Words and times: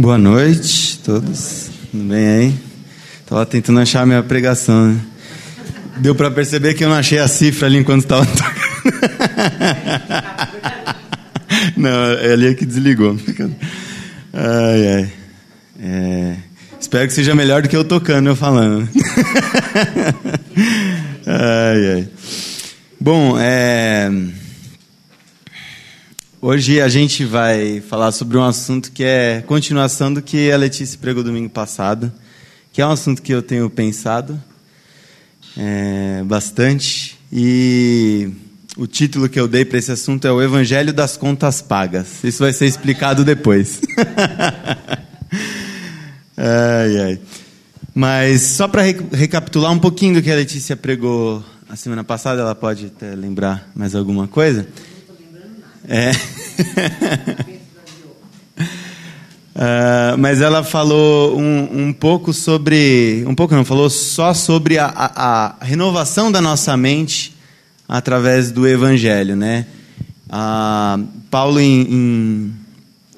Boa 0.00 0.16
noite 0.16 0.98
a 1.02 1.04
todos. 1.04 1.68
Tudo 1.90 2.04
bem 2.04 2.26
aí? 2.26 2.54
Estava 3.20 3.44
tentando 3.44 3.80
achar 3.80 4.06
minha 4.06 4.22
pregação. 4.22 4.94
Né? 4.94 5.00
Deu 5.98 6.14
para 6.14 6.30
perceber 6.30 6.72
que 6.72 6.82
eu 6.82 6.88
não 6.88 6.96
achei 6.96 7.18
a 7.18 7.28
cifra 7.28 7.66
ali 7.66 7.76
enquanto 7.76 8.04
estava 8.04 8.24
tocando. 8.24 8.54
não, 11.76 12.12
é 12.12 12.32
ali 12.32 12.54
que 12.54 12.64
desligou. 12.64 13.14
Ai, 14.32 14.88
ai. 14.88 15.12
É... 15.78 16.36
Espero 16.80 17.06
que 17.06 17.12
seja 17.12 17.34
melhor 17.34 17.60
do 17.60 17.68
que 17.68 17.76
eu 17.76 17.84
tocando, 17.84 18.30
eu 18.30 18.36
falando. 18.36 18.88
ai, 21.26 21.92
ai. 21.92 22.08
Bom, 22.98 23.38
é... 23.38 24.10
hoje 26.40 26.80
a 26.80 26.88
gente 26.88 27.24
vai 27.24 27.80
falar 27.80 28.12
sobre 28.12 28.38
um 28.38 28.42
assunto 28.42 28.90
que 28.92 29.04
é 29.04 29.42
continuação 29.46 30.12
do 30.12 30.22
que 30.22 30.50
a 30.50 30.56
Letícia 30.56 30.98
pregou 30.98 31.22
domingo 31.22 31.50
passado, 31.50 32.12
que 32.72 32.80
é 32.80 32.86
um 32.86 32.90
assunto 32.90 33.20
que 33.20 33.32
eu 33.32 33.42
tenho 33.42 33.68
pensado 33.68 34.40
é, 35.56 36.22
bastante 36.24 37.18
e 37.32 38.30
o 38.76 38.86
título 38.86 39.28
que 39.28 39.38
eu 39.38 39.46
dei 39.46 39.64
para 39.64 39.78
esse 39.78 39.92
assunto 39.92 40.26
é 40.26 40.32
o 40.32 40.40
Evangelho 40.40 40.92
das 40.92 41.16
Contas 41.16 41.60
Pagas. 41.60 42.24
Isso 42.24 42.42
vai 42.42 42.52
ser 42.52 42.66
explicado 42.66 43.24
depois. 43.24 43.80
Ai, 46.42 46.98
ai. 46.98 47.20
Mas 47.94 48.40
só 48.40 48.66
para 48.66 48.80
re 48.80 48.96
recapitular 49.12 49.70
um 49.70 49.78
pouquinho 49.78 50.14
do 50.14 50.22
que 50.22 50.30
a 50.30 50.34
Letícia 50.34 50.74
pregou 50.74 51.44
a 51.68 51.76
semana 51.76 52.02
passada, 52.02 52.40
ela 52.40 52.54
pode 52.54 52.86
até 52.86 53.14
lembrar 53.14 53.70
mais 53.74 53.94
alguma 53.94 54.26
coisa? 54.26 54.66
É. 55.92 56.12
uh, 59.56 60.14
mas 60.16 60.40
ela 60.40 60.62
falou 60.62 61.36
um, 61.36 61.86
um, 61.88 61.92
pouco 61.92 62.32
sobre. 62.32 63.24
Um 63.26 63.34
pouco 63.34 63.56
não, 63.56 63.64
falou 63.64 63.90
só 63.90 64.32
sobre 64.32 64.78
a, 64.78 64.86
a, 64.86 65.46
a 65.48 65.64
renovação 65.64 66.30
da 66.30 66.40
nossa 66.40 66.76
mente 66.76 67.34
através 67.88 68.52
do 68.52 68.68
Evangelho, 68.68 69.34
né? 69.34 69.66
Uh, 70.28 71.04
Paulo 71.28 71.58
em, 71.58 71.82
em, 71.82 72.54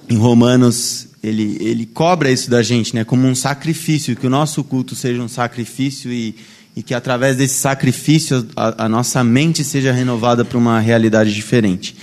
em 0.09 0.17
Romanos 0.17 1.09
ele, 1.23 1.59
ele 1.61 1.87
cobra 1.87 2.33
isso 2.33 2.50
da 2.50 2.62
gente, 2.62 2.95
né, 2.95 3.05
como 3.05 3.28
um 3.28 3.34
sacrifício, 3.34 4.17
que 4.17 4.27
o 4.27 4.31
nosso 4.31 4.65
culto 4.65 4.97
seja 4.97 5.23
um 5.23 5.28
sacrifício 5.28 6.11
e, 6.11 6.34
e 6.75 6.83
que 6.83 6.95
através 6.95 7.37
desse 7.37 7.55
sacrifício 7.55 8.47
a, 8.56 8.87
a 8.87 8.89
nossa 8.89 9.23
mente 9.23 9.62
seja 9.62 9.93
renovada 9.93 10.45
para 10.45 10.59
uma 10.59 10.81
realidade 10.81 11.33
diferente. 11.33 11.95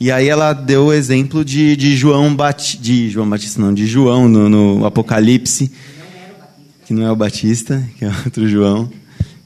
E 0.00 0.12
aí 0.12 0.28
ela 0.28 0.52
deu 0.52 0.86
o 0.86 0.92
exemplo 0.92 1.44
de, 1.44 1.74
de 1.74 1.96
João 1.96 2.32
Batista, 2.32 2.80
de 2.80 3.10
João 3.10 3.28
Batista 3.28 3.60
não, 3.60 3.74
de 3.74 3.84
João 3.84 4.28
no, 4.28 4.48
no 4.48 4.86
Apocalipse, 4.86 5.72
que 6.86 6.94
não 6.94 7.04
é 7.04 7.10
o 7.10 7.16
Batista, 7.16 7.82
que 7.98 8.04
é 8.04 8.08
outro 8.24 8.48
João, 8.48 8.88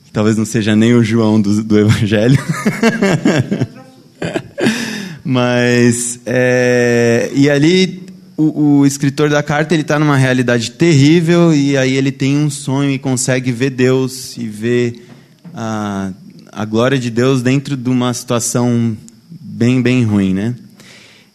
que 0.05 0.12
talvez 0.12 0.36
não 0.36 0.44
seja 0.44 0.77
nem 0.77 0.93
o 0.93 1.03
João 1.03 1.41
do, 1.41 1.65
do 1.65 1.78
Evangelho. 1.78 2.38
Mas 5.25 6.21
é, 6.27 7.31
e 7.34 7.48
ali 7.48 8.03
o, 8.37 8.81
o, 8.81 8.87
escritor 8.87 9.31
da 9.31 9.43
carta 9.43 9.72
ele 9.72 9.81
está 9.82 9.98
numa 9.98 10.19
realidade 10.19 10.72
terrível 10.72 11.54
e 11.54 11.78
aí 11.78 11.97
ele 11.97 12.12
tem 12.12 12.37
um 12.37 12.50
sonho 12.50 12.91
e 12.91 12.98
consegue 12.98 13.50
ver 13.53 13.71
Deus 13.71 14.37
e 14.37 14.47
ver 14.47 15.06
a, 15.54 16.12
a 16.50 16.65
glória 16.66 16.98
de 16.98 17.09
Deus 17.09 17.41
dentro 17.41 17.75
de 17.75 17.88
uma 17.88 18.12
situação 18.12 18.94
bem 19.53 19.83
bem 19.83 20.05
ruim, 20.05 20.33
né? 20.33 20.55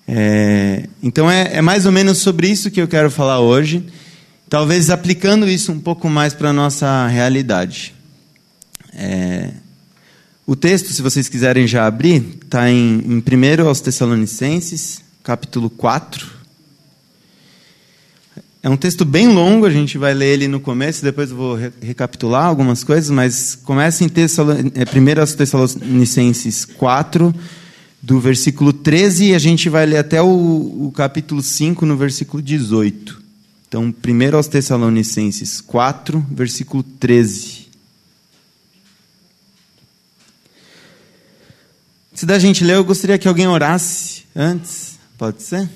É, 0.08 0.88
então 1.04 1.30
é, 1.30 1.58
é 1.58 1.62
mais 1.62 1.86
ou 1.86 1.92
menos 1.92 2.18
sobre 2.18 2.48
isso 2.48 2.72
que 2.72 2.82
eu 2.82 2.88
quero 2.88 3.12
falar 3.12 3.40
hoje, 3.40 3.86
talvez 4.50 4.90
aplicando 4.90 5.48
isso 5.48 5.72
um 5.72 5.80
pouco 5.80 6.10
mais 6.10 6.34
para 6.34 6.50
a 6.50 6.54
nossa 6.54 7.08
realidade. 7.08 7.94
É, 8.94 9.52
o 10.46 10.56
texto, 10.56 10.92
se 10.94 11.02
vocês 11.02 11.30
quiserem 11.30 11.68
já 11.68 11.86
abrir, 11.86 12.40
está 12.44 12.70
em, 12.72 13.00
em 13.06 13.24
1 13.62 13.68
aos 13.68 13.82
Tessalonicenses, 13.82 15.02
capítulo 15.24 15.70
4, 15.70 16.38
é 18.64 18.70
um 18.70 18.78
texto 18.78 19.06
bem 19.06 19.28
longo, 19.28 19.66
a 19.66 19.70
gente 19.70 19.98
vai 19.98 20.14
ler 20.14 20.34
ele 20.34 20.48
no 20.48 20.60
começo, 20.60 21.04
depois 21.04 21.30
eu 21.30 21.38
vou 21.38 21.56
re 21.56 21.72
recapitular 21.82 22.46
algumas 22.46 22.84
coisas, 22.84 23.10
mas 23.10 23.56
começa 23.56 24.04
em 24.04 24.10
Tessalon... 24.10 24.72
é, 24.74 24.84
1 24.84 25.36
Tessalonicenses 25.36 26.66
4, 26.66 27.34
do 28.02 28.20
versículo 28.20 28.72
13, 28.72 29.26
e 29.26 29.36
a 29.36 29.40
gente 29.40 29.70
vai 29.70 29.86
ler 29.86 29.98
até 29.98 30.22
o, 30.22 30.28
o 30.88 30.92
capítulo 30.96 31.42
5, 31.42 31.86
no 31.86 31.98
versículo 31.98 32.42
18. 32.42 33.22
Então, 33.68 33.84
1 33.84 34.50
Tessalonicenses 34.50 35.60
4, 35.60 36.26
versículo 36.32 36.84
13. 36.84 37.68
Se 42.14 42.26
da 42.26 42.40
gente 42.40 42.64
ler, 42.64 42.78
eu 42.78 42.84
gostaria 42.84 43.18
que 43.18 43.28
alguém 43.28 43.48
orasse 43.48 44.24
antes. 44.36 44.98
Pode 45.18 45.44
ser? 45.44 45.70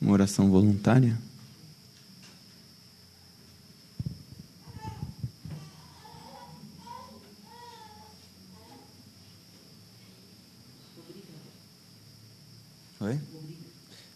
Uma 0.00 0.12
oração 0.12 0.48
voluntária. 0.48 1.18
Oi? 13.00 13.18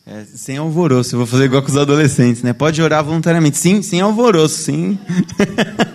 É, 0.07 0.27
sem 0.45 0.59
alvoroço, 0.59 1.15
eu 1.15 1.19
vou 1.21 1.27
fazer 1.27 1.45
igual 1.47 1.63
com 1.63 1.71
os 1.71 1.77
adolescentes, 1.79 2.43
né? 2.43 2.53
Pode 2.53 2.83
orar 2.83 3.03
voluntariamente. 3.03 3.57
Sim, 3.57 3.81
sem 3.81 4.03
alvoroço, 4.03 4.59
sim. 4.59 4.99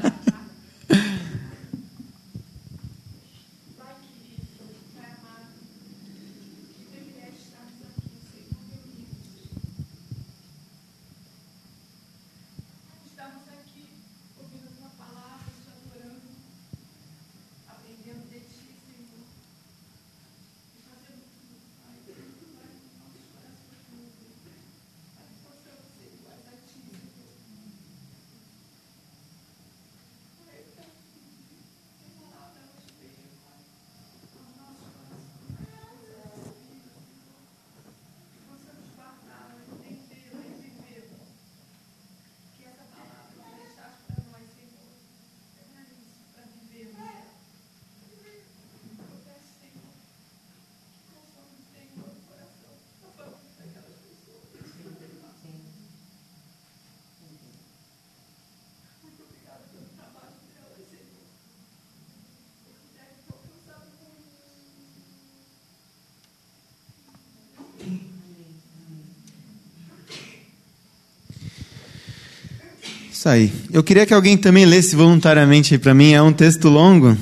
Isso 73.20 73.28
aí. 73.28 73.52
Eu 73.70 73.84
queria 73.84 74.06
que 74.06 74.14
alguém 74.14 74.38
também 74.38 74.66
lesse 74.66 74.96
voluntariamente 74.96 75.78
para 75.78 75.94
mim. 75.94 76.14
É 76.14 76.22
um 76.22 76.32
texto 76.32 76.70
longo. 76.70 77.18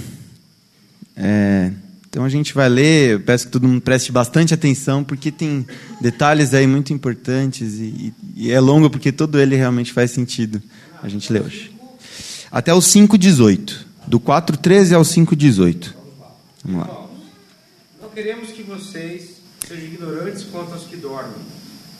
É, 1.15 1.71
então 2.07 2.23
a 2.23 2.29
gente 2.29 2.53
vai 2.53 2.69
ler. 2.69 3.13
Eu 3.13 3.19
peço 3.19 3.47
que 3.47 3.51
todo 3.51 3.67
mundo 3.67 3.81
preste 3.81 4.11
bastante 4.11 4.53
atenção, 4.53 5.03
porque 5.03 5.31
tem 5.31 5.65
detalhes 5.99 6.53
aí 6.53 6.67
muito 6.67 6.94
importantes. 6.94 7.79
E, 7.79 8.13
e 8.35 8.51
é 8.51 8.59
longo 8.59 8.91
porque 8.91 9.11
todo 9.11 9.39
ele 9.39 9.55
realmente 9.55 9.91
faz 9.91 10.11
sentido. 10.11 10.61
A 11.01 11.09
gente 11.09 11.33
lê 11.33 11.39
hoje. 11.39 11.75
Até 12.51 12.71
o 12.71 12.77
5,18. 12.77 13.77
Do 14.05 14.19
4,13 14.19 14.95
ao 14.95 15.01
5,18. 15.01 15.94
Vamos 16.63 16.81
lá. 16.88 17.07
Não 17.99 18.09
queremos 18.09 18.51
que 18.51 18.61
vocês 18.61 19.38
sejam 19.67 19.85
ignorantes 19.85 20.44
quanto 20.44 20.73
aos 20.73 20.83
que 20.83 20.95
dormem, 20.95 21.33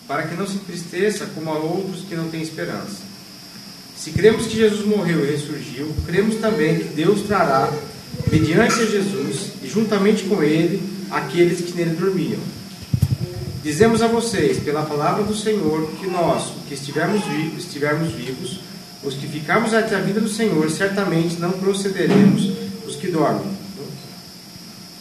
para 0.07 0.27
que 0.27 0.35
não 0.35 0.45
se 0.45 0.53
entristeça 0.57 1.25
como 1.33 1.49
a 1.49 1.57
outros 1.57 2.03
que 2.03 2.15
não 2.15 2.29
têm 2.29 2.44
esperança. 2.44 3.06
Se 3.97 4.11
cremos 4.11 4.45
que 4.45 4.55
Jesus 4.55 4.85
morreu 4.85 5.25
e 5.25 5.31
ressurgiu, 5.31 5.91
cremos 6.05 6.35
também 6.35 6.77
que 6.77 6.94
Deus 6.94 7.23
trará, 7.23 7.73
mediante 8.31 8.75
Jesus 8.85 9.53
e 9.63 9.67
juntamente 9.67 10.23
com 10.25 10.44
ele, 10.44 10.81
aqueles 11.09 11.61
que 11.61 11.73
nele 11.73 11.95
dormiam. 11.95 12.39
Dizemos 13.63 14.01
a 14.01 14.07
vocês, 14.07 14.59
pela 14.59 14.83
palavra 14.83 15.23
do 15.23 15.35
Senhor, 15.35 15.89
que 15.99 16.07
nós, 16.07 16.53
que 16.67 16.75
estivermos 16.75 17.23
vivos, 17.25 17.65
estivermos 17.65 18.13
vivos 18.13 18.59
os 19.03 19.15
que 19.15 19.27
ficarmos 19.27 19.73
até 19.73 19.95
a 19.95 19.99
vida 19.99 20.19
do 20.19 20.29
Senhor, 20.29 20.69
certamente 20.69 21.39
não 21.39 21.51
procederemos 21.51 22.51
os 22.85 22.95
que 22.95 23.07
dormem. 23.07 23.57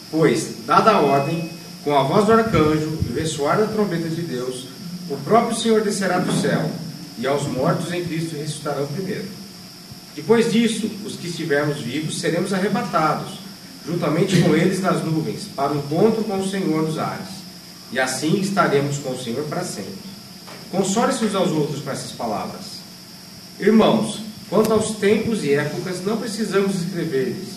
Pois, 0.09 0.49
dada 0.65 0.91
a 0.91 1.01
ordem, 1.01 1.49
com 1.83 1.95
a 1.95 2.03
voz 2.03 2.25
do 2.25 2.33
arcanjo 2.33 2.97
e 3.07 3.13
o 3.13 3.15
ressoar 3.15 3.57
da 3.57 3.65
trombeta 3.65 4.09
de 4.09 4.21
Deus, 4.21 4.67
o 5.09 5.17
próprio 5.17 5.57
Senhor 5.57 5.81
descerá 5.81 6.19
do 6.19 6.31
céu, 6.41 6.69
e 7.17 7.25
aos 7.25 7.47
mortos 7.47 7.91
em 7.91 8.03
Cristo 8.05 8.35
ressuscitarão 8.35 8.87
primeiro. 8.87 9.25
Depois 10.15 10.51
disso, 10.51 10.89
os 11.05 11.15
que 11.15 11.27
estivermos 11.27 11.77
vivos 11.77 12.19
seremos 12.19 12.53
arrebatados, 12.53 13.39
juntamente 13.85 14.41
com 14.41 14.55
eles 14.55 14.81
nas 14.81 15.03
nuvens, 15.03 15.43
para 15.55 15.73
o 15.73 15.77
encontro 15.77 16.23
com 16.23 16.39
o 16.39 16.49
Senhor 16.49 16.83
nos 16.83 16.97
ares. 16.97 17.37
E 17.91 17.99
assim 17.99 18.39
estaremos 18.39 18.97
com 18.97 19.11
o 19.11 19.23
Senhor 19.23 19.43
para 19.45 19.63
sempre. 19.63 19.93
Console-se 20.71 21.23
uns 21.23 21.35
aos 21.35 21.51
outros 21.51 21.81
com 21.81 21.91
essas 21.91 22.11
palavras. 22.11 22.77
Irmãos, 23.59 24.21
quanto 24.49 24.73
aos 24.73 24.91
tempos 24.97 25.43
e 25.43 25.53
épocas, 25.53 26.03
não 26.03 26.17
precisamos 26.17 26.75
escrever-lhes, 26.75 27.49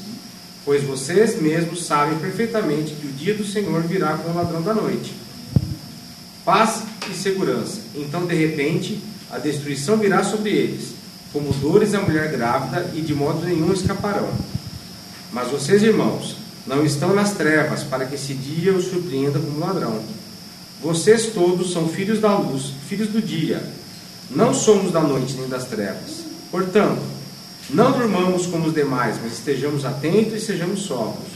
pois 0.64 0.84
vocês 0.84 1.40
mesmos 1.40 1.84
sabem 1.84 2.18
perfeitamente 2.18 2.94
que 2.94 3.06
o 3.06 3.12
dia 3.12 3.34
do 3.34 3.44
Senhor 3.44 3.82
virá 3.82 4.16
com 4.18 4.30
o 4.30 4.34
ladrão 4.34 4.62
da 4.62 4.74
noite. 4.74 5.12
Paz 6.50 6.82
e 7.08 7.14
segurança. 7.14 7.78
Então, 7.94 8.26
de 8.26 8.34
repente, 8.34 9.00
a 9.30 9.38
destruição 9.38 9.98
virá 9.98 10.24
sobre 10.24 10.50
eles, 10.50 10.94
como 11.32 11.52
dores 11.52 11.94
à 11.94 12.00
mulher 12.00 12.28
grávida, 12.32 12.90
e 12.92 13.00
de 13.02 13.14
modo 13.14 13.46
nenhum 13.46 13.72
escaparão. 13.72 14.28
Mas 15.32 15.46
vocês, 15.46 15.80
irmãos, 15.80 16.34
não 16.66 16.84
estão 16.84 17.14
nas 17.14 17.34
trevas, 17.34 17.84
para 17.84 18.04
que 18.04 18.16
esse 18.16 18.34
dia 18.34 18.72
os 18.72 18.86
surpreenda 18.86 19.38
como 19.38 19.60
ladrão. 19.60 20.02
Vocês 20.82 21.26
todos 21.26 21.72
são 21.72 21.88
filhos 21.88 22.18
da 22.18 22.36
luz, 22.36 22.72
filhos 22.88 23.10
do 23.10 23.22
dia. 23.22 23.62
Não 24.28 24.52
somos 24.52 24.90
da 24.90 25.00
noite 25.00 25.34
nem 25.34 25.48
das 25.48 25.66
trevas. 25.66 26.24
Portanto, 26.50 27.00
não 27.70 27.92
durmamos 27.92 28.46
como 28.46 28.66
os 28.66 28.74
demais, 28.74 29.14
mas 29.22 29.34
estejamos 29.34 29.84
atentos 29.84 30.32
e 30.32 30.44
sejamos 30.44 30.80
sóbrios. 30.80 31.30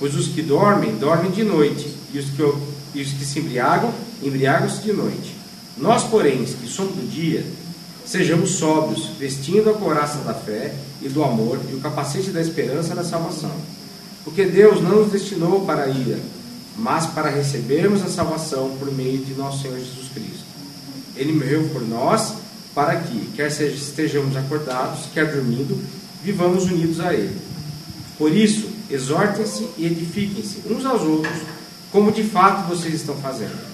Pois 0.00 0.16
os 0.16 0.26
que 0.26 0.42
dormem, 0.42 0.96
dormem 0.96 1.30
de 1.30 1.44
noite, 1.44 1.94
e 2.12 2.18
os 2.18 2.24
que, 2.30 2.42
e 2.96 3.02
os 3.02 3.12
que 3.12 3.24
se 3.24 3.38
embriagam, 3.38 3.94
embriagam-se 4.22 4.82
de 4.82 4.92
noite. 4.92 5.36
Nós, 5.76 6.04
porém, 6.04 6.44
que 6.44 6.68
somos 6.68 6.94
do 6.94 7.10
dia, 7.10 7.44
sejamos 8.04 8.52
sóbrios, 8.52 9.10
vestindo 9.18 9.70
a 9.70 9.74
couraça 9.74 10.18
da 10.18 10.34
fé 10.34 10.74
e 11.00 11.08
do 11.08 11.22
amor 11.22 11.60
e 11.70 11.74
o 11.74 11.80
capacete 11.80 12.30
da 12.30 12.40
esperança 12.40 12.94
da 12.94 13.04
salvação. 13.04 13.52
Porque 14.24 14.44
Deus 14.44 14.82
não 14.82 15.02
nos 15.02 15.12
destinou 15.12 15.64
para 15.64 15.84
a 15.84 15.88
ira, 15.88 16.18
mas 16.76 17.06
para 17.06 17.30
recebermos 17.30 18.02
a 18.02 18.08
salvação 18.08 18.76
por 18.78 18.92
meio 18.92 19.18
de 19.18 19.34
nosso 19.34 19.62
Senhor 19.62 19.78
Jesus 19.78 20.08
Cristo 20.12 20.48
ele 21.18 21.32
morreu 21.32 21.68
por 21.72 21.86
nós 21.86 22.34
para 22.74 22.96
que, 22.96 23.30
quer 23.34 23.48
estejamos 23.48 24.36
acordados, 24.36 25.06
quer 25.12 25.32
dormindo, 25.32 25.82
vivamos 26.22 26.64
unidos 26.64 27.00
a 27.00 27.12
Ele. 27.12 27.36
Por 28.16 28.34
isso, 28.34 28.68
exortem-se 28.88 29.68
e 29.76 29.86
edifiquem-se 29.86 30.62
uns 30.70 30.86
aos 30.86 31.02
outros, 31.02 31.34
como 31.90 32.12
de 32.12 32.22
fato 32.22 32.68
vocês 32.68 32.94
estão 32.94 33.16
fazendo. 33.16 33.67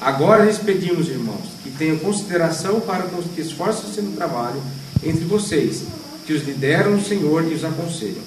Agora 0.00 0.44
lhes 0.44 0.58
pedimos, 0.58 1.08
irmãos, 1.08 1.48
que 1.62 1.70
tenham 1.70 1.98
consideração 1.98 2.80
para 2.80 3.04
com 3.04 3.18
os 3.18 3.26
que 3.34 3.40
esforçam-se 3.40 4.00
no 4.02 4.12
trabalho 4.12 4.60
entre 5.02 5.24
vocês, 5.24 5.84
que 6.26 6.32
os 6.32 6.44
lideram 6.44 6.92
no 6.92 7.04
Senhor 7.04 7.44
e 7.44 7.54
os 7.54 7.64
aconselham. 7.64 8.22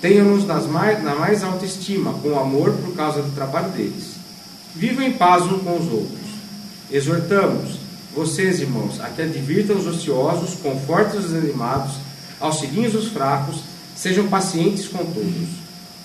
Tenham-nos 0.00 0.44
mais, 0.66 1.02
na 1.02 1.14
mais 1.14 1.42
alta 1.42 1.64
estima, 1.64 2.12
com 2.14 2.38
amor 2.38 2.72
por 2.72 2.94
causa 2.94 3.22
do 3.22 3.34
trabalho 3.34 3.70
deles. 3.70 4.14
Vivam 4.74 5.04
em 5.04 5.12
paz 5.12 5.42
uns 5.44 5.62
com 5.62 5.76
os 5.78 5.90
outros. 5.90 6.26
Exortamos 6.90 7.78
vocês, 8.14 8.60
irmãos, 8.60 9.00
a 9.00 9.08
que 9.08 9.22
advirtam 9.22 9.76
os 9.76 9.86
ociosos, 9.86 10.54
confortem 10.62 11.18
os 11.18 11.34
animados, 11.34 11.94
auxiliem 12.40 12.86
os 12.86 13.08
fracos, 13.08 13.56
sejam 13.96 14.28
pacientes 14.28 14.86
com 14.88 15.04
todos. 15.04 15.48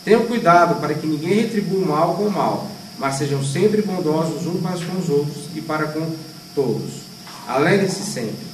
Tenham 0.04 0.26
cuidado 0.26 0.82
para 0.82 0.94
que 0.94 1.06
ninguém 1.06 1.42
retribua 1.42 1.80
o 1.80 1.88
mal 1.88 2.16
com 2.16 2.24
o 2.24 2.32
mal, 2.32 2.72
mas 3.02 3.16
sejam 3.16 3.44
sempre 3.44 3.82
bondosos 3.82 4.46
uns 4.46 4.62
para 4.62 4.78
com 4.78 5.00
os 5.00 5.10
outros 5.10 5.46
e 5.56 5.62
para 5.62 5.88
com 5.88 6.16
todos. 6.54 7.02
Alegrem-se 7.48 8.04
sempre. 8.04 8.46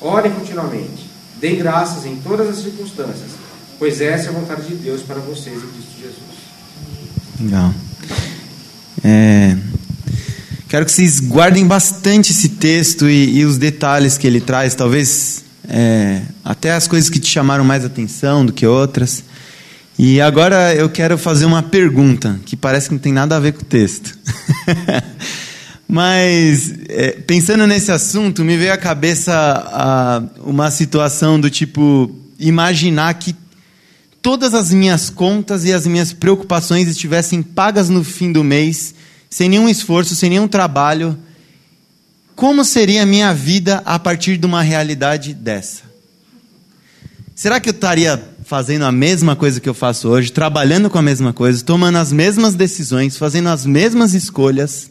Orem 0.00 0.32
continuamente. 0.32 1.08
Deem 1.38 1.58
graças 1.58 2.06
em 2.06 2.16
todas 2.16 2.48
as 2.48 2.56
circunstâncias, 2.56 3.30
pois 3.78 4.00
essa 4.00 4.26
é 4.26 4.28
a 4.30 4.32
vontade 4.32 4.66
de 4.66 4.74
Deus 4.74 5.02
para 5.02 5.20
vocês 5.20 5.56
em 5.56 5.68
Cristo 5.68 6.00
Jesus. 6.00 6.40
Legal. 7.38 7.74
É, 9.04 9.56
Quero 10.70 10.86
que 10.86 10.92
vocês 10.92 11.18
guardem 11.18 11.66
bastante 11.66 12.30
esse 12.30 12.50
texto 12.50 13.10
e, 13.10 13.38
e 13.38 13.44
os 13.44 13.58
detalhes 13.58 14.16
que 14.16 14.24
ele 14.24 14.40
traz, 14.40 14.72
talvez 14.72 15.44
é, 15.68 16.22
até 16.44 16.72
as 16.72 16.86
coisas 16.86 17.10
que 17.10 17.18
te 17.18 17.28
chamaram 17.28 17.64
mais 17.64 17.84
atenção 17.84 18.46
do 18.46 18.52
que 18.52 18.64
outras. 18.64 19.24
E 20.02 20.18
agora 20.18 20.74
eu 20.74 20.88
quero 20.88 21.18
fazer 21.18 21.44
uma 21.44 21.62
pergunta 21.62 22.40
que 22.46 22.56
parece 22.56 22.88
que 22.88 22.94
não 22.94 22.98
tem 22.98 23.12
nada 23.12 23.36
a 23.36 23.38
ver 23.38 23.52
com 23.52 23.60
o 23.60 23.66
texto. 23.66 24.18
Mas 25.86 26.72
é, 26.88 27.10
pensando 27.20 27.66
nesse 27.66 27.92
assunto, 27.92 28.42
me 28.42 28.56
veio 28.56 28.72
à 28.72 28.78
cabeça 28.78 29.34
a, 29.34 30.22
uma 30.42 30.70
situação 30.70 31.38
do 31.38 31.50
tipo 31.50 32.10
imaginar 32.38 33.12
que 33.12 33.36
todas 34.22 34.54
as 34.54 34.70
minhas 34.70 35.10
contas 35.10 35.66
e 35.66 35.72
as 35.74 35.86
minhas 35.86 36.14
preocupações 36.14 36.88
estivessem 36.88 37.42
pagas 37.42 37.90
no 37.90 38.02
fim 38.02 38.32
do 38.32 38.42
mês 38.42 38.94
sem 39.28 39.50
nenhum 39.50 39.68
esforço, 39.68 40.16
sem 40.16 40.30
nenhum 40.30 40.48
trabalho, 40.48 41.14
como 42.34 42.64
seria 42.64 43.02
a 43.02 43.06
minha 43.06 43.34
vida 43.34 43.82
a 43.84 43.98
partir 43.98 44.38
de 44.38 44.46
uma 44.46 44.62
realidade 44.62 45.34
dessa? 45.34 45.82
Será 47.34 47.60
que 47.60 47.68
eu 47.68 47.74
estaria 47.74 48.22
fazendo 48.50 48.84
a 48.84 48.90
mesma 48.90 49.36
coisa 49.36 49.60
que 49.60 49.68
eu 49.68 49.74
faço 49.74 50.08
hoje, 50.08 50.32
trabalhando 50.32 50.90
com 50.90 50.98
a 50.98 51.02
mesma 51.02 51.32
coisa, 51.32 51.62
tomando 51.62 51.98
as 51.98 52.10
mesmas 52.10 52.56
decisões, 52.56 53.16
fazendo 53.16 53.48
as 53.48 53.64
mesmas 53.64 54.12
escolhas? 54.12 54.90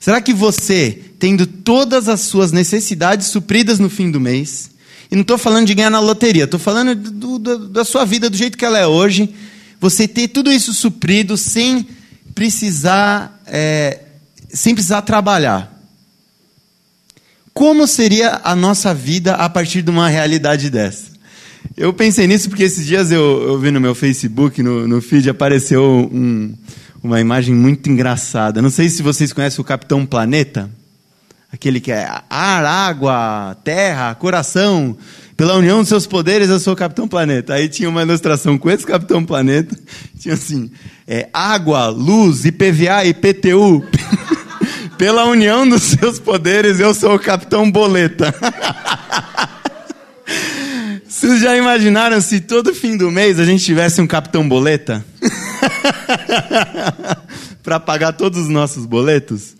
Será 0.00 0.18
que 0.18 0.32
você, 0.32 0.98
tendo 1.18 1.46
todas 1.46 2.08
as 2.08 2.20
suas 2.20 2.50
necessidades 2.50 3.26
supridas 3.26 3.78
no 3.78 3.90
fim 3.90 4.10
do 4.10 4.18
mês, 4.18 4.70
e 5.10 5.14
não 5.14 5.20
estou 5.20 5.36
falando 5.36 5.66
de 5.66 5.74
ganhar 5.74 5.90
na 5.90 6.00
loteria, 6.00 6.44
estou 6.44 6.58
falando 6.58 6.94
do, 6.94 7.38
do, 7.38 7.68
da 7.68 7.84
sua 7.84 8.06
vida 8.06 8.30
do 8.30 8.36
jeito 8.36 8.56
que 8.56 8.64
ela 8.64 8.78
é 8.78 8.86
hoje, 8.86 9.34
você 9.78 10.08
ter 10.08 10.28
tudo 10.28 10.50
isso 10.50 10.72
suprido 10.72 11.36
sem 11.36 11.86
precisar, 12.34 13.42
é, 13.46 14.00
sem 14.48 14.74
precisar 14.74 15.02
trabalhar. 15.02 15.70
Como 17.52 17.86
seria 17.86 18.40
a 18.42 18.56
nossa 18.56 18.94
vida 18.94 19.34
a 19.34 19.50
partir 19.50 19.82
de 19.82 19.90
uma 19.90 20.08
realidade 20.08 20.70
dessa? 20.70 21.11
Eu 21.76 21.92
pensei 21.92 22.26
nisso 22.26 22.48
porque 22.48 22.64
esses 22.64 22.86
dias 22.86 23.10
eu, 23.10 23.42
eu 23.48 23.58
vi 23.58 23.70
no 23.70 23.80
meu 23.80 23.94
Facebook, 23.94 24.62
no, 24.62 24.86
no 24.86 25.00
feed, 25.00 25.30
apareceu 25.30 25.82
um, 26.12 26.54
uma 27.02 27.20
imagem 27.20 27.54
muito 27.54 27.90
engraçada. 27.90 28.62
Não 28.62 28.70
sei 28.70 28.88
se 28.88 29.02
vocês 29.02 29.32
conhecem 29.32 29.60
o 29.60 29.64
Capitão 29.64 30.04
Planeta. 30.06 30.70
Aquele 31.52 31.80
que 31.80 31.92
é 31.92 32.08
ar, 32.30 32.64
água, 32.64 33.56
terra, 33.62 34.14
coração. 34.14 34.96
Pela 35.36 35.56
união 35.56 35.80
dos 35.80 35.88
seus 35.88 36.06
poderes, 36.06 36.48
eu 36.48 36.60
sou 36.60 36.72
o 36.72 36.76
Capitão 36.76 37.08
Planeta. 37.08 37.54
Aí 37.54 37.68
tinha 37.68 37.88
uma 37.88 38.02
ilustração 38.02 38.56
com 38.56 38.70
esse 38.70 38.86
Capitão 38.86 39.24
Planeta. 39.24 39.76
Tinha 40.18 40.34
assim: 40.34 40.70
é, 41.06 41.28
água, 41.32 41.88
luz, 41.88 42.44
IPVA, 42.44 43.04
IPTU. 43.06 43.84
Pela 44.96 45.24
união 45.24 45.68
dos 45.68 45.82
seus 45.82 46.20
poderes, 46.20 46.78
eu 46.78 46.94
sou 46.94 47.16
o 47.16 47.18
Capitão 47.18 47.70
Boleta. 47.70 48.32
Vocês 51.22 51.40
já 51.40 51.56
imaginaram 51.56 52.20
se 52.20 52.40
todo 52.40 52.74
fim 52.74 52.96
do 52.96 53.08
mês 53.08 53.38
a 53.38 53.44
gente 53.44 53.64
tivesse 53.64 54.00
um 54.00 54.08
Capitão 54.08 54.48
Boleta? 54.48 55.06
Para 57.62 57.78
pagar 57.78 58.12
todos 58.14 58.40
os 58.40 58.48
nossos 58.48 58.86
boletos? 58.86 59.54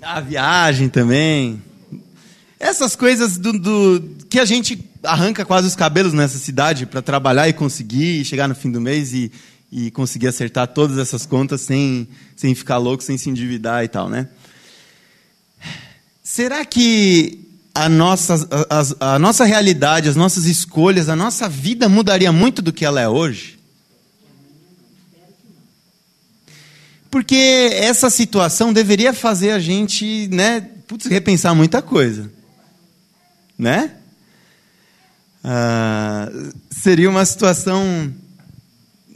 A 0.00 0.20
viagem 0.20 0.88
também. 0.88 1.60
Essas 2.60 2.94
coisas 2.94 3.36
do, 3.38 3.58
do, 3.58 4.16
que 4.30 4.38
a 4.38 4.44
gente 4.44 4.88
arranca 5.02 5.44
quase 5.44 5.66
os 5.66 5.74
cabelos 5.74 6.12
nessa 6.12 6.38
cidade 6.38 6.86
para 6.86 7.02
trabalhar 7.02 7.48
e 7.48 7.52
conseguir 7.52 8.24
chegar 8.24 8.46
no 8.46 8.54
fim 8.54 8.70
do 8.70 8.80
mês 8.80 9.12
e, 9.12 9.32
e 9.72 9.90
conseguir 9.90 10.28
acertar 10.28 10.68
todas 10.68 10.96
essas 10.96 11.26
contas 11.26 11.62
sem, 11.62 12.06
sem 12.36 12.54
ficar 12.54 12.78
louco, 12.78 13.02
sem 13.02 13.18
se 13.18 13.28
endividar 13.28 13.82
e 13.82 13.88
tal, 13.88 14.08
né? 14.08 14.28
Será 16.22 16.64
que 16.64 17.49
a 17.74 17.88
nossa, 17.88 18.48
a, 18.68 19.14
a, 19.14 19.18
nossa 19.18 19.44
realidade, 19.44 20.08
as 20.08 20.16
nossas 20.16 20.46
escolhas, 20.46 21.08
a 21.08 21.16
nossa 21.16 21.48
vida 21.48 21.88
mudaria 21.88 22.32
muito 22.32 22.60
do 22.60 22.72
que 22.72 22.84
ela 22.84 23.00
é 23.00 23.08
hoje? 23.08 23.58
Porque 27.10 27.70
essa 27.74 28.08
situação 28.10 28.72
deveria 28.72 29.12
fazer 29.12 29.50
a 29.50 29.58
gente, 29.58 30.28
né, 30.28 30.60
putz, 30.86 31.06
repensar 31.06 31.54
muita 31.54 31.82
coisa 31.82 32.30
né? 33.60 33.90
Ah, 35.44 36.30
seria 36.70 37.10
uma 37.10 37.24
situação 37.26 38.10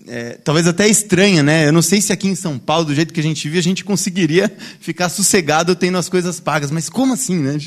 é, 0.06 0.32
talvez 0.44 0.66
até 0.66 0.86
estranha, 0.86 1.42
né? 1.42 1.66
Eu 1.66 1.72
não 1.72 1.80
sei 1.80 2.00
se 2.00 2.12
aqui 2.12 2.28
em 2.28 2.34
São 2.34 2.58
Paulo, 2.58 2.86
do 2.86 2.94
jeito 2.94 3.12
que 3.12 3.20
a 3.20 3.22
gente 3.22 3.48
vive, 3.48 3.58
a 3.58 3.62
gente 3.62 3.84
conseguiria 3.84 4.54
ficar 4.80 5.08
sossegado 5.08 5.74
tendo 5.74 5.96
as 5.96 6.08
coisas 6.08 6.38
pagas. 6.40 6.70
Mas 6.70 6.88
como 6.88 7.14
assim, 7.14 7.38
né? 7.38 7.58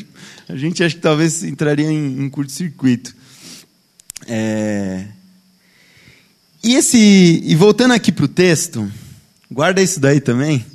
A 0.48 0.56
gente 0.56 0.84
acha 0.84 0.96
que 0.96 1.02
talvez 1.02 1.44
entraria 1.44 1.92
em, 1.92 2.26
em 2.26 2.30
curto-circuito. 2.30 3.16
É... 4.28 5.06
E 6.64 6.76
esse, 6.76 6.98
e 7.44 7.56
voltando 7.56 7.94
aqui 7.94 8.12
para 8.12 8.26
o 8.26 8.28
texto, 8.28 8.92
guarda 9.50 9.82
isso 9.82 10.00
daí 10.00 10.20
também. 10.20 10.66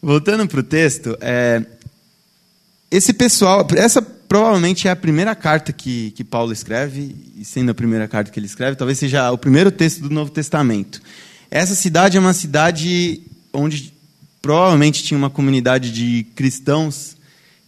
Voltando 0.00 0.46
para 0.46 0.60
o 0.60 0.62
texto, 0.62 1.16
é, 1.20 1.64
esse 2.90 3.12
pessoal, 3.12 3.66
essa 3.74 4.02
provavelmente 4.34 4.88
é 4.88 4.90
a 4.90 4.96
primeira 4.96 5.32
carta 5.32 5.72
que, 5.72 6.10
que 6.10 6.24
Paulo 6.24 6.52
escreve, 6.52 7.14
e 7.38 7.44
sendo 7.44 7.70
a 7.70 7.74
primeira 7.74 8.08
carta 8.08 8.32
que 8.32 8.40
ele 8.40 8.46
escreve, 8.46 8.74
talvez 8.74 8.98
seja 8.98 9.30
o 9.30 9.38
primeiro 9.38 9.70
texto 9.70 10.00
do 10.02 10.10
Novo 10.10 10.32
Testamento. 10.32 11.00
Essa 11.48 11.76
cidade 11.76 12.16
é 12.16 12.20
uma 12.20 12.32
cidade 12.32 13.20
onde 13.52 13.94
provavelmente 14.42 15.04
tinha 15.04 15.16
uma 15.16 15.30
comunidade 15.30 15.92
de 15.92 16.26
cristãos 16.34 17.16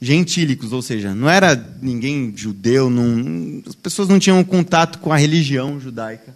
gentílicos, 0.03 0.73
ou 0.73 0.83
seja, 0.83 1.15
não 1.15 1.31
era 1.31 1.55
ninguém 1.81 2.33
judeu, 2.35 2.91
não, 2.91 3.63
as 3.65 3.77
pessoas 3.77 4.09
não 4.09 4.19
tinham 4.19 4.43
contato 4.43 4.99
com 4.99 5.13
a 5.13 5.17
religião 5.17 5.79
judaica, 5.79 6.35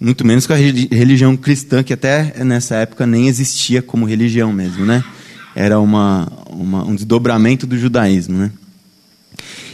muito 0.00 0.24
menos 0.24 0.46
com 0.46 0.52
a 0.52 0.56
religião 0.56 1.36
cristã, 1.36 1.82
que 1.82 1.92
até 1.92 2.44
nessa 2.44 2.76
época 2.76 3.04
nem 3.08 3.26
existia 3.26 3.82
como 3.82 4.06
religião 4.06 4.52
mesmo, 4.52 4.86
né? 4.86 5.02
Era 5.52 5.80
uma, 5.80 6.30
uma 6.48 6.84
um 6.84 6.94
desdobramento 6.94 7.66
do 7.66 7.76
judaísmo, 7.76 8.38
né? 8.38 8.52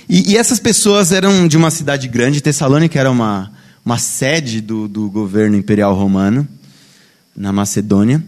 E, 0.09 0.33
e, 0.33 0.37
essas 0.37 0.59
pessoas 0.59 1.13
eram 1.13 1.47
de 1.47 1.57
uma 1.57 1.71
cidade 1.71 2.09
grande, 2.09 2.41
Tessalônica 2.41 2.99
era 2.99 3.11
uma, 3.11 3.53
uma 3.85 3.99
sede 3.99 4.61
do, 4.61 4.89
do 4.89 5.11
governo 5.11 5.57
imperial 5.57 5.95
romano, 5.95 6.47
na 7.37 7.53
Macedônia. 7.53 8.23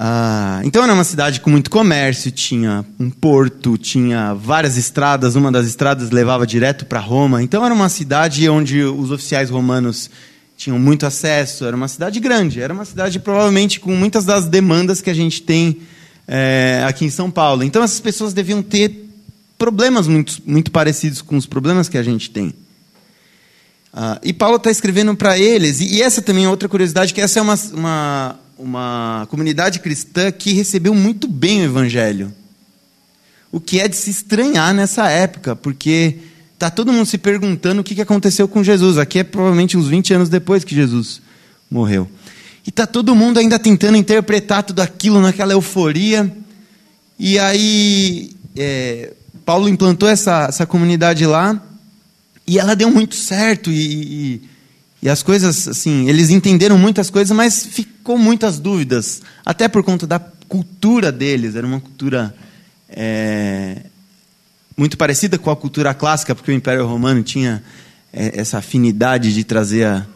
Ah, 0.00 0.60
então 0.62 0.84
era 0.84 0.94
uma 0.94 1.02
cidade 1.02 1.40
com 1.40 1.50
muito 1.50 1.70
comércio, 1.70 2.30
tinha 2.30 2.84
um 3.00 3.10
porto, 3.10 3.76
tinha 3.76 4.32
várias 4.32 4.76
estradas, 4.76 5.34
uma 5.34 5.50
das 5.50 5.66
estradas 5.66 6.10
levava 6.10 6.46
direto 6.46 6.86
para 6.86 7.00
Roma. 7.00 7.42
Então 7.42 7.64
era 7.64 7.74
uma 7.74 7.88
cidade 7.88 8.48
onde 8.48 8.80
os 8.80 9.10
oficiais 9.10 9.50
romanos 9.50 10.08
tinham 10.56 10.78
muito 10.78 11.04
acesso, 11.04 11.64
era 11.64 11.76
uma 11.76 11.88
cidade 11.88 12.20
grande, 12.20 12.60
era 12.60 12.72
uma 12.72 12.84
cidade 12.84 13.18
provavelmente 13.18 13.80
com 13.80 13.90
muitas 13.96 14.24
das 14.24 14.46
demandas 14.46 15.00
que 15.00 15.10
a 15.10 15.14
gente 15.14 15.42
tem 15.42 15.78
é, 16.28 16.84
aqui 16.86 17.04
em 17.04 17.10
São 17.10 17.28
Paulo. 17.28 17.64
Então 17.64 17.82
essas 17.82 17.98
pessoas 17.98 18.32
deviam 18.32 18.62
ter 18.62 19.07
problemas 19.58 20.06
muito, 20.06 20.40
muito 20.46 20.70
parecidos 20.70 21.20
com 21.20 21.36
os 21.36 21.44
problemas 21.44 21.88
que 21.88 21.98
a 21.98 22.02
gente 22.02 22.30
tem. 22.30 22.54
Ah, 23.92 24.20
e 24.22 24.32
Paulo 24.32 24.56
está 24.56 24.70
escrevendo 24.70 25.14
para 25.16 25.38
eles, 25.38 25.80
e, 25.80 25.96
e, 25.96 26.02
essa 26.02 26.22
também 26.22 26.44
é 26.44 26.48
outra 26.48 26.68
curiosidade, 26.68 27.12
que 27.12 27.20
essa 27.20 27.40
é 27.40 27.42
uma, 27.42 27.58
uma, 27.72 28.40
uma 28.56 29.26
comunidade 29.30 29.80
cristã 29.80 30.30
que 30.30 30.52
recebeu 30.52 30.94
muito 30.94 31.26
bem 31.26 31.62
o 31.62 31.64
Evangelho. 31.64 32.32
O 33.50 33.60
que 33.60 33.80
é 33.80 33.88
de 33.88 33.96
se 33.96 34.10
estranhar 34.10 34.72
nessa 34.72 35.08
época, 35.08 35.56
porque 35.56 36.18
está 36.52 36.70
todo 36.70 36.92
mundo 36.92 37.06
se 37.06 37.16
perguntando 37.16 37.80
o 37.80 37.84
que 37.84 38.00
aconteceu 38.00 38.46
com 38.46 38.62
Jesus. 38.62 38.98
Aqui 38.98 39.20
é 39.20 39.24
provavelmente 39.24 39.76
uns 39.76 39.88
20 39.88 40.14
anos 40.14 40.28
depois 40.28 40.64
que 40.64 40.74
Jesus 40.74 41.22
morreu. 41.70 42.08
E 42.66 42.68
está 42.68 42.86
todo 42.86 43.14
mundo 43.14 43.38
ainda 43.38 43.58
tentando 43.58 43.96
interpretar 43.96 44.62
tudo 44.62 44.80
aquilo 44.80 45.20
naquela 45.20 45.54
euforia. 45.54 46.30
E 47.18 47.38
aí, 47.38 48.32
é, 48.54 49.14
Paulo 49.48 49.66
implantou 49.66 50.06
essa, 50.06 50.44
essa 50.50 50.66
comunidade 50.66 51.24
lá 51.24 51.58
e 52.46 52.58
ela 52.58 52.76
deu 52.76 52.90
muito 52.90 53.14
certo 53.14 53.70
e, 53.70 53.80
e, 53.80 54.42
e, 55.04 55.08
as 55.08 55.22
coisas, 55.22 55.66
assim, 55.66 56.06
eles 56.06 56.28
entenderam 56.28 56.76
muitas 56.76 57.08
coisas, 57.08 57.34
mas 57.34 57.64
ficou 57.64 58.18
muitas 58.18 58.58
dúvidas, 58.58 59.22
até 59.46 59.66
por 59.66 59.82
conta 59.82 60.06
da 60.06 60.18
cultura 60.18 61.10
deles, 61.10 61.56
era 61.56 61.66
uma 61.66 61.80
cultura 61.80 62.34
é, 62.90 63.84
muito 64.76 64.98
parecida 64.98 65.38
com 65.38 65.50
a 65.50 65.56
cultura 65.56 65.94
clássica, 65.94 66.34
porque 66.34 66.52
o 66.52 66.54
Império 66.54 66.86
Romano 66.86 67.22
tinha 67.22 67.64
é, 68.12 68.38
essa 68.38 68.58
afinidade 68.58 69.32
de 69.32 69.44
trazer 69.44 69.84
a, 69.84 70.06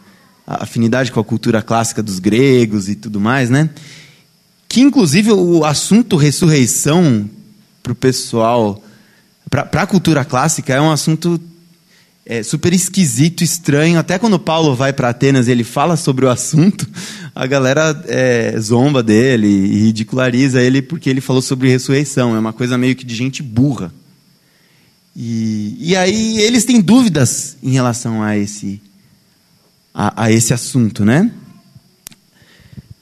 a 0.45 0.63
afinidade 0.63 1.11
com 1.11 1.19
a 1.19 1.23
cultura 1.23 1.59
clássica 1.59 2.03
dos 2.03 2.19
gregos 2.19 2.87
e 2.87 2.93
tudo 2.93 3.19
mais, 3.19 3.49
né? 3.49 3.71
Que 4.69 4.81
inclusive 4.81 5.31
o 5.31 5.65
assunto 5.65 6.17
ressurreição 6.17 7.27
para 7.81 7.93
o 7.93 7.95
pessoal 7.95 8.79
para 9.49 9.83
a 9.83 9.87
cultura 9.87 10.25
clássica 10.25 10.73
é 10.73 10.81
um 10.81 10.91
assunto 10.91 11.39
é, 12.25 12.41
super 12.41 12.73
esquisito, 12.73 13.43
estranho. 13.43 13.99
Até 13.99 14.17
quando 14.17 14.39
Paulo 14.39 14.75
vai 14.75 14.93
para 14.93 15.09
Atenas 15.09 15.47
e 15.47 15.51
ele 15.51 15.63
fala 15.63 15.95
sobre 15.95 16.25
o 16.25 16.29
assunto, 16.29 16.87
a 17.35 17.45
galera 17.45 18.03
é, 18.07 18.55
zomba 18.59 19.03
dele 19.03 19.47
e 19.47 19.79
ridiculariza 19.85 20.61
ele 20.61 20.81
porque 20.81 21.09
ele 21.09 21.21
falou 21.21 21.41
sobre 21.41 21.69
ressurreição. 21.69 22.35
É 22.35 22.39
uma 22.39 22.53
coisa 22.53 22.77
meio 22.77 22.95
que 22.95 23.05
de 23.05 23.15
gente 23.15 23.43
burra. 23.43 23.93
E, 25.15 25.75
e 25.79 25.95
aí 25.95 26.39
eles 26.39 26.65
têm 26.65 26.81
dúvidas 26.81 27.57
em 27.61 27.71
relação 27.71 28.23
a 28.23 28.35
esse, 28.37 28.81
a, 29.93 30.23
a 30.23 30.31
esse 30.31 30.53
assunto, 30.53 31.05
né? 31.05 31.29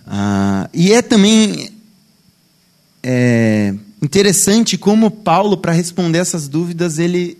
Ah, 0.05 0.69
e 0.73 0.91
é 0.91 1.01
também 1.01 1.71
é, 3.01 3.73
interessante 4.01 4.77
como 4.77 5.11
Paulo, 5.11 5.57
para 5.57 5.71
responder 5.71 6.19
essas 6.19 6.47
dúvidas, 6.47 6.99
ele, 6.99 7.37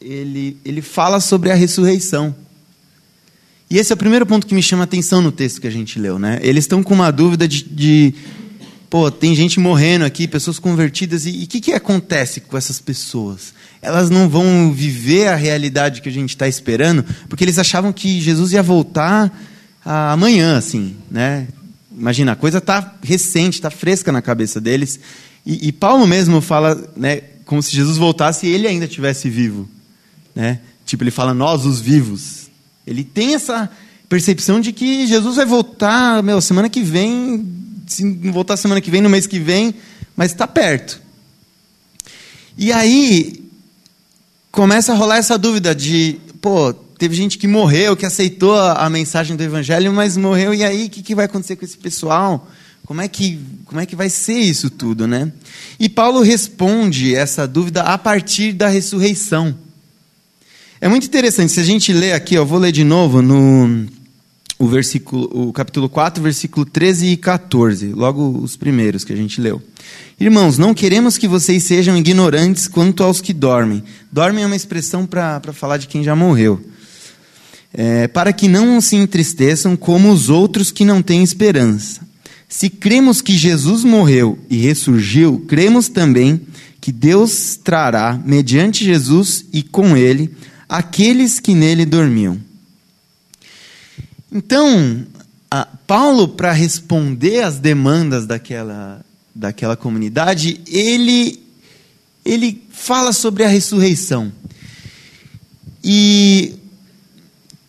ele, 0.00 0.56
ele 0.64 0.82
fala 0.82 1.20
sobre 1.20 1.50
a 1.50 1.54
ressurreição. 1.54 2.34
E 3.68 3.78
esse 3.78 3.92
é 3.92 3.94
o 3.94 3.98
primeiro 3.98 4.24
ponto 4.24 4.46
que 4.46 4.54
me 4.54 4.62
chama 4.62 4.84
a 4.84 4.84
atenção 4.84 5.20
no 5.20 5.32
texto 5.32 5.60
que 5.60 5.66
a 5.66 5.70
gente 5.70 5.98
leu. 5.98 6.18
Né? 6.18 6.38
Eles 6.42 6.64
estão 6.64 6.82
com 6.82 6.94
uma 6.94 7.10
dúvida 7.10 7.48
de, 7.48 7.64
de 7.64 8.14
pô, 8.88 9.10
tem 9.10 9.34
gente 9.34 9.58
morrendo 9.58 10.04
aqui, 10.04 10.28
pessoas 10.28 10.58
convertidas, 10.58 11.26
e 11.26 11.44
o 11.44 11.46
que, 11.46 11.60
que 11.60 11.72
acontece 11.72 12.40
com 12.40 12.56
essas 12.56 12.80
pessoas? 12.80 13.52
Elas 13.82 14.08
não 14.08 14.28
vão 14.28 14.72
viver 14.72 15.28
a 15.28 15.34
realidade 15.34 16.00
que 16.00 16.08
a 16.08 16.12
gente 16.12 16.30
está 16.30 16.46
esperando, 16.46 17.04
porque 17.28 17.44
eles 17.44 17.58
achavam 17.58 17.92
que 17.92 18.20
Jesus 18.20 18.52
ia 18.52 18.62
voltar 18.62 19.36
amanhã, 19.84 20.56
assim, 20.56 20.96
né? 21.10 21.48
Imagina, 21.96 22.32
a 22.32 22.36
coisa 22.36 22.58
está 22.58 22.94
recente, 23.02 23.54
está 23.54 23.70
fresca 23.70 24.12
na 24.12 24.20
cabeça 24.20 24.60
deles. 24.60 25.00
E, 25.46 25.68
e, 25.68 25.72
Paulo 25.72 26.06
mesmo 26.06 26.40
fala, 26.40 26.92
né, 26.96 27.20
como 27.44 27.62
se 27.62 27.74
Jesus 27.74 27.96
voltasse 27.96 28.46
e 28.46 28.50
ele 28.50 28.66
ainda 28.66 28.84
estivesse 28.84 29.30
vivo, 29.30 29.68
né? 30.34 30.58
Tipo, 30.84 31.04
ele 31.04 31.12
fala 31.12 31.32
nós 31.32 31.64
os 31.64 31.80
vivos. 31.80 32.50
Ele 32.84 33.04
tem 33.04 33.34
essa 33.34 33.70
percepção 34.08 34.60
de 34.60 34.72
que 34.72 35.06
Jesus 35.06 35.36
vai 35.36 35.46
voltar, 35.46 36.22
meu, 36.22 36.40
semana 36.40 36.68
que 36.68 36.82
vem, 36.82 37.46
se 37.86 38.04
não 38.04 38.32
voltar 38.32 38.56
semana 38.56 38.80
que 38.80 38.90
vem, 38.90 39.00
no 39.00 39.08
mês 39.08 39.26
que 39.26 39.38
vem, 39.38 39.74
mas 40.16 40.32
está 40.32 40.46
perto. 40.46 41.00
E 42.58 42.72
aí 42.72 43.44
começa 44.50 44.92
a 44.92 44.96
rolar 44.96 45.18
essa 45.18 45.36
dúvida 45.36 45.74
de, 45.74 46.18
pô, 46.40 46.72
teve 46.72 47.14
gente 47.14 47.36
que 47.36 47.46
morreu, 47.46 47.96
que 47.96 48.06
aceitou 48.06 48.58
a, 48.58 48.88
mensagem 48.88 49.36
do 49.36 49.42
evangelho, 49.42 49.92
mas 49.92 50.16
morreu, 50.16 50.54
e 50.54 50.64
aí 50.64 50.86
o 50.86 50.90
que, 50.90 51.02
que 51.02 51.14
vai 51.14 51.26
acontecer 51.26 51.56
com 51.56 51.64
esse 51.64 51.76
pessoal? 51.76 52.48
Como 52.86 53.00
é 53.00 53.08
que, 53.08 53.40
como 53.64 53.80
é 53.80 53.84
que 53.84 53.96
vai 53.96 54.08
ser 54.08 54.38
isso 54.38 54.70
tudo, 54.70 55.08
né? 55.08 55.32
E 55.78 55.88
Paulo 55.88 56.22
responde 56.22 57.16
essa 57.16 57.46
dúvida 57.46 57.82
a 57.82 57.98
partir 57.98 58.52
da 58.52 58.68
ressurreição. 58.68 59.58
É 60.80 60.88
muito 60.88 61.04
interessante, 61.04 61.50
se 61.50 61.58
a 61.58 61.64
gente 61.64 61.92
ler 61.92 62.12
aqui, 62.12 62.36
eu 62.36 62.46
vou 62.46 62.60
ler 62.60 62.70
de 62.70 62.84
novo 62.84 63.20
no 63.20 63.86
o 64.56 64.68
versículo, 64.68 65.48
o 65.48 65.52
capítulo 65.52 65.88
4, 65.88 66.22
versículo 66.22 66.64
13 66.64 67.06
e 67.06 67.16
14, 67.16 67.88
logo 67.88 68.38
os 68.38 68.56
primeiros 68.56 69.02
que 69.02 69.12
a 69.12 69.16
gente 69.16 69.40
leu. 69.40 69.60
Irmãos, 70.18 70.56
não 70.56 70.72
queremos 70.72 71.18
que 71.18 71.26
vocês 71.26 71.64
sejam 71.64 71.96
ignorantes 71.96 72.68
quanto 72.68 73.02
aos 73.02 73.20
que 73.20 73.32
dormem. 73.32 73.82
Dormem 74.12 74.44
é 74.44 74.46
uma 74.46 74.56
expressão 74.56 75.04
para 75.04 75.52
falar 75.52 75.76
de 75.76 75.88
quem 75.88 76.04
já 76.04 76.14
morreu. 76.14 76.60
É, 77.74 78.06
para 78.06 78.32
que 78.32 78.46
não 78.46 78.80
se 78.80 78.94
entristeçam 78.94 79.76
como 79.76 80.12
os 80.12 80.30
outros 80.30 80.70
que 80.70 80.84
não 80.84 81.02
têm 81.02 81.24
esperança. 81.24 82.05
Se 82.48 82.70
cremos 82.70 83.20
que 83.20 83.36
Jesus 83.36 83.82
morreu 83.84 84.38
e 84.48 84.56
ressurgiu, 84.56 85.44
cremos 85.48 85.88
também 85.88 86.40
que 86.80 86.92
Deus 86.92 87.58
trará, 87.62 88.20
mediante 88.24 88.84
Jesus 88.84 89.44
e 89.52 89.62
com 89.62 89.96
ele, 89.96 90.34
aqueles 90.68 91.40
que 91.40 91.54
nele 91.54 91.84
dormiam. 91.84 92.40
Então, 94.30 95.04
Paulo, 95.86 96.28
para 96.28 96.52
responder 96.52 97.42
às 97.42 97.58
demandas 97.58 98.26
daquela, 98.26 99.04
daquela 99.34 99.76
comunidade, 99.76 100.60
ele, 100.66 101.40
ele 102.24 102.62
fala 102.70 103.12
sobre 103.12 103.44
a 103.44 103.48
ressurreição. 103.48 104.32
E 105.82 106.54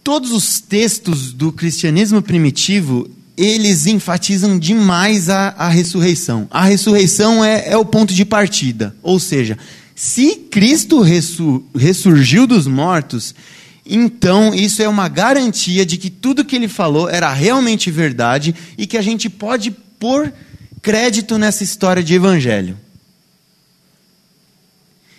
todos 0.04 0.32
os 0.32 0.60
textos 0.60 1.32
do 1.34 1.52
cristianismo 1.52 2.22
primitivo, 2.22 3.10
eles 3.38 3.86
enfatizam 3.86 4.58
demais 4.58 5.30
a, 5.30 5.50
a 5.50 5.70
ressurreição. 5.70 6.48
A 6.50 6.66
ressurreição 6.66 7.46
é, 7.46 7.70
é, 7.70 7.78
o 7.78 7.86
ponto 7.86 8.14
de 8.14 8.26
partida. 8.26 8.96
Ou 9.04 9.20
seja, 9.20 9.58
se 9.96 10.36
Cristo 10.36 11.02
ressur, 11.02 11.62
ressurgiu 11.76 12.48
dos 12.48 12.66
mortos, 12.66 13.36
então 13.86 14.56
isso 14.56 14.82
é 14.82 14.90
uma 14.90 15.08
garantia 15.08 15.86
de 15.86 15.98
que 15.98 16.10
tudo 16.10 16.44
que 16.44 16.56
ele 16.56 16.68
falou 16.68 17.08
era 17.08 17.32
realmente 17.32 17.92
verdade 17.92 18.56
e 18.76 18.88
que 18.88 18.98
a 18.98 19.02
gente 19.04 19.30
pode 19.30 19.70
pôr 20.00 20.34
crédito 20.82 21.38
nessa 21.38 21.64
história 21.64 22.04
de 22.04 22.16
evangelho. 22.16 22.78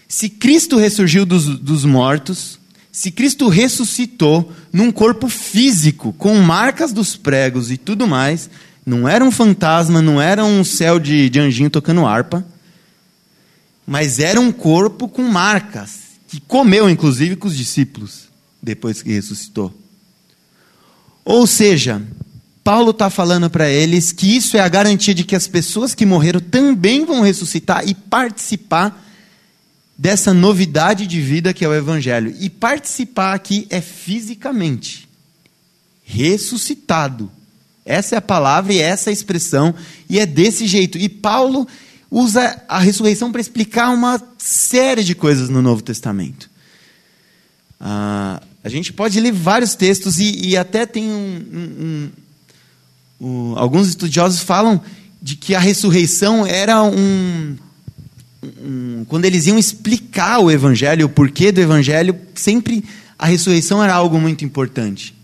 Se 0.09 0.29
Cristo 0.29 0.77
ressurgiu 0.77 1.25
dos, 1.25 1.59
dos 1.59 1.85
mortos, 1.85 2.59
se 2.90 3.11
Cristo 3.11 3.49
ressuscitou 3.49 4.52
num 4.73 4.90
corpo 4.90 5.28
físico, 5.28 6.12
com 6.14 6.35
marcas 6.37 6.92
dos 6.92 7.16
pregos 7.16 7.71
e 7.71 7.76
tudo 7.76 8.07
mais, 8.07 8.49
não 8.85 9.09
era 9.09 9.25
um 9.25 9.30
fantasma, 9.30 10.00
não 10.00 10.21
era 10.21 10.45
um 10.45 10.64
céu 10.64 10.99
de, 10.99 11.28
de 11.28 11.38
anjinho 11.38 11.71
tocando 11.71 12.07
harpa, 12.07 12.45
mas 13.87 14.18
era 14.18 14.40
um 14.40 14.50
corpo 14.50 15.09
com 15.09 15.23
marcas, 15.23 16.00
que 16.28 16.40
comeu 16.40 16.88
inclusive 16.88 17.37
com 17.37 17.49
os 17.49 17.57
discípulos, 17.57 18.28
depois 18.62 19.02
que 19.02 19.12
ressuscitou. 19.12 19.73
Ou 21.25 21.47
seja, 21.47 22.02
Paulo 22.64 22.90
está 22.90 23.11
falando 23.11 23.49
para 23.49 23.68
eles 23.68 24.12
que 24.12 24.37
isso 24.37 24.57
é 24.57 24.61
a 24.61 24.68
garantia 24.68 25.14
de 25.14 25.25
que 25.25 25.37
as 25.37 25.47
pessoas 25.47 25.95
que 25.95 26.04
morreram 26.04 26.40
também 26.40 27.04
vão 27.04 27.21
ressuscitar 27.21 27.87
e 27.87 27.95
participar 27.95 29.08
dessa 29.99 30.33
novidade 30.33 31.09
de 31.09 31.21
vida 31.21 31.52
que 31.52 31.64
é 31.64 31.69
o 31.69 31.75
Evangelho. 31.75 32.33
E 32.38 32.49
participar 32.49 33.35
aqui 33.35 33.67
é 33.69 33.81
fisicamente, 33.81 35.09
ressuscitado. 36.05 37.28
Essa 37.85 38.14
é 38.14 38.19
a 38.19 38.23
palavra 38.23 38.73
e 38.73 38.78
essa 38.78 39.09
é 39.09 39.11
a 39.11 39.14
expressão, 39.14 39.75
e 40.09 40.21
é 40.21 40.26
desse 40.26 40.67
jeito. 40.67 40.97
E 40.97 41.09
Paulo 41.09 41.67
usa 42.11 42.62
a 42.69 42.78
ressurreição 42.78 43.33
para 43.33 43.40
explicar 43.40 43.90
uma 43.90 44.23
série 44.38 45.02
de 45.02 45.14
coisas 45.14 45.49
no 45.49 45.61
Novo 45.61 45.83
Testamento. 45.83 46.49
Ah, 47.81 48.40
a 48.62 48.69
gente 48.69 48.93
pode 48.93 49.21
ler 49.21 49.33
vários 49.33 49.75
textos 49.75 50.19
e, 50.19 50.49
e 50.49 50.57
até 50.57 50.85
tem 50.85 51.05
um, 51.11 51.45
um, 51.52 52.11
um, 53.21 53.26
um, 53.26 53.59
alguns 53.59 53.88
estudiosos 53.88 54.40
falam 54.40 54.81
de 55.21 55.37
que 55.37 55.55
a 55.55 55.59
ressurreição 55.59 56.47
era 56.47 56.83
um, 56.83 57.57
quando 59.09 59.25
eles 59.25 59.47
iam 59.47 59.59
explicar 59.59 60.38
o 60.38 60.50
evangelho, 60.50 61.07
o 61.07 61.09
porquê 61.09 61.50
do 61.50 61.61
evangelho, 61.61 62.16
sempre 62.35 62.85
a 63.18 63.26
ressurreição 63.26 63.83
era 63.83 63.95
algo 63.95 64.21
muito 64.21 64.45
importante. 64.45 65.14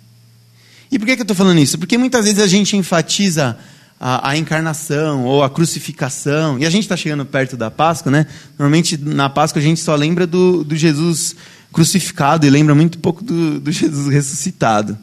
E 0.91 0.99
por 0.99 1.07
que, 1.07 1.15
que 1.17 1.23
eu 1.23 1.25
estou 1.25 1.37
falando 1.37 1.61
isso? 1.61 1.79
Porque 1.79 1.97
muitas 1.97 2.25
vezes 2.25 2.41
a 2.41 2.47
gente 2.47 2.77
enfatiza 2.77 3.57
a, 4.01 4.31
a 4.31 4.37
encarnação 4.37 5.25
ou 5.25 5.43
a 5.43 5.51
crucificação, 5.51 6.59
e 6.59 6.67
a 6.67 6.71
gente 6.71 6.83
está 6.83 6.97
chegando 6.97 7.25
perto 7.25 7.57
da 7.57 7.71
Páscoa, 7.71 8.11
né? 8.11 8.27
Normalmente 8.59 8.97
na 8.97 9.31
Páscoa 9.31 9.61
a 9.61 9.65
gente 9.65 9.81
só 9.81 9.95
lembra 9.95 10.27
do, 10.27 10.65
do 10.65 10.77
Jesus 10.77 11.37
crucificado 11.73 12.47
e 12.47 12.51
lembra 12.51 12.75
muito 12.75 12.99
pouco 12.99 13.25
do, 13.25 13.61
do 13.61 13.73
Jesus 13.73 14.13
ressuscitado, 14.13 14.99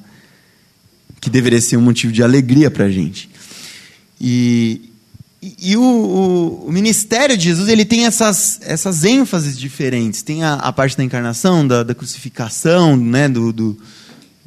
que 1.20 1.30
deveria 1.30 1.62
ser 1.62 1.78
um 1.78 1.82
motivo 1.82 2.12
de 2.12 2.24
alegria 2.24 2.70
para 2.70 2.86
a 2.86 2.90
gente. 2.90 3.30
E, 4.20 4.91
e, 5.42 5.76
o, 5.76 5.82
o, 5.82 6.68
o, 6.68 6.72
ministério 6.72 7.36
de 7.36 7.46
Jesus 7.46 7.68
ele 7.68 7.84
tem 7.84 8.06
essas, 8.06 8.60
essas 8.62 9.04
ênfases 9.04 9.58
diferentes. 9.58 10.22
Tem 10.22 10.44
a, 10.44 10.54
a 10.54 10.72
parte 10.72 10.96
da 10.96 11.04
encarnação, 11.04 11.68
da, 11.68 11.82
da 11.82 11.96
crucificação, 11.96 12.96
né, 12.96 13.28
do, 13.28 13.52
do 13.52 13.78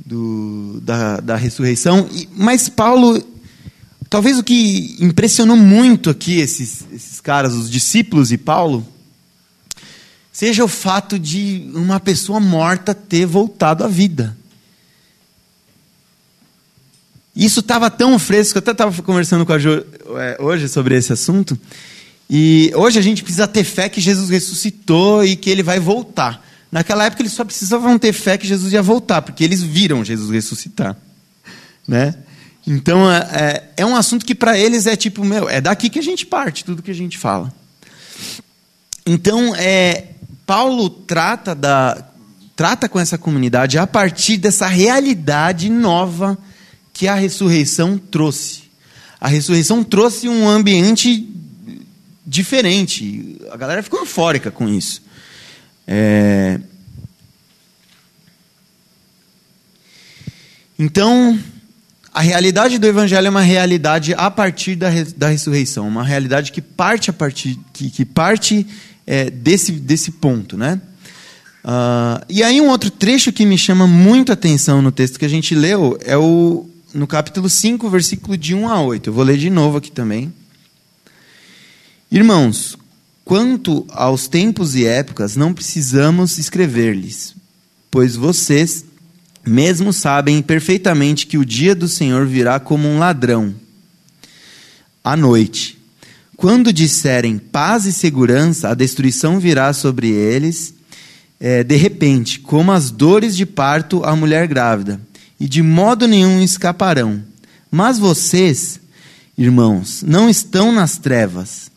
do, 0.05 0.81
da, 0.83 1.21
da 1.21 1.37
ressurreição. 1.37 2.09
Mas 2.37 2.69
Paulo, 2.69 3.23
talvez 4.09 4.39
o 4.39 4.43
que 4.43 4.97
impressionou 5.01 5.57
muito 5.57 6.11
aqui 6.11 6.39
esses, 6.39 6.85
esses 6.93 7.21
caras, 7.21 7.55
os 7.55 7.71
discípulos 7.71 8.33
e 8.33 8.39
Paulo, 8.39 8.87
seja 10.33 10.65
o 10.65 10.69
fato 10.69 11.19
de 11.19 11.71
uma 11.75 12.01
pessoa 12.01 12.41
morta 12.41 12.95
ter 12.95 13.27
voltado 13.27 13.85
à 13.85 13.89
vida. 13.89 14.37
Isso 17.35 17.61
estava 17.61 17.91
tão 17.91 18.19
fresco, 18.19 18.59
eu 18.59 18.61
até 18.61 18.71
estava 18.71 19.03
conversando 19.03 19.45
com 19.45 19.53
a 19.53 19.59
Jo 19.59 19.85
é, 20.17 20.37
hoje 20.41 20.69
sobre 20.69 20.97
esse 20.97 21.13
assunto. 21.13 21.59
E 22.31 22.73
hoje 22.75 22.99
a 22.99 23.03
gente 23.03 23.23
precisa 23.23 23.49
ter 23.49 23.65
fé 23.65 23.89
que 23.89 24.01
Jesus 24.01 24.31
ressuscitou 24.31 25.25
e 25.25 25.37
que 25.37 25.51
ele 25.51 25.63
vai 25.63 25.81
voltar. 25.81 26.45
Naquela 26.71 27.05
época 27.05 27.23
eles 27.23 27.33
só 27.33 27.45
precisavam 27.45 27.99
ter 27.99 28.13
fé 28.13 28.39
que 28.39 28.47
Jesus 28.47 28.73
ia 28.73 28.83
voltar, 28.83 29.23
porque 29.23 29.45
eles 29.45 29.63
viram 29.63 30.05
Jesus 30.05 30.31
ressuscitar. 30.31 30.97
Né? 31.87 32.15
Então 32.67 33.11
é, 33.11 33.19
é, 33.33 33.71
é 33.79 33.87
um 33.87 33.97
assunto 33.97 34.25
que 34.25 34.35
para 34.35 34.59
eles 34.59 34.87
é 34.87 34.97
tipo, 34.97 35.25
meu, 35.25 35.49
é 35.49 35.61
daqui 35.61 35.91
que 35.91 35.99
a 35.99 36.03
gente 36.03 36.25
parte, 36.25 36.65
tudo 36.65 36.83
que 36.83 36.91
a 36.91 36.95
gente 36.95 37.19
fala. 37.19 37.53
Então, 39.07 39.55
é, 39.55 40.07
Paulo 40.47 40.89
trata, 40.89 41.55
da, 41.55 42.03
trata 42.57 42.89
com 42.89 42.99
essa 42.99 43.19
comunidade 43.19 43.79
a 43.79 43.87
partir 43.87 44.39
dessa 44.39 44.67
realidade 44.67 45.69
nova 45.69 46.39
que 46.95 47.09
a 47.09 47.15
ressurreição 47.15 47.99
trouxe. 47.99 48.63
A 49.21 49.29
ressurreição 49.29 49.83
trouxe 49.83 50.29
um 50.29 50.49
ambiente 50.49 51.29
diferente. 52.25 53.37
A 53.51 53.57
galera 53.57 53.83
ficou 53.83 54.01
eufórica 54.01 54.51
com 54.51 54.69
isso. 54.69 55.03
É... 55.87 56.61
Então, 60.79 61.39
a 62.13 62.21
realidade 62.21 62.79
do 62.79 62.87
Evangelho 62.87 63.27
é 63.27 63.31
uma 63.31 63.43
realidade 63.43 64.15
a 64.15 64.31
partir 64.31 64.77
da, 64.77 64.89
da 65.17 65.29
ressurreição, 65.29 65.87
uma 65.87 66.05
realidade 66.05 66.53
que 66.53 66.63
parte 66.63 67.11
a 67.11 67.13
partir 67.13 67.59
que, 67.73 67.91
que 67.91 68.05
parte 68.05 68.67
é, 69.07 69.31
desse, 69.31 69.73
desse 69.73 70.13
ponto, 70.13 70.57
né? 70.57 70.81
Uh, 71.65 72.23
e 72.29 72.43
aí 72.43 72.61
um 72.61 72.69
outro 72.69 72.91
trecho 72.91 73.33
que 73.33 73.47
me 73.47 73.57
chama 73.57 73.87
muito 73.87 74.31
a 74.31 74.35
atenção 74.35 74.83
no 74.83 74.93
texto 74.93 75.19
que 75.19 75.25
a 75.25 75.29
gente 75.29 75.55
leu 75.55 75.99
é 76.05 76.17
o 76.17 76.69
no 76.95 77.07
capítulo 77.07 77.51
5, 77.51 77.91
versículo 77.91 78.39
de 78.39 78.55
1 78.55 78.69
a 78.69 78.81
8. 78.81 79.11
Eu 79.11 79.13
vou 79.13 79.25
ler 79.25 79.37
de 79.37 79.51
novo 79.51 79.79
aqui 79.79 79.91
também. 79.91 80.33
Irmãos, 82.11 82.79
Quanto 83.25 83.87
aos 83.89 84.29
tempos 84.29 84.75
e 84.75 84.85
épocas, 84.85 85.35
não 85.35 85.55
precisamos 85.55 86.37
escrever-lhes, 86.37 87.35
pois 87.91 88.17
vocês 88.17 88.85
mesmo 89.47 89.95
sabem 89.95 90.43
perfeitamente 90.43 91.27
que 91.27 91.39
o 91.39 91.45
dia 91.45 91.75
do 91.75 91.89
Senhor 91.89 92.27
virá 92.27 92.61
como 92.61 92.87
um 92.87 92.99
ladrão 92.99 93.55
à 95.03 95.17
noite. 95.17 95.79
Quando 96.37 96.73
disserem 96.73 97.39
paz 97.39 97.87
e 97.87 97.93
segurança, 97.93 98.69
a 98.69 98.75
destruição 98.75 99.41
virá 99.41 99.73
sobre 99.73 100.09
eles 100.09 100.75
é, 101.41 101.65
de 101.65 101.77
repente, 101.77 102.41
como 102.41 102.73
as 102.73 102.91
dores 102.91 103.35
de 103.35 103.47
parto 103.47 104.05
à 104.05 104.15
mulher 104.15 104.47
grávida, 104.47 105.01
e 105.45 105.49
de 105.49 105.61
modo 105.61 106.09
nenhum 106.09 106.41
escaparão. 106.41 107.23
Mas 107.71 107.99
vocês, 107.99 108.81
irmãos, 109.37 110.03
não 110.03 110.31
estão 110.31 110.73
nas 110.73 110.97
trevas 110.97 111.71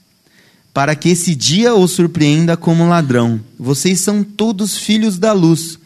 para 0.74 0.96
que 0.96 1.10
esse 1.10 1.36
dia 1.36 1.76
os 1.76 1.92
surpreenda 1.92 2.56
como 2.56 2.88
ladrão. 2.88 3.42
Vocês 3.60 4.00
são 4.00 4.24
todos 4.24 4.78
filhos 4.78 5.20
da 5.20 5.34
luz, 5.34 5.78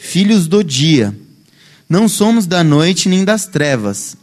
filhos 0.00 0.48
do 0.48 0.64
dia. 0.64 1.16
Não 1.88 2.08
somos 2.08 2.48
da 2.48 2.64
noite 2.64 3.08
nem 3.08 3.24
das 3.24 3.46
trevas. 3.46 4.16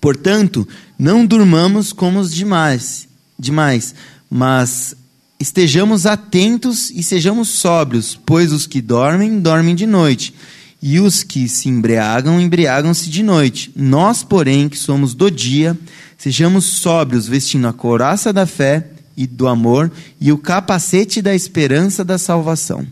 Portanto, 0.00 0.68
não 0.96 1.26
durmamos 1.26 1.92
como 1.92 2.20
os 2.20 2.32
demais, 2.32 3.08
demais, 3.36 3.92
mas 4.30 4.94
estejamos 5.40 6.06
atentos 6.06 6.90
e 6.90 7.02
sejamos 7.02 7.48
sóbrios, 7.48 8.16
pois 8.24 8.52
os 8.52 8.68
que 8.68 8.80
dormem, 8.80 9.40
dormem 9.40 9.74
de 9.74 9.84
noite, 9.84 10.32
e 10.80 11.00
os 11.00 11.22
que 11.22 11.48
se 11.48 11.68
embriagam, 11.68 12.40
embriagam-se 12.40 13.08
de 13.08 13.22
noite. 13.22 13.72
Nós, 13.74 14.22
porém, 14.22 14.68
que 14.68 14.78
somos 14.78 15.14
do 15.14 15.30
dia, 15.30 15.76
sejamos 16.18 16.64
sóbrios, 16.64 17.26
vestindo 17.26 17.66
a 17.66 17.72
couraça 17.72 18.32
da 18.32 18.46
fé 18.46 18.90
e 19.16 19.26
do 19.26 19.48
amor 19.48 19.90
e 20.20 20.30
o 20.30 20.38
capacete 20.38 21.22
da 21.22 21.34
esperança 21.34 22.04
da 22.04 22.18
salvação. 22.18 22.86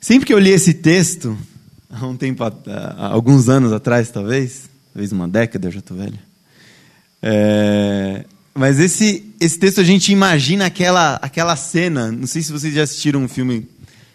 Sempre 0.00 0.26
que 0.26 0.34
eu 0.34 0.38
li 0.38 0.50
esse 0.50 0.74
texto, 0.74 1.36
há 1.90 2.06
um 2.06 2.16
tempo, 2.16 2.42
há 2.44 3.06
alguns 3.08 3.48
anos 3.48 3.72
atrás, 3.72 4.10
talvez, 4.10 4.70
talvez 4.92 5.12
uma 5.12 5.28
década, 5.28 5.68
eu 5.68 5.72
já 5.72 5.78
estou 5.80 5.96
velho. 5.96 6.18
É, 7.22 8.24
mas 8.54 8.80
esse, 8.80 9.32
esse 9.40 9.58
texto 9.58 9.80
a 9.80 9.84
gente 9.84 10.12
imagina 10.12 10.66
aquela, 10.66 11.16
aquela 11.16 11.56
cena. 11.56 12.10
Não 12.10 12.26
sei 12.26 12.42
se 12.42 12.52
vocês 12.52 12.74
já 12.74 12.82
assistiram 12.82 13.22
um 13.22 13.28
filme 13.28 13.68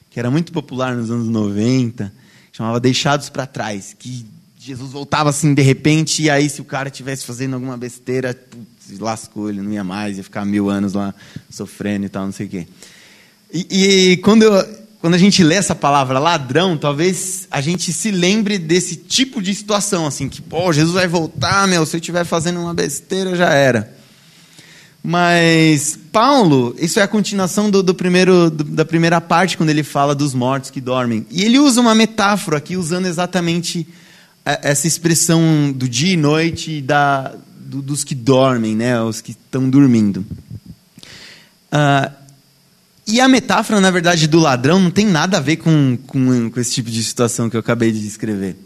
que 0.10 0.20
era 0.20 0.32
muito 0.32 0.52
popular 0.52 0.96
nos 0.96 1.12
anos 1.12 1.28
90, 1.28 2.12
chamava 2.52 2.80
Deixados 2.80 3.30
para 3.30 3.46
Trás, 3.46 3.96
que 3.98 4.26
Jesus 4.58 4.92
voltava 4.92 5.30
assim 5.30 5.54
de 5.54 5.62
repente, 5.62 6.24
e 6.24 6.30
aí 6.30 6.50
se 6.50 6.60
o 6.60 6.66
cara 6.66 6.90
estivesse 6.90 7.26
fazendo 7.26 7.54
alguma 7.54 7.78
besteira, 7.78 8.34
putz, 8.34 9.00
lascou, 9.00 9.50
ele 9.50 9.62
não 9.62 9.72
ia 9.72 9.84
mais, 9.84 10.18
ia 10.18 10.24
ficar 10.24 10.44
mil 10.46 10.70
anos 10.70 10.94
lá 10.94 11.14
sofrendo 11.50 12.06
e 12.06 12.10
tal, 12.10 12.26
não 12.26 12.32
sei 12.32 12.48
o 12.48 12.50
quê. 12.50 12.68
E, 13.54 14.12
e 14.12 14.18
quando, 14.18 14.44
eu, 14.44 14.78
quando 15.00 15.14
a 15.14 15.18
gente 15.18 15.44
lê 15.44 15.56
essa 15.56 15.76
palavra 15.76 16.20
ladrão, 16.20 16.78
talvez 16.78 17.48
a 17.50 17.62
gente 17.62 17.94
se 17.94 18.12
lembre 18.12 18.58
desse 18.58 18.96
tipo 18.96 19.42
de 19.42 19.56
situação, 19.56 20.06
assim, 20.06 20.28
que, 20.28 20.42
pô, 20.42 20.74
Jesus 20.74 20.94
vai 20.94 21.08
voltar, 21.08 21.68
meu, 21.68 21.86
se 21.86 21.96
eu 21.96 22.00
estiver 22.00 22.26
fazendo 22.26 22.60
uma 22.60 22.74
besteira, 22.74 23.36
já 23.36 23.54
era. 23.54 23.97
Mas 25.04 25.98
Paulo, 26.12 26.76
isso 26.78 27.00
é 27.00 27.04
a 27.04 27.08
continuação 27.08 27.70
do, 27.70 27.82
do 27.82 27.94
primeiro, 27.94 28.50
do, 28.50 28.64
da 28.64 28.84
primeira 28.84 29.22
parte, 29.22 29.56
quando 29.58 29.70
ele 29.70 29.84
fala 29.84 30.14
dos 30.14 30.34
mortos 30.34 30.70
que 30.70 30.82
dormem. 30.82 31.26
E 31.32 31.44
ele 31.44 31.60
usa 31.60 31.80
uma 31.80 31.96
metáfora 31.96 32.58
aqui, 32.58 32.76
usando 32.76 33.06
exatamente 33.06 33.88
é, 34.46 34.72
essa 34.72 34.88
expressão 34.88 35.72
do 35.74 35.88
dia 35.88 36.14
e 36.14 36.18
noite 36.18 36.82
da, 36.82 37.36
do, 37.60 37.82
dos 37.82 38.04
que 38.04 38.16
dormem, 38.16 38.76
né, 38.76 39.02
os 39.02 39.22
que 39.22 39.32
estão 39.32 39.70
dormindo. 39.70 40.26
Uh, 41.72 42.12
e 43.06 43.22
a 43.22 43.28
metáfora, 43.28 43.80
na 43.80 43.90
verdade, 43.90 44.28
do 44.28 44.40
ladrão 44.40 44.80
não 44.80 44.92
tem 44.92 45.06
nada 45.06 45.38
a 45.38 45.40
ver 45.40 45.58
com, 45.58 45.98
com, 46.08 46.50
com 46.50 46.60
esse 46.60 46.74
tipo 46.74 46.90
de 46.90 47.02
situação 47.02 47.50
que 47.50 47.56
eu 47.56 47.62
acabei 47.62 47.92
de 47.92 48.02
descrever. 48.02 48.58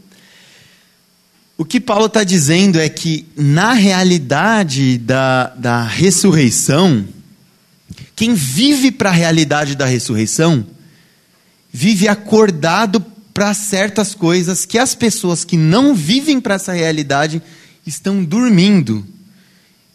O 1.62 1.64
que 1.64 1.80
Paulo 1.80 2.08
está 2.08 2.24
dizendo 2.24 2.80
é 2.80 2.90
que, 2.90 3.28
na 3.38 3.74
realidade 3.74 4.98
da, 4.98 5.54
da 5.56 5.84
ressurreição, 5.84 7.08
quem 8.16 8.34
vive 8.34 8.92
para 8.92 9.12
a 9.12 9.14
realidade 9.14 9.76
da 9.76 9.86
ressurreição, 9.86 10.66
vive 11.72 12.08
acordado 12.08 13.00
para 13.32 13.54
certas 13.54 14.16
coisas 14.16 14.66
que 14.66 14.80
as 14.80 14.96
pessoas 14.96 15.46
que 15.46 15.56
não 15.56 15.94
vivem 15.94 16.42
para 16.42 16.56
essa 16.56 16.74
realidade 16.74 17.40
estão 17.86 18.24
dormindo. 18.24 19.06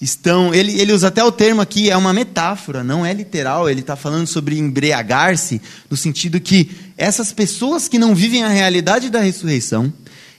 Estão, 0.00 0.55
ele, 0.55 0.81
ele 0.81 0.92
usa 0.92 1.09
até 1.09 1.24
o 1.24 1.33
termo 1.33 1.61
aqui, 1.61 1.90
é 1.90 1.96
uma 1.96 2.12
metáfora, 2.12 2.85
não 2.85 3.05
é 3.05 3.12
literal. 3.12 3.68
Ele 3.68 3.81
está 3.81 3.96
falando 3.96 4.29
sobre 4.29 4.57
embriagar-se, 4.57 5.61
no 5.90 5.96
sentido 5.96 6.38
que 6.38 6.70
essas 6.96 7.33
pessoas 7.33 7.88
que 7.88 7.98
não 7.98 8.14
vivem 8.14 8.44
a 8.44 8.48
realidade 8.48 9.11
da 9.11 9.18
ressurreição, 9.18 9.92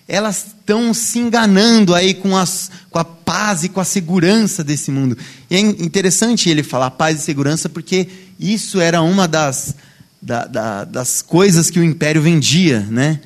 elas 0.08 0.48
estão 0.48 0.94
se 0.94 1.20
enganando 1.20 1.94
aí 1.94 2.14
com, 2.14 2.36
as, 2.38 2.72
com 2.90 2.98
a 2.98 3.04
paz 3.04 3.64
e 3.64 3.70
com 3.70 3.82
a 3.82 3.86
segurança 3.86 4.64
desse 4.64 4.90
mundo. 4.90 5.18
E 5.50 5.56
é 5.56 5.60
interessante 5.60 6.50
ele 6.50 6.64
falar 6.64 6.92
paz 6.92 7.20
e 7.20 7.24
segurança, 7.24 7.68
porque 7.68 8.08
isso 8.40 8.80
era 8.80 9.02
uma 9.02 9.28
das, 9.28 9.76
da, 10.22 10.46
da, 10.46 10.86
das 10.86 11.22
coisas 11.22 11.70
que 11.70 11.80
o 11.80 11.84
império 11.84 12.22
vendia, 12.22 12.80
né? 12.90 13.20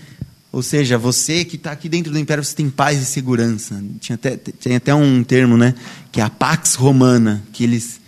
Ou 0.51 0.61
seja, 0.61 0.97
você 0.97 1.45
que 1.45 1.55
está 1.55 1.71
aqui 1.71 1.87
dentro 1.87 2.11
do 2.11 2.19
império, 2.19 2.43
você 2.43 2.55
tem 2.55 2.69
paz 2.69 3.01
e 3.01 3.05
segurança. 3.05 3.81
Tinha 4.01 4.15
até, 4.15 4.35
tem 4.35 4.75
até 4.75 4.93
um 4.93 5.23
termo, 5.23 5.55
né? 5.55 5.75
Que 6.11 6.19
é 6.19 6.23
a 6.23 6.29
Pax 6.29 6.75
Romana, 6.75 7.41
que 7.53 7.63
eles 7.63 8.01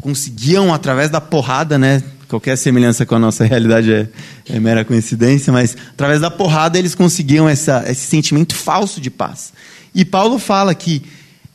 conseguiam, 0.00 0.72
através 0.72 1.10
da 1.10 1.20
porrada, 1.20 1.78
né? 1.78 2.02
Qualquer 2.30 2.56
semelhança 2.56 3.04
com 3.04 3.16
a 3.16 3.18
nossa 3.18 3.44
realidade 3.44 3.92
é, 3.92 4.08
é 4.48 4.60
mera 4.60 4.84
coincidência, 4.84 5.52
mas 5.52 5.76
através 5.90 6.20
da 6.20 6.30
porrada 6.30 6.78
eles 6.78 6.94
conseguiam 6.94 7.48
essa, 7.48 7.84
esse 7.88 8.06
sentimento 8.06 8.54
falso 8.54 9.00
de 9.00 9.10
paz. 9.10 9.52
E 9.92 10.04
Paulo 10.04 10.38
fala 10.38 10.72
que 10.72 11.02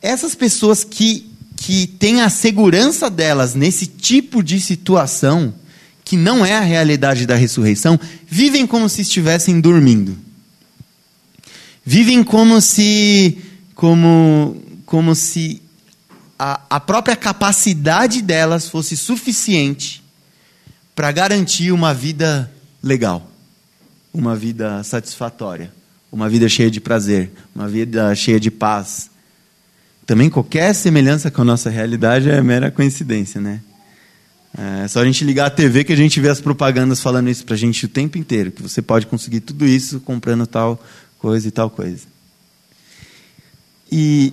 essas 0.02 0.34
pessoas 0.34 0.84
que, 0.84 1.30
que 1.56 1.86
têm 1.86 2.20
a 2.20 2.28
segurança 2.28 3.08
delas 3.08 3.54
nesse 3.54 3.86
tipo 3.86 4.42
de 4.42 4.60
situação, 4.60 5.54
que 6.04 6.14
não 6.14 6.44
é 6.44 6.54
a 6.54 6.60
realidade 6.60 7.24
da 7.24 7.36
ressurreição, 7.36 7.98
vivem 8.26 8.66
como 8.66 8.86
se 8.86 9.00
estivessem 9.00 9.58
dormindo. 9.58 10.14
Vivem 11.86 12.22
como 12.22 12.60
se, 12.60 13.38
como, 13.74 14.62
como 14.84 15.14
se 15.14 15.62
a, 16.38 16.60
a 16.68 16.78
própria 16.78 17.16
capacidade 17.16 18.20
delas 18.20 18.68
fosse 18.68 18.94
suficiente 18.94 20.04
para 20.96 21.12
garantir 21.12 21.72
uma 21.72 21.92
vida 21.92 22.50
legal, 22.82 23.30
uma 24.14 24.34
vida 24.34 24.82
satisfatória, 24.82 25.70
uma 26.10 26.26
vida 26.26 26.48
cheia 26.48 26.70
de 26.70 26.80
prazer, 26.80 27.30
uma 27.54 27.68
vida 27.68 28.14
cheia 28.14 28.40
de 28.40 28.50
paz. 28.50 29.10
Também 30.06 30.30
qualquer 30.30 30.74
semelhança 30.74 31.30
com 31.30 31.42
a 31.42 31.44
nossa 31.44 31.68
realidade 31.68 32.30
é 32.30 32.40
mera 32.40 32.70
coincidência, 32.70 33.38
né? 33.38 33.60
É 34.56 34.88
só 34.88 35.00
a 35.00 35.04
gente 35.04 35.22
ligar 35.22 35.48
a 35.48 35.50
TV 35.50 35.84
que 35.84 35.92
a 35.92 35.96
gente 35.96 36.18
vê 36.18 36.30
as 36.30 36.40
propagandas 36.40 37.02
falando 37.02 37.28
isso 37.28 37.44
para 37.44 37.54
a 37.54 37.58
gente 37.58 37.84
o 37.84 37.88
tempo 37.88 38.16
inteiro, 38.16 38.50
que 38.50 38.62
você 38.62 38.80
pode 38.80 39.06
conseguir 39.06 39.40
tudo 39.40 39.66
isso 39.66 40.00
comprando 40.00 40.46
tal 40.46 40.82
coisa 41.18 41.46
e 41.46 41.50
tal 41.50 41.68
coisa. 41.68 42.06
E, 43.92 44.32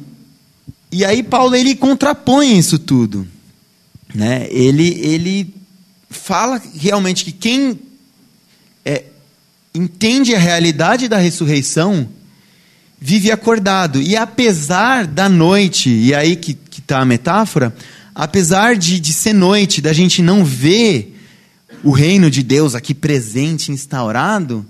e 0.89 1.03
aí 1.03 1.21
Paulo 1.23 1.55
ele 1.55 1.75
contrapõe 1.75 2.57
isso 2.57 2.79
tudo, 2.79 3.27
né? 4.15 4.47
Ele 4.49 4.87
ele 5.05 5.62
fala 6.13 6.61
realmente 6.75 7.25
que 7.25 7.31
quem 7.31 7.79
é, 8.85 9.03
entende 9.73 10.33
a 10.35 10.39
realidade 10.39 11.07
da 11.07 11.17
ressurreição 11.17 12.07
vive 12.99 13.31
acordado. 13.31 14.01
E 14.01 14.15
apesar 14.15 15.05
da 15.05 15.27
noite, 15.27 15.89
e 15.89 16.15
aí 16.15 16.35
que 16.35 16.57
está 16.77 16.99
a 16.99 17.05
metáfora, 17.05 17.75
apesar 18.15 18.77
de, 18.77 18.99
de 18.99 19.11
ser 19.11 19.33
noite, 19.33 19.81
da 19.81 19.91
gente 19.91 20.21
não 20.21 20.45
ver 20.45 21.19
o 21.83 21.91
reino 21.91 22.31
de 22.31 22.41
Deus 22.41 22.75
aqui 22.75 22.93
presente, 22.93 23.71
instaurado, 23.71 24.65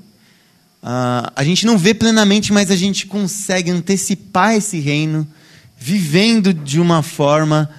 uh, 0.82 1.32
a 1.36 1.44
gente 1.44 1.66
não 1.66 1.78
vê 1.78 1.94
plenamente, 1.94 2.52
mas 2.52 2.72
a 2.72 2.76
gente 2.76 3.06
consegue 3.06 3.70
antecipar 3.70 4.56
esse 4.56 4.80
reino, 4.80 5.28
vivendo 5.78 6.54
de 6.54 6.80
uma 6.80 7.04
forma 7.04 7.70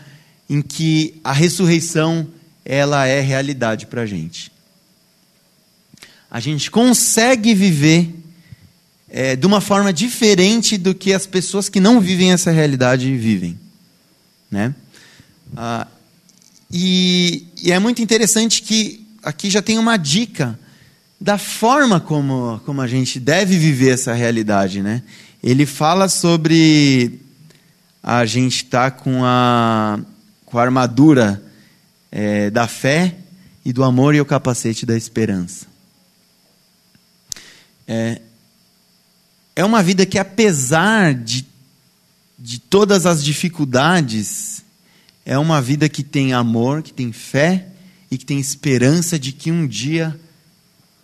em 0.48 0.62
que 0.62 1.20
a 1.24 1.32
ressurreição 1.32 2.28
ela 2.64 3.06
é 3.06 3.20
realidade 3.20 3.86
para 3.86 4.02
a 4.02 4.06
gente. 4.06 4.50
A 6.30 6.40
gente 6.40 6.70
consegue 6.70 7.54
viver 7.54 8.12
é, 9.08 9.36
de 9.36 9.46
uma 9.46 9.60
forma 9.60 9.92
diferente 9.92 10.76
do 10.76 10.94
que 10.94 11.12
as 11.12 11.26
pessoas 11.26 11.68
que 11.68 11.78
não 11.78 12.00
vivem 12.00 12.32
essa 12.32 12.50
realidade 12.50 13.14
vivem. 13.16 13.58
Né? 14.50 14.74
Ah, 15.56 15.86
e, 16.72 17.46
e 17.62 17.70
é 17.70 17.78
muito 17.78 18.02
interessante 18.02 18.62
que 18.62 19.06
aqui 19.22 19.48
já 19.48 19.62
tem 19.62 19.78
uma 19.78 19.96
dica 19.96 20.58
da 21.20 21.38
forma 21.38 22.00
como, 22.00 22.60
como 22.66 22.80
a 22.80 22.86
gente 22.86 23.20
deve 23.20 23.56
viver 23.56 23.90
essa 23.90 24.12
realidade. 24.12 24.82
Né? 24.82 25.02
Ele 25.42 25.64
fala 25.66 26.08
sobre 26.08 27.20
a 28.02 28.26
gente 28.26 28.64
estar 28.64 28.90
tá 28.90 28.98
com, 28.98 29.24
a, 29.24 30.00
com 30.44 30.58
a 30.58 30.62
armadura 30.62 31.40
é, 32.16 32.48
da 32.48 32.68
fé 32.68 33.16
e 33.64 33.72
do 33.72 33.82
amor 33.82 34.14
e 34.14 34.20
o 34.20 34.24
capacete 34.24 34.86
da 34.86 34.96
esperança. 34.96 35.66
É, 37.88 38.22
é 39.56 39.64
uma 39.64 39.82
vida 39.82 40.06
que, 40.06 40.16
apesar 40.16 41.12
de, 41.12 41.44
de 42.38 42.60
todas 42.60 43.04
as 43.04 43.22
dificuldades, 43.22 44.62
é 45.26 45.36
uma 45.36 45.60
vida 45.60 45.88
que 45.88 46.04
tem 46.04 46.32
amor, 46.32 46.84
que 46.84 46.92
tem 46.92 47.12
fé 47.12 47.66
e 48.08 48.16
que 48.16 48.24
tem 48.24 48.38
esperança 48.38 49.18
de 49.18 49.32
que 49.32 49.50
um 49.50 49.66
dia 49.66 50.18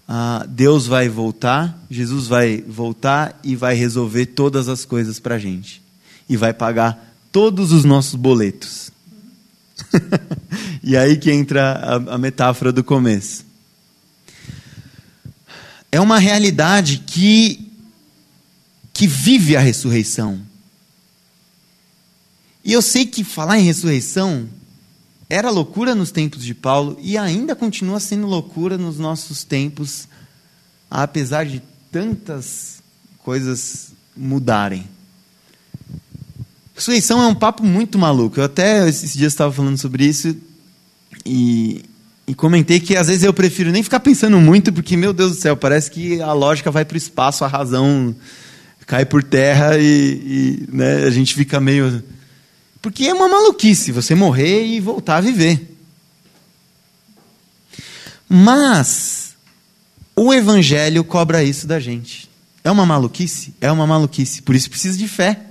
ah, 0.07 0.47
Deus 0.49 0.87
vai 0.87 1.09
voltar, 1.09 1.77
Jesus 1.91 2.29
vai 2.29 2.63
voltar 2.63 3.41
e 3.43 3.57
vai 3.57 3.75
resolver 3.75 4.27
todas 4.27 4.69
as 4.69 4.85
coisas 4.85 5.19
para 5.19 5.35
a 5.35 5.39
gente. 5.39 5.83
E 6.29 6.37
vai 6.37 6.55
pagar 6.55 7.17
todos 7.33 7.73
os 7.73 7.85
nossos 7.85 8.15
boletos. 8.15 8.93
e 10.83 10.97
aí 10.97 11.17
que 11.17 11.31
entra 11.31 11.73
a, 11.73 12.15
a 12.15 12.19
metáfora 12.19 12.73
do 12.73 12.83
começo. 12.83 13.45
É 15.93 16.01
uma 16.01 16.19
realidade 16.19 16.99
que, 16.99 17.71
que 18.93 19.07
vive 19.07 19.57
a 19.57 19.61
ressurreição. 19.61 20.41
E 22.65 22.73
eu 22.73 22.83
sei 22.83 23.07
que 23.07 23.25
falar 23.25 23.59
em 23.59 23.65
ressurreição 23.65 24.49
era 25.29 25.49
loucura 25.49 25.95
nos 25.95 26.11
tempos 26.11 26.45
de 26.45 26.55
Paulo 26.55 26.99
e 27.01 27.17
ainda 27.17 27.55
continua 27.55 28.01
sendo 28.01 28.27
loucura 28.27 28.77
nos 28.77 28.99
nossos 28.99 29.45
tempos, 29.45 30.09
apesar 30.91 31.47
de 31.47 31.63
tantas 31.91 32.83
coisas 33.19 33.93
mudarem. 34.17 34.89
Ressurreição 36.81 37.23
é 37.23 37.27
um 37.27 37.35
papo 37.35 37.63
muito 37.63 37.99
maluco. 37.99 38.41
Eu 38.41 38.45
até 38.45 38.89
esses 38.89 39.13
dias 39.13 39.35
estava 39.35 39.53
falando 39.53 39.77
sobre 39.77 40.03
isso 40.03 40.35
e, 41.27 41.85
e, 42.27 42.35
comentei 42.35 42.81
que 42.81 42.97
às 42.97 43.09
vezes 43.09 43.23
eu 43.23 43.35
prefiro 43.35 43.71
nem 43.71 43.83
ficar 43.83 44.01
pensando 44.01 44.41
muito, 44.41 44.73
porque, 44.73 44.97
meu 44.97 45.13
Deus 45.13 45.33
do 45.33 45.37
céu, 45.37 45.55
parece 45.55 45.91
que 45.91 46.23
a 46.23 46.33
lógica 46.33 46.71
vai 46.71 46.87
para 46.87 46.95
o 46.95 46.97
espaço, 46.97 47.45
a 47.45 47.49
razão 47.49 48.17
cai 48.87 49.05
por 49.05 49.23
terra 49.23 49.77
e, 49.77 49.85
e 49.85 50.69
né, 50.73 51.05
a 51.05 51.11
gente 51.11 51.35
fica 51.35 51.61
meio. 51.61 52.03
Porque 52.81 53.05
é 53.05 53.13
uma 53.13 53.29
maluquice 53.29 53.93
você 53.93 54.15
morrer 54.15 54.65
e 54.65 54.81
voltar 54.81 55.19
a 55.19 55.21
viver. 55.21 55.77
Mas 58.27 59.35
o 60.17 60.33
Evangelho 60.33 61.05
cobra 61.05 61.45
isso 61.45 61.67
da 61.67 61.79
gente. 61.79 62.27
É 62.65 62.71
uma 62.71 62.87
maluquice? 62.87 63.55
É 63.61 63.71
uma 63.71 63.87
maluquice. 63.87 64.41
Por 64.41 64.55
isso 64.57 64.71
precisa 64.71 64.97
de 64.97 65.07
fé. 65.07 65.50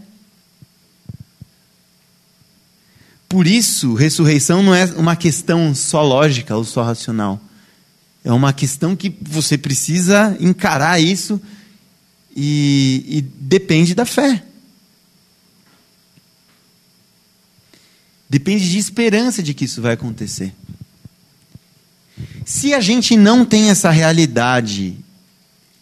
Por 3.30 3.46
isso, 3.46 3.94
ressurreição 3.94 4.64
não 4.64 4.74
é 4.74 4.86
uma 4.86 5.16
questão 5.16 5.76
só 5.76 6.02
lógica 6.02 6.58
ou 6.58 6.64
só 6.64 6.82
racional. 6.82 7.40
É 8.24 8.32
uma 8.32 8.52
questão 8.52 8.96
que 8.96 9.16
você 9.22 9.56
precisa 9.56 10.36
encarar 10.40 11.00
isso 11.00 11.40
e, 12.36 13.06
e 13.08 13.22
depende 13.22 13.94
da 13.94 14.04
fé. 14.04 14.44
Depende 18.28 18.70
de 18.70 18.80
esperança 18.80 19.44
de 19.44 19.54
que 19.54 19.66
isso 19.66 19.80
vai 19.80 19.94
acontecer. 19.94 20.52
Se 22.44 22.74
a 22.74 22.82
gente 22.82 23.16
não 23.16 23.46
tem 23.46 23.70
essa 23.70 23.92
realidade, 23.92 24.98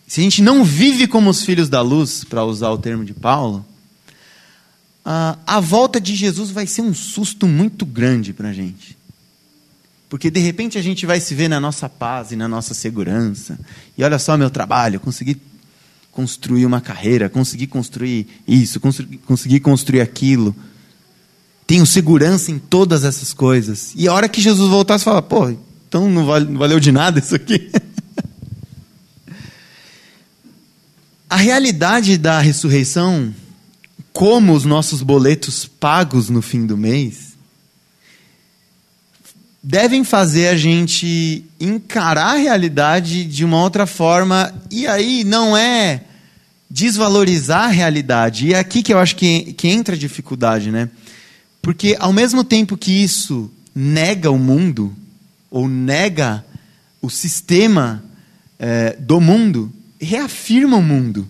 se 0.06 0.20
a 0.20 0.24
gente 0.24 0.42
não 0.42 0.66
vive 0.66 1.08
como 1.08 1.30
os 1.30 1.44
filhos 1.44 1.70
da 1.70 1.82
luz, 1.82 2.26
para 2.26 2.44
usar 2.44 2.72
o 2.72 2.78
termo 2.78 3.06
de 3.06 3.14
Paulo, 3.14 3.66
a, 5.10 5.38
a 5.48 5.62
volta 5.62 6.02
de 6.02 6.13
Jesus 6.13 6.52
vai 6.52 6.67
ser 6.67 6.82
um 6.82 6.93
susto 6.93 7.48
muito 7.48 7.86
grande 7.86 8.34
para 8.34 8.50
a 8.50 8.54
gente. 8.54 8.98
Porque 10.10 10.30
de 10.30 10.41
repente 10.41 10.78
a 10.78 10.82
gente 10.82 11.06
vai 11.06 11.22
se 11.22 11.34
ver 11.34 11.48
na 11.48 11.62
nossa 11.62 11.88
paz 11.88 12.34
e 12.34 12.36
na 12.36 12.46
nossa 12.46 12.74
segurança. 12.74 13.58
E 13.98 14.04
olha 14.04 14.20
só 14.20 14.36
meu 14.36 14.50
trabalho, 14.50 15.00
consegui 15.00 15.38
construir 16.12 16.65
uma 16.65 16.82
carreira, 16.82 17.30
consegui 17.30 17.67
construir 17.67 18.28
isso, 18.46 18.82
consegui 19.26 19.62
construir 19.62 20.02
aquilo. 20.02 20.54
Tenho 21.65 21.86
segurança 21.86 22.52
em 22.52 22.60
todas 22.60 23.06
essas 23.06 23.32
coisas. 23.32 23.93
E 23.96 24.10
a 24.10 24.13
hora 24.13 24.28
que 24.28 24.41
Jesus 24.41 24.70
voltar, 24.70 25.00
você 25.00 25.06
fala, 25.06 25.22
pô, 25.22 25.56
então 25.88 26.10
não 26.10 26.26
valeu 26.26 26.82
de 26.82 26.91
nada 26.91 27.20
isso 27.20 27.34
aqui? 27.34 27.72
a 31.30 31.38
realidade 31.38 32.17
da 32.17 32.41
ressurreição, 32.41 33.34
como 34.18 34.54
os 34.54 34.66
nossos 34.66 35.04
boletos 35.04 35.68
pagos 35.68 36.28
no 36.28 36.42
fim 36.42 36.66
do 36.66 36.76
mês, 36.76 37.38
devem 39.62 40.04
fazer 40.04 40.48
a 40.48 40.58
gente 40.58 41.46
encarar 41.60 42.34
a 42.34 42.38
realidade 42.38 43.24
de 43.26 43.46
uma 43.46 43.62
outra 43.62 43.86
forma, 43.86 44.52
e 44.72 44.88
aí 44.88 45.24
não 45.24 45.56
é 45.56 46.02
desvalorizar 46.68 47.66
a 47.66 47.68
realidade. 47.68 48.48
E 48.48 48.54
é 48.56 48.60
aqui 48.60 48.82
que 48.82 48.92
eu 48.92 48.98
acho 48.98 49.16
que, 49.16 49.54
que 49.54 49.68
entra 49.68 49.94
a 49.94 50.00
dificuldade, 50.00 50.72
né? 50.72 50.90
Porque 51.62 51.96
ao 52.00 52.12
mesmo 52.12 52.44
tempo 52.44 52.76
que 52.76 52.92
isso 52.92 53.52
nega 53.76 54.32
o 54.32 54.40
mundo, 54.40 54.96
ou 55.52 55.68
nega 55.68 56.44
o 57.04 57.10
sistema 57.12 58.04
é, 58.58 58.94
do 58.94 59.22
mundo, 59.22 59.72
reafirma 60.02 60.76
o 60.76 60.82
mundo. 60.82 61.30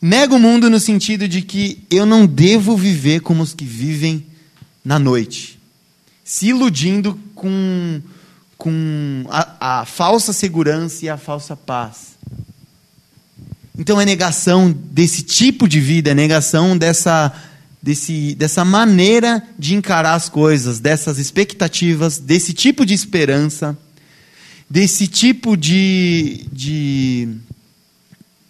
Nega 0.00 0.34
o 0.34 0.38
mundo 0.38 0.70
no 0.70 0.78
sentido 0.78 1.26
de 1.26 1.42
que 1.42 1.84
eu 1.90 2.06
não 2.06 2.26
devo 2.26 2.76
viver 2.76 3.20
como 3.20 3.42
os 3.42 3.52
que 3.52 3.64
vivem 3.64 4.24
na 4.84 4.98
noite, 4.98 5.58
se 6.24 6.48
iludindo 6.48 7.18
com, 7.34 8.00
com 8.56 9.24
a, 9.28 9.80
a 9.80 9.84
falsa 9.84 10.32
segurança 10.32 11.04
e 11.04 11.08
a 11.08 11.16
falsa 11.16 11.56
paz. 11.56 12.16
Então 13.76 14.00
é 14.00 14.04
negação 14.04 14.72
desse 14.72 15.22
tipo 15.22 15.68
de 15.68 15.80
vida, 15.80 16.10
é 16.10 16.14
negação 16.14 16.76
dessa 16.76 17.32
desse, 17.82 18.34
dessa 18.34 18.64
maneira 18.64 19.42
de 19.58 19.74
encarar 19.74 20.14
as 20.14 20.28
coisas, 20.28 20.80
dessas 20.80 21.18
expectativas, 21.18 22.18
desse 22.18 22.52
tipo 22.52 22.84
de 22.84 22.94
esperança, 22.94 23.76
desse 24.68 25.06
tipo 25.06 25.56
de, 25.56 26.46
de, 26.52 27.28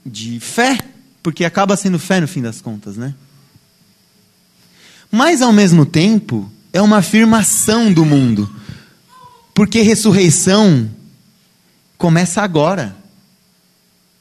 de 0.05 0.41
fé, 0.41 0.79
porque 1.23 1.45
acaba 1.45 1.77
sendo 1.77 1.99
fé 1.99 2.21
no 2.21 2.29
fim 2.29 2.43
das 2.43 2.61
contas, 2.61 2.97
né? 2.97 3.15
Mas 5.11 5.41
ao 5.41 5.53
mesmo 5.53 5.87
tempo, 5.87 6.51
é 6.73 6.83
uma 6.83 6.99
afirmação 6.99 7.93
do 7.93 8.05
mundo, 8.05 8.51
porque 9.55 9.81
ressurreição 9.81 10.89
começa 11.97 12.43
agora. 12.43 12.97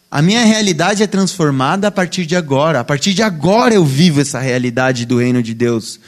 A 0.10 0.22
minha 0.22 0.44
realidade 0.46 1.04
é 1.04 1.08
transformada 1.08 1.90
a 1.90 1.92
partir 1.92 2.26
de 2.26 2.36
agora. 2.36 2.80
A 2.80 2.84
partir 2.84 3.14
de 3.14 3.22
agora 3.22 3.74
eu 3.74 3.86
vivo 3.86 4.22
essa 4.22 4.40
realidade 4.40 5.06
do 5.06 5.18
reino 5.18 5.44
de 5.44 5.54
Deus. 5.54 6.00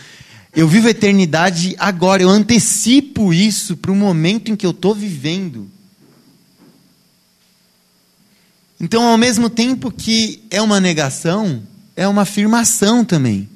Eu 0.56 0.68
vivo 0.68 0.88
a 0.88 0.92
eternidade 0.92 1.76
agora. 1.78 2.24
Eu 2.24 2.30
antecipo 2.30 3.34
isso 3.34 3.76
para 3.76 3.92
o 3.92 3.96
momento 3.96 4.52
em 4.52 4.56
que 4.56 4.66
eu 4.66 4.72
estou 4.72 4.96
vivendo. 4.96 5.70
Então, 8.80 9.08
ao 9.08 9.18
mesmo 9.18 9.50
tempo 9.50 9.92
que 9.92 10.44
é 10.50 10.62
uma 10.62 10.80
negação, 10.80 11.62
é 11.96 12.08
uma 12.08 12.22
afirmação 12.22 13.04
também. 13.04 13.50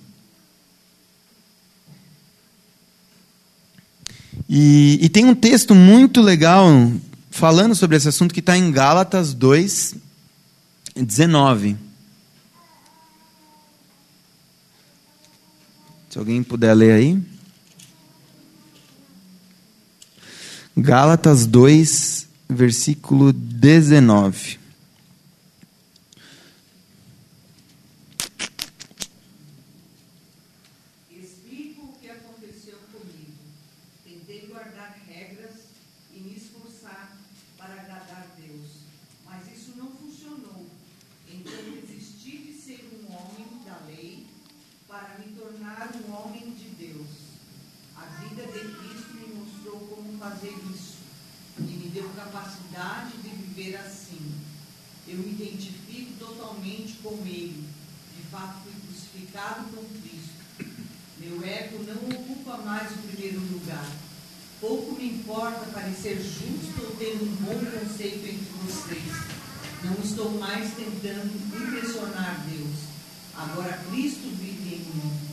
E, 4.50 5.00
e 5.02 5.10
tem 5.10 5.26
um 5.26 5.34
texto 5.34 5.74
muito 5.74 6.22
legal 6.22 6.68
falando 7.32 7.74
sobre 7.74 7.96
esse 7.96 8.10
assunto 8.10 8.34
que 8.34 8.42
está 8.42 8.58
em 8.58 8.70
Gálatas 8.70 9.34
2, 9.34 9.96
19. 10.96 11.78
Se 16.10 16.20
alguém 16.20 16.44
puder 16.44 16.74
ler 16.76 16.92
aí. 16.92 17.20
Gálatas 20.76 21.48
2, 21.48 22.28
versículo 22.50 23.32
19. 23.32 24.63
tornar 45.74 45.90
um 46.08 46.14
homem 46.14 46.54
de 46.54 46.70
Deus. 46.70 47.08
A 47.96 48.06
vida 48.22 48.44
de 48.44 48.60
Cristo 48.60 49.14
me 49.16 49.34
mostrou 49.36 49.80
como 49.80 50.18
fazer 50.20 50.54
isso 50.74 50.98
e 51.60 51.64
me 51.64 51.90
deu 51.90 52.10
capacidade 52.10 53.18
de 53.18 53.30
viver 53.30 53.76
assim. 53.78 54.34
Eu 55.08 55.18
me 55.18 55.32
identifico 55.32 56.14
totalmente 56.20 56.94
com 57.02 57.14
Ele. 57.26 57.68
De 58.16 58.24
fato, 58.30 58.62
fui 58.64 58.74
crucificado 58.88 59.64
com 59.72 59.84
Cristo. 60.02 60.34
Meu 61.20 61.44
ego 61.44 61.84
não 61.84 62.20
ocupa 62.20 62.58
mais 62.58 62.92
o 62.92 62.98
primeiro 63.08 63.40
lugar. 63.40 63.90
Pouco 64.60 64.96
me 64.96 65.10
importa 65.10 65.66
parecer 65.74 66.18
justo 66.18 66.84
ou 66.84 66.96
ter 66.96 67.18
um 67.22 67.36
bom 67.36 67.60
conceito 67.80 68.26
entre 68.26 68.54
vocês. 68.66 69.04
Não 69.84 69.94
estou 70.04 70.32
mais 70.40 70.74
tentando 70.76 71.36
impressionar 71.36 72.46
Deus. 72.48 72.76
Agora 73.36 73.84
Cristo 73.90 74.30
vive 74.38 74.76
em 74.76 74.80
mim. 74.80 75.33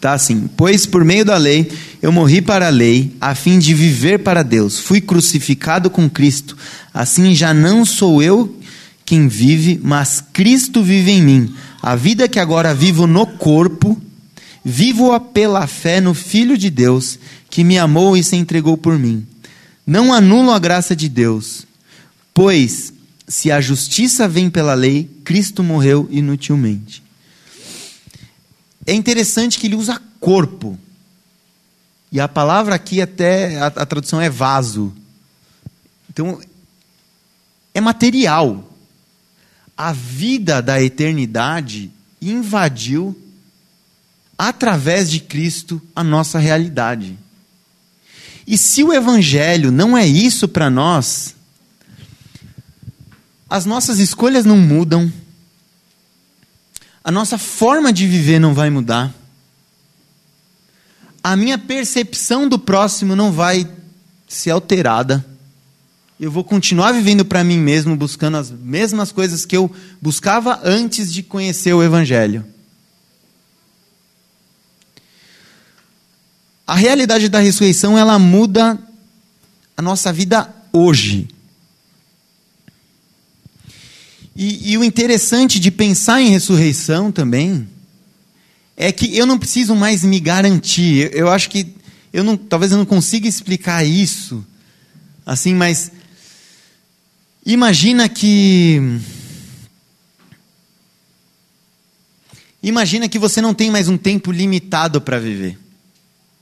tá 0.00 0.12
assim: 0.14 0.48
Pois 0.56 0.86
por 0.86 1.04
meio 1.04 1.24
da 1.24 1.36
lei 1.36 1.70
eu 2.00 2.10
morri 2.10 2.40
para 2.40 2.66
a 2.66 2.70
lei, 2.70 3.14
a 3.20 3.34
fim 3.34 3.58
de 3.58 3.74
viver 3.74 4.20
para 4.20 4.42
Deus. 4.42 4.78
Fui 4.78 5.00
crucificado 5.00 5.90
com 5.90 6.08
Cristo. 6.08 6.56
Assim 6.92 7.34
já 7.34 7.52
não 7.52 7.84
sou 7.84 8.22
eu 8.22 8.56
quem 9.04 9.28
vive, 9.28 9.80
mas 9.82 10.22
Cristo 10.32 10.82
vive 10.82 11.10
em 11.10 11.22
mim. 11.22 11.54
A 11.82 11.96
vida 11.96 12.28
que 12.28 12.38
agora 12.38 12.74
vivo 12.74 13.06
no 13.06 13.26
corpo, 13.26 14.00
vivo-a 14.64 15.18
pela 15.18 15.66
fé 15.66 16.00
no 16.00 16.14
Filho 16.14 16.56
de 16.56 16.70
Deus, 16.70 17.18
que 17.48 17.64
me 17.64 17.78
amou 17.78 18.16
e 18.16 18.22
se 18.22 18.36
entregou 18.36 18.76
por 18.76 18.98
mim 18.98 19.26
não 19.90 20.12
anulam 20.12 20.54
a 20.54 20.58
graça 20.60 20.94
de 20.94 21.08
Deus, 21.08 21.66
pois 22.32 22.92
se 23.26 23.50
a 23.50 23.60
justiça 23.60 24.28
vem 24.28 24.48
pela 24.48 24.72
lei, 24.72 25.10
Cristo 25.24 25.64
morreu 25.64 26.06
inutilmente. 26.12 27.02
É 28.86 28.92
interessante 28.92 29.58
que 29.58 29.66
ele 29.66 29.76
usa 29.76 30.00
corpo. 30.18 30.78
E 32.12 32.20
a 32.20 32.26
palavra 32.26 32.74
aqui 32.74 33.00
até 33.00 33.58
a, 33.58 33.66
a 33.66 33.86
tradução 33.86 34.20
é 34.20 34.28
vaso. 34.28 34.92
Então 36.08 36.40
é 37.74 37.80
material. 37.80 38.66
A 39.76 39.92
vida 39.92 40.60
da 40.60 40.82
eternidade 40.82 41.90
invadiu 42.20 43.16
através 44.36 45.10
de 45.10 45.20
Cristo 45.20 45.80
a 45.94 46.02
nossa 46.02 46.38
realidade. 46.38 47.16
E 48.46 48.58
se 48.58 48.82
o 48.82 48.92
Evangelho 48.92 49.70
não 49.70 49.96
é 49.96 50.06
isso 50.06 50.48
para 50.48 50.68
nós, 50.68 51.36
as 53.48 53.64
nossas 53.64 53.98
escolhas 53.98 54.44
não 54.44 54.56
mudam, 54.56 55.12
a 57.02 57.10
nossa 57.10 57.38
forma 57.38 57.92
de 57.92 58.06
viver 58.06 58.38
não 58.38 58.54
vai 58.54 58.70
mudar, 58.70 59.14
a 61.22 61.36
minha 61.36 61.58
percepção 61.58 62.48
do 62.48 62.58
próximo 62.58 63.14
não 63.14 63.32
vai 63.32 63.68
ser 64.28 64.50
alterada, 64.50 65.24
eu 66.20 66.30
vou 66.30 66.44
continuar 66.44 66.92
vivendo 66.92 67.24
para 67.24 67.42
mim 67.42 67.58
mesmo, 67.58 67.96
buscando 67.96 68.36
as 68.36 68.50
mesmas 68.50 69.10
coisas 69.10 69.46
que 69.46 69.56
eu 69.56 69.74
buscava 70.02 70.60
antes 70.62 71.10
de 71.10 71.22
conhecer 71.22 71.72
o 71.72 71.82
Evangelho. 71.82 72.44
A 76.66 76.74
realidade 76.74 77.28
da 77.28 77.38
ressurreição 77.38 77.98
ela 77.98 78.18
muda 78.18 78.78
a 79.74 79.80
nossa 79.80 80.12
vida 80.12 80.48
hoje. 80.72 81.26
E, 84.42 84.72
e, 84.72 84.78
o 84.78 84.82
interessante 84.82 85.60
de 85.60 85.70
pensar 85.70 86.22
em 86.22 86.30
ressurreição 86.30 87.12
também 87.12 87.68
é 88.74 88.90
que 88.90 89.14
eu 89.14 89.26
não 89.26 89.38
preciso 89.38 89.76
mais 89.76 90.02
me 90.02 90.18
garantir. 90.18 91.12
Eu, 91.12 91.26
eu 91.26 91.30
acho 91.30 91.50
que 91.50 91.74
eu 92.10 92.24
não, 92.24 92.38
talvez 92.38 92.72
eu 92.72 92.78
não 92.78 92.86
consiga 92.86 93.28
explicar 93.28 93.84
isso 93.84 94.42
assim, 95.26 95.54
mas 95.54 95.92
imagina 97.44 98.08
que 98.08 98.80
imagina 102.62 103.10
que 103.10 103.18
você 103.18 103.42
não 103.42 103.52
tem 103.52 103.70
mais 103.70 103.90
um 103.90 103.98
tempo 103.98 104.32
limitado 104.32 105.02
para 105.02 105.18
viver. 105.18 105.58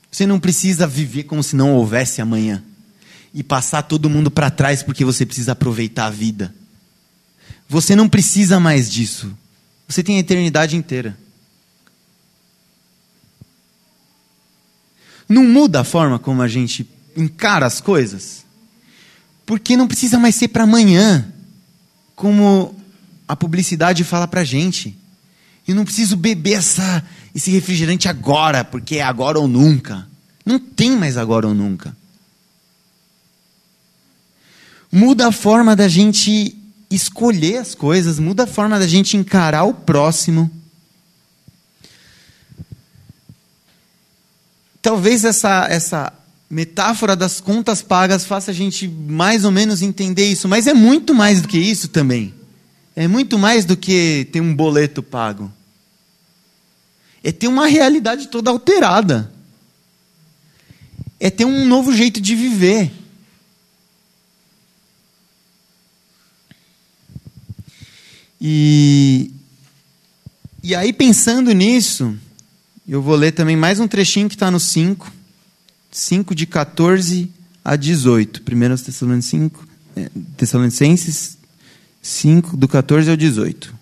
Você 0.09 0.25
não 0.25 0.39
precisa 0.39 0.87
viver 0.87 1.23
como 1.23 1.43
se 1.43 1.53
não 1.53 1.73
houvesse 1.73 2.21
amanhã 2.21 2.63
e 3.33 3.43
passar 3.43 3.81
todo 3.81 4.09
mundo 4.09 4.31
para 4.31 4.49
trás 4.49 4.81
porque 4.81 5.03
você 5.03 5.25
precisa 5.25 5.51
aproveitar 5.51 6.05
a 6.05 6.09
vida. 6.09 6.55
Você 7.69 7.95
não 7.95 8.09
precisa 8.09 8.59
mais 8.59 8.89
disso. 8.89 9.31
Você 9.87 10.01
tem 10.01 10.17
a 10.17 10.19
eternidade 10.19 10.75
inteira. 10.75 11.15
Não 15.27 15.43
muda 15.43 15.81
a 15.81 15.83
forma 15.83 16.17
como 16.17 16.41
a 16.41 16.47
gente 16.47 16.89
encara 17.15 17.67
as 17.67 17.79
coisas? 17.79 18.43
Porque 19.45 19.77
não 19.77 19.87
precisa 19.87 20.17
mais 20.17 20.33
ser 20.33 20.47
para 20.47 20.63
amanhã, 20.63 21.31
como 22.15 22.75
a 23.27 23.35
publicidade 23.35 24.03
fala 24.03 24.27
para 24.27 24.41
a 24.41 24.45
gente. 24.45 24.97
Eu 25.67 25.75
não 25.75 25.85
preciso 25.85 26.17
beber 26.17 26.53
essa, 26.53 27.05
esse 27.35 27.51
refrigerante 27.51 28.07
agora, 28.07 28.63
porque 28.63 28.95
é 28.95 29.03
agora 29.03 29.39
ou 29.39 29.47
nunca. 29.47 30.07
Não 30.43 30.57
tem 30.57 30.97
mais 30.97 31.15
agora 31.17 31.47
ou 31.47 31.53
nunca. 31.53 31.95
Muda 34.91 35.27
a 35.27 35.31
forma 35.31 35.75
da 35.75 35.87
gente 35.87 36.58
escolher 36.89 37.57
as 37.57 37.75
coisas, 37.75 38.19
muda 38.19 38.43
a 38.43 38.47
forma 38.47 38.79
da 38.79 38.87
gente 38.87 39.15
encarar 39.15 39.63
o 39.63 39.73
próximo. 39.73 40.49
Talvez 44.81 45.23
essa, 45.23 45.67
essa 45.69 46.13
metáfora 46.49 47.15
das 47.15 47.39
contas 47.39 47.81
pagas 47.81 48.25
faça 48.25 48.51
a 48.51 48.53
gente 48.53 48.87
mais 48.87 49.45
ou 49.45 49.51
menos 49.51 49.81
entender 49.81 50.25
isso, 50.25 50.47
mas 50.47 50.65
é 50.65 50.73
muito 50.73 51.13
mais 51.13 51.41
do 51.41 51.47
que 51.47 51.57
isso 51.57 51.89
também. 51.89 52.33
É 52.95 53.07
muito 53.07 53.37
mais 53.37 53.65
do 53.65 53.77
que 53.77 54.27
ter 54.31 54.41
um 54.41 54.55
boleto 54.55 55.03
pago. 55.03 55.51
É 57.23 57.31
ter 57.31 57.47
uma 57.47 57.67
realidade 57.67 58.27
toda 58.27 58.49
alterada. 58.49 59.31
É 61.19 61.29
ter 61.29 61.45
um 61.45 61.65
novo 61.65 61.93
jeito 61.93 62.19
de 62.19 62.35
viver. 62.35 62.91
E, 68.41 69.31
e 70.63 70.73
aí, 70.73 70.93
pensando 70.93 71.51
nisso, 71.51 72.15
eu 72.87 73.01
vou 73.01 73.15
ler 73.15 73.33
também 73.33 73.55
mais 73.55 73.79
um 73.79 73.87
trechinho 73.87 74.29
que 74.29 74.35
está 74.35 74.49
no 74.49 74.59
5, 74.59 75.11
5 75.91 76.33
de 76.33 76.45
14 76.45 77.29
a 77.63 77.75
18. 77.75 78.41
1 78.41 78.77
Tessalonicenses, 78.77 79.51
Tessalonicenses 80.37 81.37
5, 82.01 82.55
do 82.55 82.67
14 82.67 83.09
ao 83.09 83.17
18. 83.17 83.75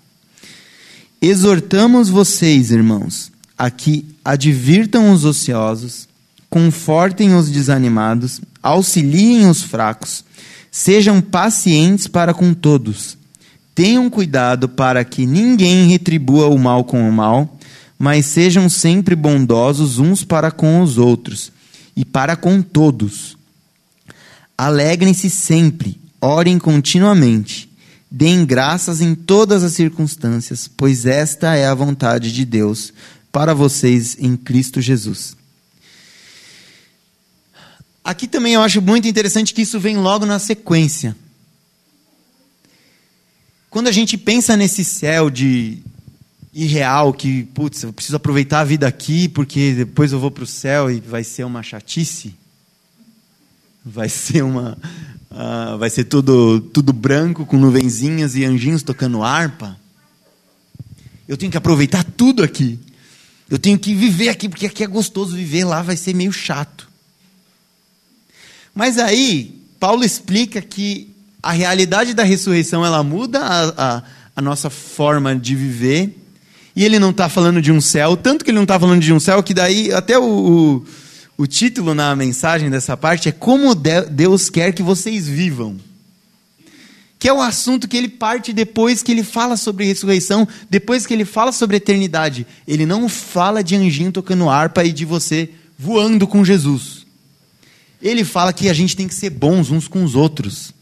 Exortamos 1.21 2.09
vocês, 2.09 2.71
irmãos, 2.71 3.31
a 3.57 3.69
que 3.69 4.05
advirtam 4.25 5.11
os 5.11 5.23
ociosos, 5.23 6.07
confortem 6.49 7.35
os 7.35 7.49
desanimados, 7.49 8.41
auxiliem 8.61 9.47
os 9.47 9.61
fracos, 9.61 10.23
sejam 10.71 11.21
pacientes 11.21 12.07
para 12.07 12.33
com 12.33 12.53
todos 12.53 13.17
Tenham 13.77 14.09
cuidado 14.09 14.67
para 14.67 15.05
que 15.05 15.27
ninguém 15.27 15.87
retribua 15.87 16.47
o 16.47 16.57
mal 16.57 16.83
com 16.83 17.07
o 17.07 17.13
mal, 17.13 17.59
mas 17.95 18.25
sejam 18.25 18.67
sempre 18.67 19.15
bondosos 19.15 19.99
uns 19.99 20.23
para 20.23 20.49
com 20.49 20.81
os 20.81 20.97
outros 20.97 21.51
e 21.95 22.03
para 22.03 22.35
com 22.35 22.59
todos. 22.59 23.37
Alegrem-se 24.57 25.29
sempre, 25.29 26.01
orem 26.19 26.57
continuamente, 26.57 27.69
deem 28.09 28.47
graças 28.47 28.99
em 28.99 29.13
todas 29.13 29.63
as 29.63 29.73
circunstâncias, 29.73 30.67
pois 30.67 31.05
esta 31.05 31.53
é 31.53 31.67
a 31.67 31.75
vontade 31.75 32.31
de 32.31 32.45
Deus 32.45 32.91
para 33.31 33.53
vocês 33.53 34.17
em 34.19 34.35
Cristo 34.35 34.81
Jesus. 34.81 35.37
Aqui 38.03 38.27
também 38.27 38.55
eu 38.55 38.61
acho 38.63 38.81
muito 38.81 39.07
interessante 39.07 39.53
que 39.53 39.61
isso 39.61 39.79
vem 39.79 39.97
logo 39.97 40.25
na 40.25 40.39
sequência. 40.39 41.15
Quando 43.87 43.93
a 43.95 44.01
gente 44.01 44.17
pensa 44.17 44.57
nesse 44.57 44.83
céu 44.83 45.29
de 45.29 45.77
irreal, 46.53 47.13
que, 47.13 47.45
putz, 47.53 47.83
eu 47.83 47.93
preciso 47.93 48.17
aproveitar 48.17 48.59
a 48.59 48.65
vida 48.65 48.85
aqui, 48.85 49.29
porque 49.29 49.71
depois 49.75 50.11
eu 50.11 50.19
vou 50.19 50.29
para 50.29 50.43
o 50.43 50.45
céu 50.45 50.91
e 50.91 50.99
vai 50.99 51.23
ser 51.23 51.45
uma 51.45 51.63
chatice, 51.63 52.35
vai 53.85 54.09
ser 54.09 54.43
uma. 54.43 54.77
Uh, 55.31 55.77
vai 55.77 55.89
ser 55.89 56.03
tudo, 56.03 56.59
tudo 56.59 56.91
branco, 56.91 57.45
com 57.45 57.55
nuvenzinhas 57.55 58.35
e 58.35 58.43
anjinhos 58.43 58.83
tocando 58.83 59.23
harpa. 59.23 59.79
Eu 61.25 61.37
tenho 61.37 61.49
que 61.49 61.57
aproveitar 61.57 62.03
tudo 62.03 62.43
aqui. 62.43 62.77
Eu 63.49 63.57
tenho 63.57 63.79
que 63.79 63.95
viver 63.95 64.27
aqui, 64.27 64.49
porque 64.49 64.65
aqui 64.65 64.83
é 64.83 64.87
gostoso 64.87 65.33
viver, 65.33 65.63
lá 65.63 65.81
vai 65.81 65.95
ser 65.95 66.13
meio 66.13 66.33
chato. 66.33 66.89
Mas 68.75 68.97
aí, 68.97 69.61
Paulo 69.79 70.03
explica 70.03 70.61
que 70.61 71.15
a 71.47 71.51
realidade 71.51 72.13
da 72.13 72.23
ressurreição 72.23 72.85
ela 72.85 73.01
muda 73.01 73.39
a, 73.39 73.69
a, 73.77 74.03
a 74.35 74.41
nossa 74.41 74.69
forma 74.69 75.33
de 75.33 75.55
viver. 75.55 76.13
E 76.75 76.83
ele 76.83 76.99
não 76.99 77.11
está 77.11 77.29
falando 77.29 77.61
de 77.61 77.71
um 77.71 77.79
céu, 77.79 78.17
tanto 78.17 78.43
que 78.43 78.51
ele 78.51 78.57
não 78.57 78.63
está 78.63 78.77
falando 78.77 79.01
de 79.01 79.13
um 79.13 79.19
céu, 79.19 79.41
que 79.41 79.53
daí 79.53 79.93
até 79.93 80.19
o, 80.19 80.25
o, 80.25 80.85
o 81.37 81.47
título 81.47 81.95
na 81.95 82.13
mensagem 82.17 82.69
dessa 82.69 82.97
parte 82.97 83.29
é 83.29 83.31
Como 83.31 83.73
Deus 83.73 84.49
quer 84.49 84.73
que 84.73 84.83
vocês 84.83 85.25
vivam. 85.25 85.77
Que 87.17 87.29
é 87.29 87.33
o 87.33 87.41
assunto 87.41 87.87
que 87.87 87.95
ele 87.95 88.09
parte 88.09 88.51
depois 88.51 89.01
que 89.01 89.13
ele 89.13 89.23
fala 89.23 89.55
sobre 89.55 89.85
ressurreição, 89.85 90.45
depois 90.69 91.05
que 91.05 91.13
ele 91.13 91.23
fala 91.23 91.53
sobre 91.53 91.77
eternidade. 91.77 92.45
Ele 92.67 92.85
não 92.85 93.07
fala 93.07 93.63
de 93.63 93.73
anjinho 93.73 94.11
tocando 94.11 94.49
harpa 94.49 94.83
e 94.83 94.91
de 94.91 95.05
você 95.05 95.49
voando 95.79 96.27
com 96.27 96.43
Jesus. 96.43 97.05
Ele 98.01 98.25
fala 98.25 98.51
que 98.51 98.67
a 98.67 98.73
gente 98.73 98.97
tem 98.97 99.07
que 99.07 99.15
ser 99.15 99.29
bons 99.29 99.71
uns 99.71 99.87
com 99.87 100.03
os 100.03 100.13
outros 100.13 100.75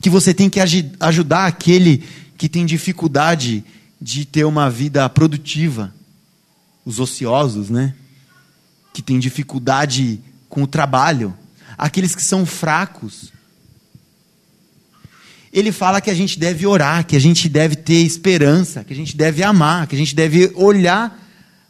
que 0.00 0.08
você 0.08 0.32
tem 0.32 0.48
que 0.48 0.60
ajudar 0.98 1.46
aquele 1.46 2.02
que 2.38 2.48
tem 2.48 2.64
dificuldade 2.64 3.62
de 4.00 4.24
ter 4.24 4.44
uma 4.44 4.70
vida 4.70 5.06
produtiva, 5.10 5.94
os 6.84 6.98
ociosos, 6.98 7.68
né? 7.68 7.94
Que 8.94 9.02
tem 9.02 9.18
dificuldade 9.18 10.18
com 10.48 10.62
o 10.62 10.66
trabalho, 10.66 11.34
aqueles 11.76 12.14
que 12.14 12.22
são 12.22 12.46
fracos. 12.46 13.30
Ele 15.52 15.70
fala 15.70 16.00
que 16.00 16.10
a 16.10 16.14
gente 16.14 16.38
deve 16.38 16.66
orar, 16.66 17.04
que 17.04 17.16
a 17.16 17.20
gente 17.20 17.48
deve 17.48 17.76
ter 17.76 18.02
esperança, 18.02 18.82
que 18.82 18.92
a 18.92 18.96
gente 18.96 19.16
deve 19.16 19.42
amar, 19.42 19.86
que 19.86 19.94
a 19.94 19.98
gente 19.98 20.14
deve 20.14 20.50
olhar 20.54 21.20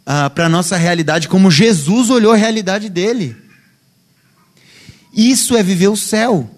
ah, 0.06 0.30
para 0.30 0.46
a 0.46 0.48
nossa 0.48 0.76
realidade 0.76 1.28
como 1.28 1.50
Jesus 1.50 2.10
olhou 2.10 2.32
a 2.32 2.36
realidade 2.36 2.88
dele. 2.88 3.36
Isso 5.12 5.56
é 5.56 5.62
viver 5.62 5.88
o 5.88 5.96
céu. 5.96 6.48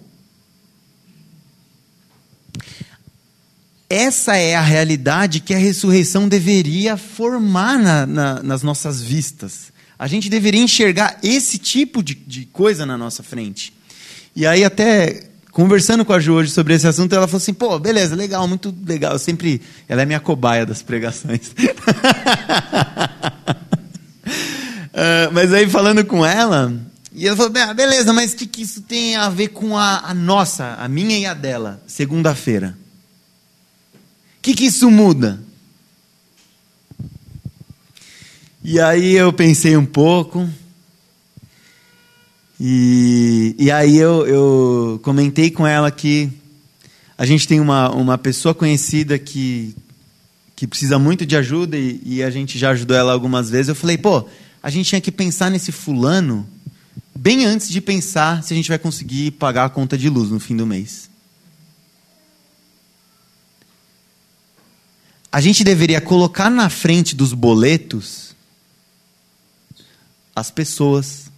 Essa 3.93 4.37
é 4.39 4.57
a 4.57 4.63
realidade 4.63 5.39
que 5.39 5.53
a 5.53 5.59
ressurreição 5.59 6.27
deveria 6.27 6.97
formar 6.97 7.79
na, 7.79 8.07
na, 8.07 8.43
nas 8.43 8.63
nossas 8.63 9.03
vistas. 9.03 9.71
A 9.99 10.07
gente 10.07 10.31
deveria 10.31 10.63
enxergar 10.63 11.19
esse 11.23 11.59
tipo 11.59 12.03
de, 12.03 12.15
de 12.15 12.47
coisa 12.47 12.87
na 12.87 12.97
nossa 12.97 13.23
frente. 13.23 13.71
E 14.35 14.47
aí, 14.47 14.65
até 14.65 15.25
conversando 15.51 16.07
com 16.07 16.15
a 16.15 16.19
Ju 16.19 16.33
hoje 16.33 16.51
sobre 16.51 16.73
esse 16.73 16.89
assunto, 16.89 17.15
ela 17.15 17.29
falou 17.29 17.37
assim: 17.37 17.53
pô, 17.53 17.79
beleza, 17.79 18.17
legal, 18.17 18.49
muito 18.49 18.75
legal. 18.87 19.13
Eu 19.13 19.19
sempre. 19.19 19.61
Ela 19.87 20.01
é 20.01 20.07
minha 20.07 20.21
cobaia 20.21 20.65
das 20.65 20.81
pregações. 20.81 21.49
uh, 21.49 21.55
mas 25.35 25.53
aí, 25.53 25.69
falando 25.69 26.03
com 26.03 26.25
ela, 26.25 26.73
e 27.15 27.29
ela 27.29 27.37
falou: 27.37 27.53
beleza, 27.75 28.11
mas 28.15 28.33
o 28.33 28.37
que, 28.37 28.47
que 28.47 28.63
isso 28.63 28.81
tem 28.81 29.17
a 29.17 29.29
ver 29.29 29.49
com 29.49 29.77
a, 29.77 29.99
a 29.99 30.15
nossa, 30.15 30.77
a 30.81 30.89
minha 30.89 31.19
e 31.19 31.27
a 31.27 31.35
dela, 31.35 31.83
segunda-feira? 31.87 32.81
Que, 34.43 34.55
que 34.55 34.65
isso 34.65 34.91
muda? 34.91 35.41
E 38.65 38.81
aí 38.81 39.15
eu 39.15 39.33
pensei 39.33 39.77
um 39.77 39.87
pouco. 39.87 40.49
E, 42.59 43.55
e 43.57 43.71
aí 43.71 43.97
eu, 43.97 44.27
eu 44.27 45.01
comentei 45.03 45.49
com 45.51 45.65
ela 45.65 45.91
que 45.93 46.29
a 47.17 47.25
gente 47.25 47.47
tem 47.47 47.61
uma, 47.61 47.91
uma 47.91 48.19
pessoa 48.19 48.53
conhecida 48.53 49.17
que, 49.17 49.77
que 50.57 50.67
precisa 50.67 50.99
muito 50.99 51.25
de 51.25 51.37
ajuda 51.37 51.79
e, 51.79 52.01
e 52.05 52.23
a 52.23 52.31
gente 52.31 52.59
já 52.59 52.71
ajudou 52.71 52.97
ela 52.97 53.13
algumas 53.13 53.49
vezes. 53.49 53.69
Eu 53.69 53.77
falei, 53.77 53.97
pô, 53.97 54.27
a 54.61 54.71
gente 54.71 54.89
tinha 54.89 55.01
que 55.01 55.13
pensar 55.13 55.53
nesse 55.53 55.71
fulano 55.71 56.45
bem 57.15 57.45
antes 57.45 57.69
de 57.69 57.81
pensar 57.81 58.43
se 58.43 58.53
a 58.53 58.57
gente 58.57 58.69
vai 58.69 58.79
conseguir 58.79 59.31
pagar 59.33 59.67
a 59.67 59.71
conta 59.71 59.97
de 59.97 60.09
luz 60.09 60.31
no 60.31 60.41
fim 60.41 60.57
do 60.57 60.67
mês. 60.67 61.12
A 65.33 65.41
gente 65.41 65.65
deveria 65.65 65.99
colocar 65.99 66.51
na 66.51 66.69
frente 66.69 67.17
dos 67.17 67.33
boletos 67.33 68.37
as 70.37 70.51
pessoas. 70.51 71.31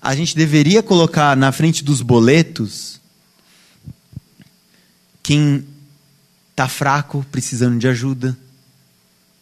A 0.00 0.14
gente 0.14 0.36
deveria 0.36 0.82
colocar 0.82 1.34
na 1.34 1.50
frente 1.50 1.82
dos 1.82 2.02
boletos 2.02 3.00
quem 5.22 5.66
está 6.50 6.68
fraco, 6.68 7.24
precisando 7.32 7.78
de 7.78 7.88
ajuda. 7.88 8.36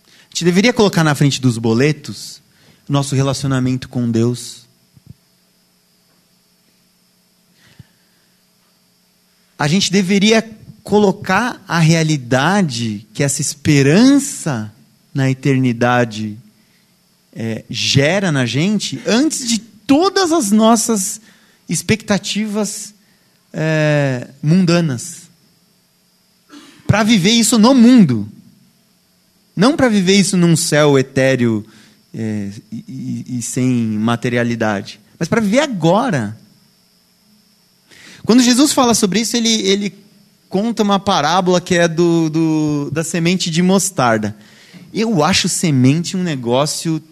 A 0.06 0.28
gente 0.28 0.44
deveria 0.44 0.72
colocar 0.72 1.02
na 1.02 1.16
frente 1.16 1.40
dos 1.40 1.58
boletos 1.58 2.40
nosso 2.88 3.16
relacionamento 3.16 3.88
com 3.88 4.08
Deus. 4.08 4.64
A 9.58 9.66
gente 9.66 9.90
deveria 9.90 10.55
colocar 10.86 11.60
a 11.66 11.80
realidade 11.80 13.08
que 13.12 13.24
essa 13.24 13.40
esperança 13.40 14.72
na 15.12 15.28
eternidade 15.28 16.38
é, 17.34 17.64
gera 17.68 18.30
na 18.30 18.46
gente 18.46 19.02
antes 19.04 19.48
de 19.48 19.58
todas 19.58 20.30
as 20.30 20.52
nossas 20.52 21.20
expectativas 21.68 22.94
é, 23.52 24.28
mundanas. 24.40 25.22
Para 26.86 27.02
viver 27.02 27.32
isso 27.32 27.58
no 27.58 27.74
mundo. 27.74 28.28
Não 29.56 29.76
para 29.76 29.88
viver 29.88 30.14
isso 30.14 30.36
num 30.36 30.54
céu 30.54 30.96
etéreo 30.96 31.66
é, 32.14 32.50
e, 32.70 33.38
e, 33.38 33.42
sem 33.42 33.66
materialidade. 33.66 35.00
Mas 35.18 35.28
para 35.28 35.40
viver 35.40 35.58
agora. 35.58 36.38
Quando 38.24 38.40
Jesus 38.40 38.72
fala 38.72 38.94
sobre 38.94 39.18
isso, 39.18 39.36
ele, 39.36 39.50
ele 39.50 40.05
conta 40.48 40.82
uma 40.82 40.98
parábola 40.98 41.60
que 41.60 41.74
é 41.74 41.88
do, 41.88 42.30
do, 42.30 42.90
da 42.92 43.04
semente 43.04 43.50
de 43.50 43.62
mostarda. 43.62 44.36
Eu 44.92 45.22
acho 45.22 45.48
semente 45.48 46.16
um 46.16 46.22
negócio 46.22 47.02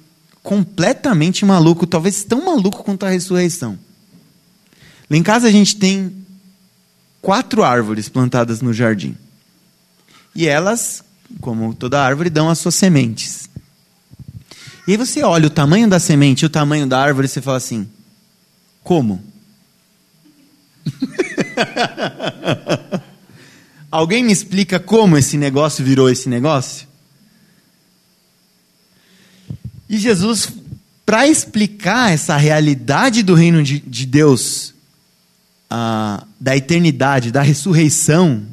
completamente 0.42 1.44
maluco, 1.44 1.86
talvez 1.86 2.24
tão 2.24 2.44
maluco 2.44 2.82
quanto 2.82 3.06
a 3.06 3.10
ressurreição. 3.10 3.78
Lá 5.10 5.16
em 5.16 5.22
casa 5.22 5.48
a 5.48 5.50
gente 5.50 5.76
tem 5.76 6.14
quatro 7.20 7.62
árvores 7.62 8.08
plantadas 8.08 8.60
no 8.60 8.72
jardim. 8.72 9.16
E 10.34 10.46
elas, 10.46 11.04
como 11.40 11.74
toda 11.74 12.02
árvore, 12.02 12.28
dão 12.28 12.48
as 12.48 12.58
suas 12.58 12.74
sementes. 12.74 13.48
E 14.86 14.92
aí 14.92 14.96
você 14.96 15.22
olha 15.22 15.46
o 15.46 15.50
tamanho 15.50 15.88
da 15.88 15.98
semente 15.98 16.42
e 16.42 16.46
o 16.46 16.50
tamanho 16.50 16.86
da 16.86 17.00
árvore 17.00 17.26
e 17.26 17.28
você 17.28 17.40
fala 17.40 17.56
assim: 17.56 17.88
como? 18.82 19.22
Alguém 23.94 24.24
me 24.24 24.32
explica 24.32 24.80
como 24.80 25.16
esse 25.16 25.36
negócio 25.36 25.84
virou 25.84 26.10
esse 26.10 26.28
negócio? 26.28 26.88
E 29.88 29.96
Jesus, 29.98 30.48
para 31.06 31.28
explicar 31.28 32.10
essa 32.10 32.36
realidade 32.36 33.22
do 33.22 33.34
reino 33.36 33.62
de, 33.62 33.78
de 33.78 34.04
Deus, 34.04 34.74
ah, 35.70 36.26
da 36.40 36.56
eternidade, 36.56 37.30
da 37.30 37.40
ressurreição, 37.40 38.44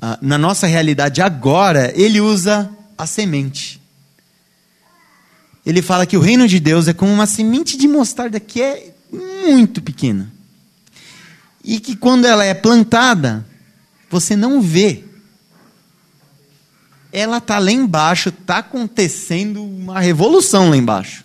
ah, 0.00 0.18
na 0.22 0.38
nossa 0.38 0.66
realidade 0.66 1.20
agora, 1.20 1.92
ele 1.94 2.18
usa 2.18 2.70
a 2.96 3.06
semente. 3.06 3.78
Ele 5.66 5.82
fala 5.82 6.06
que 6.06 6.16
o 6.16 6.22
reino 6.22 6.48
de 6.48 6.58
Deus 6.58 6.88
é 6.88 6.94
como 6.94 7.12
uma 7.12 7.26
semente 7.26 7.76
de 7.76 7.86
mostarda 7.86 8.40
que 8.40 8.62
é 8.62 8.94
muito 9.12 9.82
pequena. 9.82 10.32
E 11.62 11.78
que 11.78 11.94
quando 11.94 12.24
ela 12.24 12.42
é 12.42 12.54
plantada, 12.54 13.51
você 14.12 14.36
não 14.36 14.60
vê 14.60 15.04
ela 17.12 17.36
está 17.36 17.58
lá 17.58 17.70
embaixo, 17.70 18.30
está 18.30 18.58
acontecendo 18.58 19.62
uma 19.62 20.00
revolução 20.00 20.70
lá 20.70 20.76
embaixo. 20.76 21.24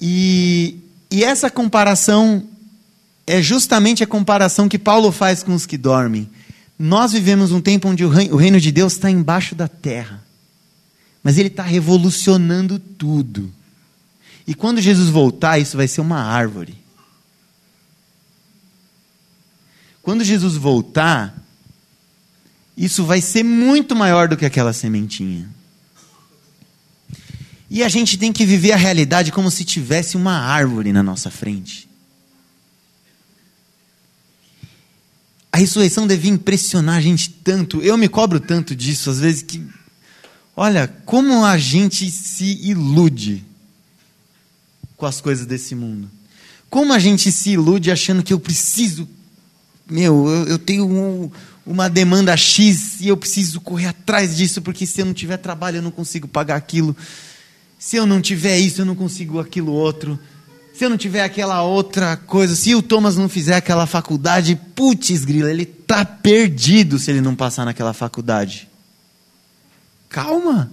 E, 0.00 0.78
e 1.10 1.22
essa 1.22 1.48
comparação 1.48 2.44
é 3.26 3.40
justamente 3.40 4.02
a 4.02 4.06
comparação 4.06 4.68
que 4.68 4.78
Paulo 4.78 5.12
faz 5.12 5.44
com 5.44 5.54
os 5.54 5.64
que 5.64 5.78
dormem. 5.78 6.28
Nós 6.76 7.12
vivemos 7.12 7.52
um 7.52 7.60
tempo 7.60 7.88
onde 7.88 8.04
o 8.04 8.08
reino, 8.08 8.34
o 8.34 8.36
reino 8.36 8.60
de 8.60 8.72
Deus 8.72 8.94
está 8.94 9.08
embaixo 9.08 9.54
da 9.54 9.68
terra, 9.68 10.24
mas 11.22 11.38
ele 11.38 11.48
está 11.48 11.62
revolucionando 11.62 12.80
tudo. 12.80 13.52
E 14.44 14.54
quando 14.54 14.80
Jesus 14.80 15.08
voltar, 15.08 15.58
isso 15.58 15.76
vai 15.76 15.86
ser 15.86 16.00
uma 16.00 16.20
árvore. 16.20 16.79
Quando 20.02 20.24
Jesus 20.24 20.56
voltar, 20.56 21.36
isso 22.76 23.04
vai 23.04 23.20
ser 23.20 23.42
muito 23.42 23.94
maior 23.94 24.28
do 24.28 24.36
que 24.36 24.46
aquela 24.46 24.72
sementinha. 24.72 25.48
E 27.68 27.84
a 27.84 27.88
gente 27.88 28.18
tem 28.18 28.32
que 28.32 28.44
viver 28.44 28.72
a 28.72 28.76
realidade 28.76 29.30
como 29.30 29.50
se 29.50 29.64
tivesse 29.64 30.16
uma 30.16 30.32
árvore 30.32 30.92
na 30.92 31.02
nossa 31.02 31.30
frente. 31.30 31.88
A 35.52 35.58
ressurreição 35.58 36.06
devia 36.06 36.30
impressionar 36.30 36.96
a 36.96 37.00
gente 37.00 37.30
tanto. 37.30 37.80
Eu 37.82 37.96
me 37.96 38.08
cobro 38.08 38.40
tanto 38.40 38.74
disso, 38.74 39.10
às 39.10 39.20
vezes, 39.20 39.42
que. 39.42 39.64
Olha, 40.56 40.88
como 41.04 41.44
a 41.44 41.58
gente 41.58 42.10
se 42.10 42.58
ilude 42.62 43.44
com 44.96 45.06
as 45.06 45.20
coisas 45.20 45.46
desse 45.46 45.74
mundo. 45.74 46.10
Como 46.68 46.92
a 46.92 46.98
gente 46.98 47.32
se 47.32 47.50
ilude 47.50 47.90
achando 47.90 48.22
que 48.22 48.32
eu 48.32 48.38
preciso. 48.40 49.08
Meu, 49.90 50.28
eu, 50.28 50.44
eu 50.46 50.58
tenho 50.58 50.86
um, 50.86 51.30
uma 51.66 51.88
demanda 51.90 52.36
X 52.36 53.00
e 53.00 53.08
eu 53.08 53.16
preciso 53.16 53.60
correr 53.60 53.86
atrás 53.86 54.36
disso, 54.36 54.62
porque 54.62 54.86
se 54.86 55.00
eu 55.00 55.06
não 55.06 55.12
tiver 55.12 55.36
trabalho 55.36 55.78
eu 55.78 55.82
não 55.82 55.90
consigo 55.90 56.28
pagar 56.28 56.56
aquilo. 56.56 56.96
Se 57.78 57.96
eu 57.96 58.06
não 58.06 58.20
tiver 58.20 58.58
isso, 58.58 58.82
eu 58.82 58.84
não 58.84 58.94
consigo 58.94 59.40
aquilo 59.40 59.72
outro. 59.72 60.18
Se 60.74 60.84
eu 60.84 60.90
não 60.90 60.96
tiver 60.96 61.22
aquela 61.22 61.62
outra 61.62 62.16
coisa, 62.16 62.54
se 62.54 62.74
o 62.74 62.82
Thomas 62.82 63.16
não 63.16 63.28
fizer 63.28 63.56
aquela 63.56 63.86
faculdade, 63.86 64.58
putz, 64.74 65.24
grila, 65.24 65.50
ele 65.50 65.64
está 65.64 66.04
perdido 66.04 66.98
se 66.98 67.10
ele 67.10 67.20
não 67.20 67.34
passar 67.34 67.64
naquela 67.64 67.92
faculdade. 67.92 68.68
Calma, 70.08 70.72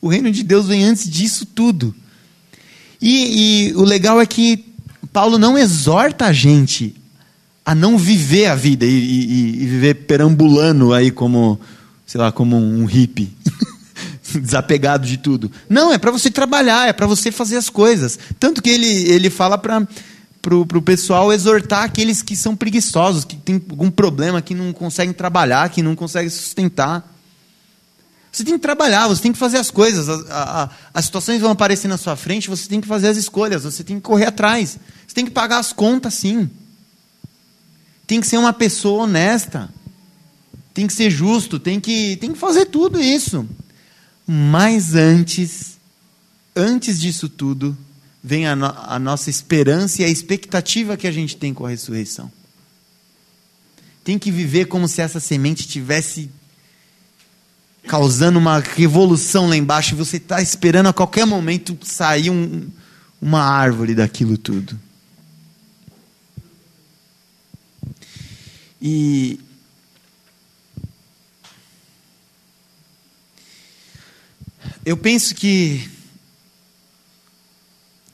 o 0.00 0.08
reino 0.08 0.30
de 0.30 0.42
Deus 0.42 0.66
vem 0.66 0.84
antes 0.84 1.08
disso 1.08 1.46
tudo. 1.46 1.94
E, 3.00 3.68
e 3.68 3.74
o 3.74 3.82
legal 3.82 4.20
é 4.20 4.26
que 4.26 4.64
Paulo 5.12 5.38
não 5.38 5.56
exorta 5.56 6.26
a 6.26 6.32
gente 6.32 6.94
a 7.64 7.74
não 7.74 7.96
viver 7.96 8.46
a 8.46 8.54
vida 8.54 8.84
e, 8.84 8.90
e, 8.90 9.62
e 9.62 9.66
viver 9.66 9.94
perambulando 10.06 10.92
aí 10.92 11.10
como, 11.10 11.58
sei 12.06 12.20
lá, 12.20 12.30
como 12.30 12.56
um 12.56 12.84
hippie. 12.84 13.32
desapegado 14.40 15.06
de 15.06 15.16
tudo. 15.16 15.50
Não, 15.68 15.92
é 15.92 15.98
para 15.98 16.10
você 16.10 16.30
trabalhar, 16.30 16.88
é 16.88 16.92
para 16.92 17.06
você 17.06 17.30
fazer 17.30 17.56
as 17.56 17.68
coisas. 17.68 18.18
Tanto 18.38 18.62
que 18.62 18.70
ele, 18.70 18.86
ele 18.86 19.30
fala 19.30 19.56
para 19.56 19.86
o 20.52 20.82
pessoal 20.82 21.32
exortar 21.32 21.84
aqueles 21.84 22.22
que 22.22 22.36
são 22.36 22.56
preguiçosos, 22.56 23.24
que 23.24 23.36
têm 23.36 23.62
algum 23.70 23.90
problema, 23.90 24.42
que 24.42 24.54
não 24.54 24.72
conseguem 24.72 25.14
trabalhar, 25.14 25.68
que 25.68 25.82
não 25.82 25.94
conseguem 25.94 26.30
sustentar. 26.30 27.08
Você 28.32 28.42
tem 28.42 28.54
que 28.54 28.60
trabalhar, 28.60 29.06
você 29.06 29.22
tem 29.22 29.32
que 29.32 29.38
fazer 29.38 29.58
as 29.58 29.70
coisas. 29.70 30.08
A, 30.08 30.64
a, 30.64 30.70
as 30.92 31.04
situações 31.04 31.40
vão 31.40 31.52
aparecer 31.52 31.86
na 31.86 31.96
sua 31.96 32.16
frente, 32.16 32.50
você 32.50 32.68
tem 32.68 32.80
que 32.80 32.88
fazer 32.88 33.08
as 33.08 33.16
escolhas, 33.16 33.62
você 33.62 33.84
tem 33.84 33.96
que 33.96 34.02
correr 34.02 34.26
atrás. 34.26 34.76
Você 35.06 35.14
tem 35.14 35.24
que 35.24 35.30
pagar 35.30 35.58
as 35.58 35.72
contas, 35.72 36.14
sim. 36.14 36.50
Tem 38.06 38.20
que 38.20 38.26
ser 38.26 38.36
uma 38.36 38.52
pessoa 38.52 39.04
honesta. 39.04 39.68
Tem 40.72 40.86
que 40.86 40.92
ser 40.92 41.10
justo, 41.10 41.58
tem 41.58 41.78
que, 41.78 42.16
tem 42.16 42.32
que 42.32 42.38
fazer 42.38 42.66
tudo 42.66 43.00
isso. 43.00 43.48
Mas 44.26 44.94
antes, 44.94 45.78
antes 46.56 47.00
disso 47.00 47.28
tudo, 47.28 47.76
vem 48.22 48.46
a, 48.46 48.56
no, 48.56 48.66
a 48.66 48.98
nossa 48.98 49.30
esperança 49.30 50.02
e 50.02 50.04
a 50.04 50.08
expectativa 50.08 50.96
que 50.96 51.06
a 51.06 51.12
gente 51.12 51.36
tem 51.36 51.54
com 51.54 51.64
a 51.66 51.70
ressurreição. 51.70 52.30
Tem 54.02 54.18
que 54.18 54.30
viver 54.30 54.66
como 54.66 54.88
se 54.88 55.00
essa 55.00 55.20
semente 55.20 55.68
tivesse 55.68 56.30
causando 57.86 58.38
uma 58.38 58.58
revolução 58.58 59.48
lá 59.48 59.56
embaixo 59.56 59.94
e 59.94 59.98
você 59.98 60.16
está 60.16 60.40
esperando 60.40 60.88
a 60.88 60.92
qualquer 60.92 61.26
momento 61.26 61.76
sair 61.82 62.30
um, 62.30 62.68
uma 63.20 63.42
árvore 63.42 63.94
daquilo 63.94 64.36
tudo. 64.38 64.78
E 68.86 69.40
eu 74.84 74.94
penso 74.94 75.34
que 75.34 75.90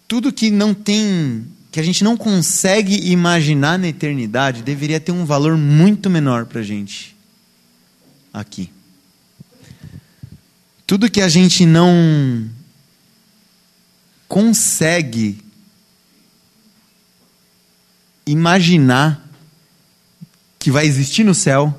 tudo 0.06 0.32
que 0.32 0.48
não 0.48 0.72
tem, 0.72 1.44
que 1.72 1.80
a 1.80 1.82
gente 1.82 2.04
não 2.04 2.16
consegue 2.16 3.10
imaginar 3.10 3.80
na 3.80 3.88
eternidade, 3.88 4.62
deveria 4.62 5.00
ter 5.00 5.10
um 5.10 5.24
valor 5.24 5.56
muito 5.56 6.08
menor 6.08 6.46
para 6.46 6.60
a 6.60 6.62
gente 6.62 7.16
aqui. 8.32 8.70
Tudo 10.86 11.10
que 11.10 11.20
a 11.20 11.28
gente 11.28 11.66
não 11.66 12.48
consegue 14.28 15.42
imaginar 18.24 19.29
que 20.60 20.70
vai 20.70 20.86
existir 20.86 21.24
no 21.24 21.34
céu, 21.34 21.74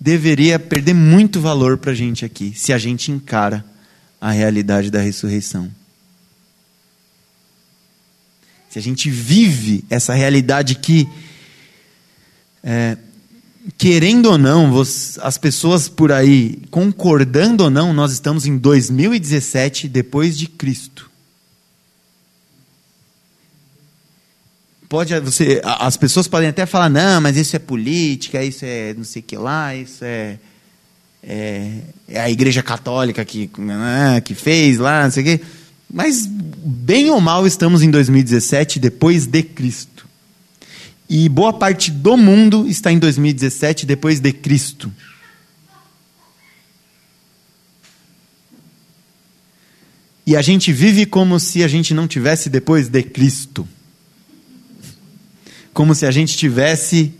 deveria 0.00 0.58
perder 0.58 0.94
muito 0.94 1.40
valor 1.40 1.76
para 1.76 1.92
a 1.92 1.94
gente 1.94 2.24
aqui, 2.24 2.52
se 2.56 2.72
a 2.72 2.78
gente 2.78 3.12
encara 3.12 3.64
a 4.18 4.30
realidade 4.30 4.90
da 4.90 5.00
ressurreição. 5.00 5.70
Se 8.70 8.78
a 8.78 8.82
gente 8.82 9.10
vive 9.10 9.84
essa 9.90 10.14
realidade 10.14 10.74
que, 10.74 11.06
é, 12.62 12.96
querendo 13.76 14.30
ou 14.30 14.38
não, 14.38 14.80
as 14.80 15.38
pessoas 15.38 15.86
por 15.86 16.10
aí, 16.10 16.62
concordando 16.70 17.64
ou 17.64 17.70
não, 17.70 17.92
nós 17.92 18.10
estamos 18.10 18.46
em 18.46 18.56
2017 18.56 19.86
depois 19.86 20.36
de 20.36 20.48
Cristo. 20.48 21.10
Pode 24.88 25.18
você 25.20 25.60
as 25.64 25.96
pessoas 25.96 26.28
podem 26.28 26.48
até 26.48 26.66
falar 26.66 26.88
não 26.88 27.20
mas 27.20 27.36
isso 27.36 27.56
é 27.56 27.58
política 27.58 28.42
isso 28.42 28.64
é 28.64 28.94
não 28.94 29.04
sei 29.04 29.22
que 29.22 29.36
lá 29.36 29.74
isso 29.74 30.04
é 30.04 30.38
é, 31.22 31.78
é 32.08 32.20
a 32.20 32.30
igreja 32.30 32.62
católica 32.62 33.24
que 33.24 33.50
né, 33.58 34.20
que 34.20 34.34
fez 34.34 34.78
lá 34.78 35.04
não 35.04 35.10
sei 35.10 35.22
o 35.22 35.26
que 35.26 35.44
mas 35.94 36.26
bem 36.26 37.08
ou 37.10 37.20
mal 37.20 37.46
estamos 37.46 37.80
em 37.80 37.88
2017 37.88 38.80
depois 38.80 39.26
de 39.26 39.44
Cristo. 39.44 40.08
E 41.08 41.28
boa 41.28 41.52
parte 41.52 41.88
do 41.88 42.16
mundo 42.16 42.66
está 42.66 42.90
em 42.90 42.98
2017 42.98 43.86
depois 43.86 44.18
de 44.18 44.32
Cristo. 44.32 44.92
E 50.26 50.34
a 50.34 50.42
gente 50.42 50.72
vive 50.72 51.06
como 51.06 51.38
se 51.38 51.62
a 51.62 51.68
gente 51.68 51.94
não 51.94 52.08
tivesse 52.08 52.50
depois 52.50 52.88
de 52.88 53.02
Cristo 53.04 53.68
como 55.74 55.94
se 55.94 56.06
a 56.06 56.10
gente 56.10 56.36
tivesse 56.36 57.12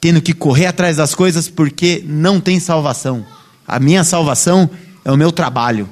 tendo 0.00 0.20
que 0.20 0.32
correr 0.32 0.66
atrás 0.66 0.96
das 0.96 1.14
coisas 1.14 1.48
porque 1.48 2.02
não 2.06 2.40
tem 2.40 2.58
salvação. 2.58 3.24
A 3.68 3.78
minha 3.78 4.02
salvação 4.02 4.68
é 5.04 5.12
o 5.12 5.16
meu 5.16 5.30
trabalho. 5.30 5.88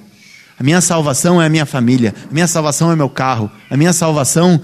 A 0.58 0.62
minha 0.62 0.80
salvação 0.80 1.40
é 1.40 1.46
a 1.46 1.48
minha 1.48 1.66
família. 1.66 2.14
A 2.30 2.32
minha 2.32 2.46
salvação 2.46 2.90
é 2.90 2.96
meu 2.96 3.10
carro. 3.10 3.50
A 3.68 3.76
minha 3.76 3.92
salvação 3.92 4.60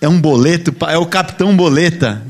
é 0.00 0.08
um 0.08 0.20
boleto, 0.20 0.74
é 0.88 0.96
o 0.96 1.06
capitão 1.06 1.54
boleta. 1.56 2.26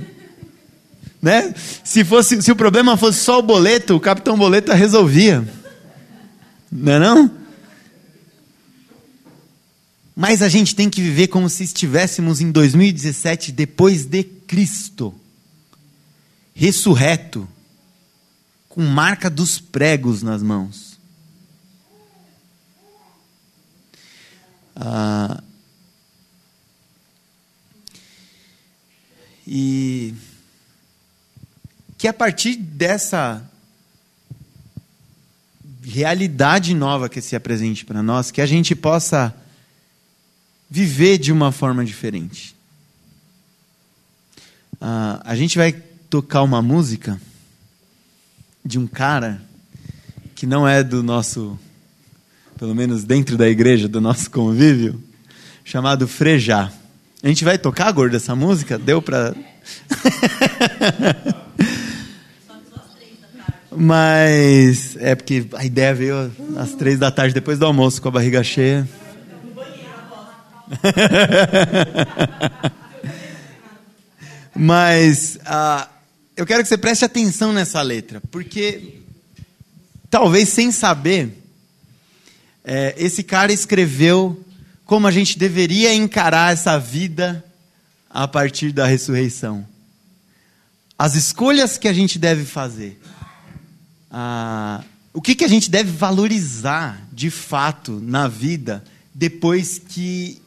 Né? 1.20 1.54
Se, 1.84 2.04
fosse, 2.04 2.42
se 2.42 2.50
o 2.50 2.56
problema 2.56 2.96
fosse 2.96 3.18
só 3.20 3.38
o 3.38 3.42
boleto, 3.42 3.94
o 3.94 4.00
capitão 4.00 4.36
boleta 4.36 4.74
resolvia. 4.74 5.46
Não 6.70 6.92
é 6.92 6.98
não? 6.98 7.41
Mas 10.14 10.42
a 10.42 10.48
gente 10.48 10.74
tem 10.74 10.90
que 10.90 11.00
viver 11.00 11.28
como 11.28 11.48
se 11.48 11.64
estivéssemos 11.64 12.40
em 12.40 12.50
2017 12.50 13.50
depois 13.50 14.04
de 14.04 14.22
Cristo, 14.22 15.14
ressurreto, 16.54 17.48
com 18.68 18.82
marca 18.82 19.30
dos 19.30 19.58
pregos 19.58 20.22
nas 20.22 20.42
mãos. 20.42 20.98
Ah, 24.76 25.42
e 29.46 30.14
que 31.98 32.08
a 32.08 32.12
partir 32.12 32.56
dessa 32.56 33.42
realidade 35.82 36.74
nova 36.74 37.08
que 37.08 37.20
se 37.20 37.34
apresente 37.34 37.84
para 37.84 38.02
nós, 38.02 38.30
que 38.30 38.40
a 38.40 38.46
gente 38.46 38.74
possa 38.74 39.34
viver 40.72 41.18
de 41.18 41.30
uma 41.30 41.52
forma 41.52 41.84
diferente. 41.84 42.56
Uh, 44.80 45.20
a 45.22 45.36
gente 45.36 45.58
vai 45.58 45.70
tocar 46.08 46.42
uma 46.42 46.62
música 46.62 47.20
de 48.64 48.78
um 48.78 48.86
cara 48.86 49.42
que 50.34 50.46
não 50.46 50.66
é 50.66 50.82
do 50.82 51.02
nosso, 51.02 51.58
pelo 52.58 52.74
menos 52.74 53.04
dentro 53.04 53.36
da 53.36 53.50
igreja, 53.50 53.86
do 53.86 54.00
nosso 54.00 54.30
convívio, 54.30 54.98
chamado 55.62 56.08
Frejá. 56.08 56.72
A 57.22 57.28
gente 57.28 57.44
vai 57.44 57.58
tocar, 57.58 57.92
gordo, 57.92 58.16
essa 58.16 58.34
música? 58.34 58.78
Deu 58.78 59.02
para. 59.02 59.34
Mas 63.76 64.96
é 64.96 65.14
porque 65.14 65.46
a 65.52 65.66
ideia 65.66 65.94
veio 65.94 66.32
às 66.56 66.72
três 66.72 66.98
da 66.98 67.10
tarde, 67.10 67.34
depois 67.34 67.58
do 67.58 67.66
almoço, 67.66 68.00
com 68.00 68.08
a 68.08 68.12
barriga 68.12 68.42
cheia. 68.42 68.88
Mas 74.54 75.36
uh, 75.36 75.88
eu 76.36 76.46
quero 76.46 76.62
que 76.62 76.68
você 76.68 76.78
preste 76.78 77.04
atenção 77.04 77.52
nessa 77.52 77.82
letra, 77.82 78.22
porque 78.30 79.00
talvez 80.10 80.48
sem 80.48 80.70
saber, 80.70 81.42
é, 82.64 82.94
esse 82.98 83.22
cara 83.22 83.52
escreveu 83.52 84.42
como 84.84 85.06
a 85.06 85.10
gente 85.10 85.38
deveria 85.38 85.94
encarar 85.94 86.52
essa 86.52 86.78
vida 86.78 87.44
a 88.10 88.28
partir 88.28 88.72
da 88.72 88.86
ressurreição. 88.86 89.66
As 90.98 91.14
escolhas 91.14 91.78
que 91.78 91.88
a 91.88 91.92
gente 91.92 92.18
deve 92.18 92.44
fazer. 92.44 93.00
Ah, 94.10 94.84
o 95.14 95.22
que, 95.22 95.34
que 95.34 95.44
a 95.44 95.48
gente 95.48 95.70
deve 95.70 95.90
valorizar 95.90 97.02
de 97.10 97.30
fato 97.30 97.98
na 98.02 98.28
vida 98.28 98.84
depois 99.14 99.78
que 99.78 100.41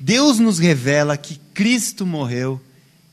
Deus 0.00 0.38
nos 0.38 0.58
revela 0.58 1.16
que 1.16 1.38
Cristo 1.52 2.06
morreu 2.06 2.58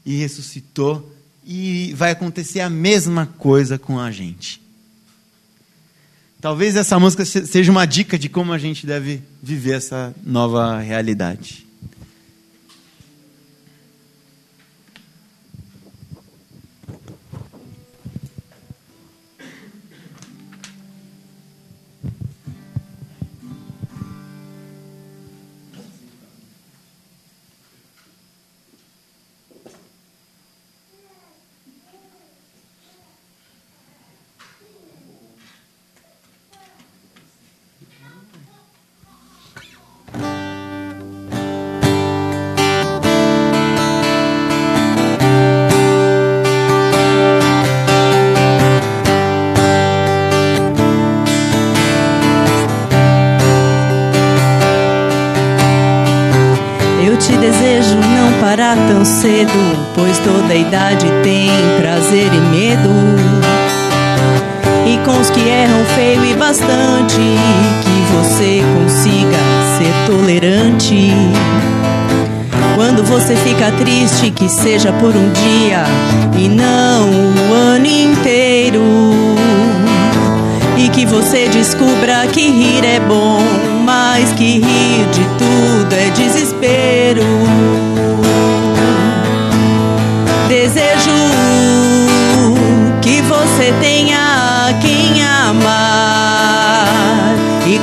e 0.05 0.15
ressuscitou 0.15 1.13
e 1.45 1.93
vai 1.95 2.11
acontecer 2.11 2.61
a 2.61 2.69
mesma 2.69 3.25
coisa 3.25 3.77
com 3.77 3.99
a 3.99 4.09
gente. 4.09 4.61
Talvez 6.39 6.77
essa 6.77 6.97
música 6.97 7.25
seja 7.25 7.71
uma 7.71 7.85
dica 7.85 8.17
de 8.17 8.29
como 8.29 8.53
a 8.53 8.57
gente 8.57 8.87
deve 8.87 9.21
viver 9.43 9.73
essa 9.73 10.15
nova 10.23 10.79
realidade. 10.79 11.66
Tão 58.65 59.05
cedo, 59.05 59.51
pois 59.93 60.17
toda 60.17 60.55
idade 60.55 61.05
tem 61.21 61.49
prazer 61.79 62.25
e 62.33 62.39
medo. 62.49 62.89
E 64.83 64.97
com 65.05 65.19
os 65.19 65.29
que 65.29 65.41
erram 65.41 65.85
feio 65.95 66.25
e 66.25 66.33
bastante, 66.33 67.19
que 67.83 68.15
você 68.15 68.63
consiga 68.73 69.37
ser 69.77 70.11
tolerante. 70.11 71.11
Quando 72.75 73.03
você 73.03 73.35
fica 73.35 73.71
triste, 73.73 74.31
que 74.31 74.49
seja 74.49 74.91
por 74.93 75.15
um 75.15 75.31
dia 75.33 75.83
e 76.35 76.49
não 76.49 77.09
o 77.11 77.53
ano 77.53 77.85
inteiro. 77.85 78.81
E 80.77 80.89
que 80.89 81.05
você 81.05 81.47
descubra 81.47 82.25
que 82.31 82.49
rir 82.49 82.83
é 82.83 82.99
bom, 82.99 83.39
mas 83.85 84.31
que 84.31 84.59
rir 84.59 85.05
de 85.11 85.23
tudo 85.37 85.93
é 85.93 86.09
desespero. 86.11 88.06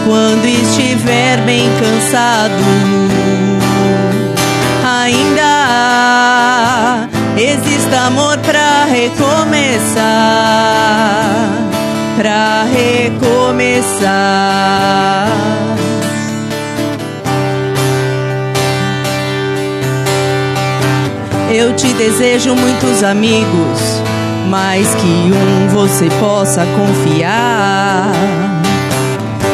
Quando 0.05 0.45
estiver 0.47 1.41
bem 1.47 1.69
cansado, 1.81 2.53
ainda 4.85 5.55
existe 7.39 7.95
amor 7.95 8.37
para 8.39 8.85
recomeçar, 8.85 10.05
para 12.19 12.65
recomeçar. 12.65 14.05
Eu 21.51 21.75
te 21.77 21.93
desejo 21.95 22.55
muitos 22.55 23.03
amigos, 23.03 24.03
mais 24.51 24.87
que 24.97 25.33
um 25.33 25.69
você 25.69 26.11
possa 26.21 26.67
confiar. 26.77 28.13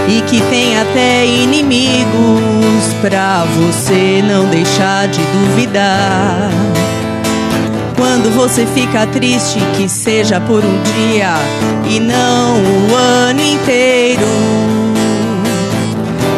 E 0.08 0.22
que 0.22 0.40
tem 0.50 0.76
até 0.78 1.24
inimigos 1.26 2.94
pra 3.00 3.44
você 3.44 4.22
não 4.26 4.46
deixar 4.46 5.08
de 5.08 5.20
duvidar. 5.20 6.50
Quando 7.96 8.34
você 8.34 8.66
fica 8.66 9.06
triste, 9.06 9.60
que 9.76 9.88
seja 9.88 10.40
por 10.40 10.64
um 10.64 10.82
dia 10.82 11.34
e 11.88 12.00
não 12.00 12.56
o 12.90 12.96
ano 12.96 13.42
inteiro 13.42 14.26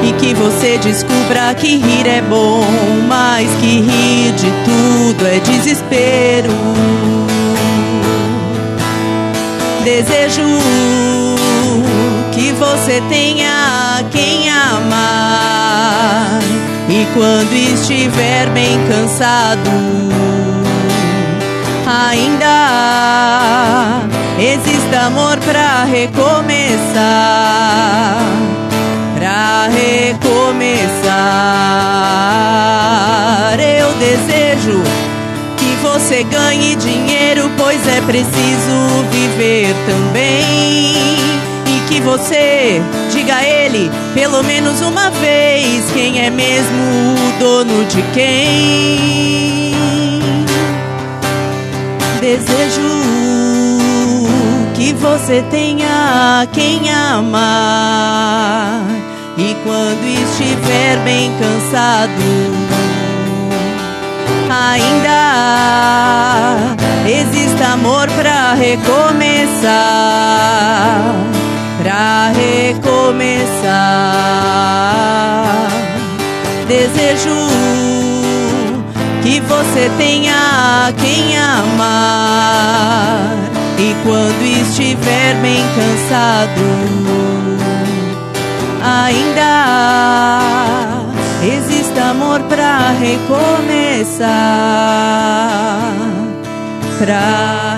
e 0.03 0.13
que 0.15 0.35
você 0.35 0.79
descubra 0.79 1.55
que 1.55 1.77
rir 1.77 2.07
é 2.07 2.21
bom, 2.23 2.65
mas 3.07 3.49
que 3.61 3.81
rir 3.81 4.33
de 4.33 4.51
tudo 4.65 5.27
é 5.27 5.39
desespero. 5.39 6.51
Desejo 9.85 10.43
você 12.65 13.03
tenha 13.09 14.05
quem 14.13 14.49
amar 14.49 16.39
e 16.89 17.05
quando 17.13 17.53
estiver 17.53 18.49
bem 18.51 18.79
cansado, 18.87 19.69
ainda 21.87 22.53
existe 24.39 24.95
amor 24.95 25.39
para 25.39 25.85
recomeçar 25.85 26.63
para 29.17 29.69
recomeçar. 29.69 31.19
Eu 33.61 33.93
desejo 33.95 34.83
que 35.57 35.77
você 35.83 36.23
ganhe 36.25 36.77
dinheiro, 36.77 37.51
pois 37.57 37.87
é 37.89 38.01
preciso 38.03 39.05
viver 39.11 39.75
também. 39.87 41.32
Que 41.93 42.01
você 42.01 42.81
diga 43.11 43.37
a 43.37 43.45
ele, 43.45 43.91
pelo 44.15 44.43
menos 44.43 44.81
uma 44.81 45.11
vez, 45.11 45.91
quem 45.93 46.25
é 46.25 46.31
mesmo 46.31 46.83
o 47.13 47.39
dono 47.39 47.85
de 47.85 48.01
quem. 48.15 49.75
Desejo 52.19 52.81
que 54.75 54.95
você 54.95 55.45
tenha 55.51 56.49
quem 56.55 56.91
amar 56.91 58.81
e 59.37 59.55
quando 59.63 60.03
estiver 60.07 60.97
bem 61.05 61.31
cansado, 61.39 62.11
ainda 64.49 65.13
existe 67.07 67.63
amor 67.63 68.09
para 68.13 68.55
recomeçar, 68.55 69.73
para 71.93 72.33
recomeçar. 72.33 73.69
Desejo 76.67 77.37
que 79.23 79.39
você 79.41 79.91
tenha 79.99 80.91
quem 80.99 81.37
amar 81.37 83.37
e 83.79 83.95
quando 84.05 84.43
estiver 84.43 85.35
bem 85.43 85.63
cansado 85.77 86.63
ainda 88.83 90.41
existe 91.45 92.01
amor 92.01 92.41
para 92.49 92.93
recomeçar, 92.93 94.33
para 96.99 97.72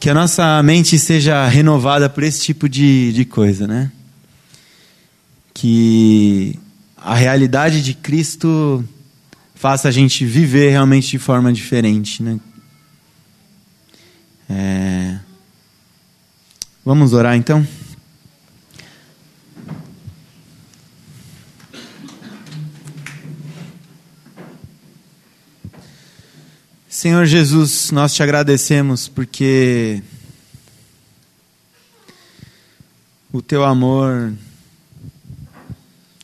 Que 0.00 0.08
a 0.08 0.14
nossa 0.14 0.62
mente 0.62 0.98
seja 0.98 1.46
renovada 1.48 2.08
por 2.08 2.22
esse 2.22 2.40
tipo 2.40 2.68
de, 2.68 3.12
de 3.12 3.24
coisa, 3.24 3.66
né? 3.66 3.90
Que 5.52 6.58
a 6.96 7.14
realidade 7.14 7.82
de 7.82 7.94
Cristo 7.94 8.84
faça 9.54 9.88
a 9.88 9.90
gente 9.90 10.24
viver 10.24 10.70
realmente 10.70 11.10
de 11.10 11.18
forma 11.18 11.52
diferente, 11.52 12.22
né? 12.22 12.38
É... 14.48 15.18
Vamos 16.84 17.12
orar 17.12 17.36
então? 17.36 17.66
Senhor 26.98 27.26
Jesus, 27.26 27.92
nós 27.92 28.12
te 28.12 28.24
agradecemos 28.24 29.06
porque 29.06 30.02
o 33.32 33.40
teu 33.40 33.64
amor 33.64 34.32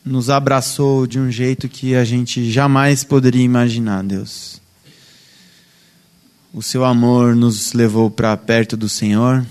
nos 0.04 0.28
abraçou 0.28 1.06
de 1.06 1.20
um 1.20 1.30
jeito 1.30 1.68
que 1.68 1.94
a 1.94 2.04
gente 2.04 2.50
jamais 2.50 3.04
poderia 3.04 3.44
imaginar, 3.44 4.02
Deus. 4.02 4.60
O 6.52 6.60
seu 6.60 6.84
amor 6.84 7.36
nos 7.36 7.72
levou 7.72 8.10
para 8.10 8.36
perto 8.36 8.76
do 8.76 8.88
Senhor, 8.88 9.46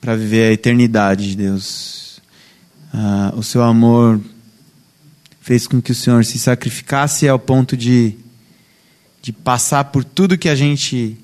para 0.00 0.16
viver 0.16 0.48
a 0.48 0.52
eternidade, 0.54 1.36
Deus. 1.36 2.18
Ah, 2.94 3.30
o 3.36 3.42
seu 3.42 3.62
amor 3.62 4.18
fez 5.42 5.66
com 5.66 5.82
que 5.82 5.92
o 5.92 5.94
Senhor 5.94 6.24
se 6.24 6.38
sacrificasse 6.38 7.28
ao 7.28 7.38
ponto 7.38 7.76
de, 7.76 8.16
de 9.24 9.32
passar 9.32 9.84
por 9.84 10.04
tudo 10.04 10.36
que 10.36 10.50
a 10.50 10.54
gente 10.54 11.16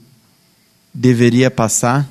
deveria 0.93 1.51
passar. 1.51 2.09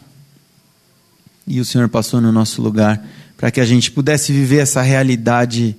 E 1.47 1.59
o 1.59 1.65
Senhor 1.65 1.89
passou 1.89 2.21
no 2.21 2.31
nosso 2.31 2.61
lugar 2.61 3.03
para 3.35 3.49
que 3.49 3.59
a 3.59 3.65
gente 3.65 3.89
pudesse 3.89 4.31
viver 4.31 4.59
essa 4.59 4.83
realidade 4.83 5.75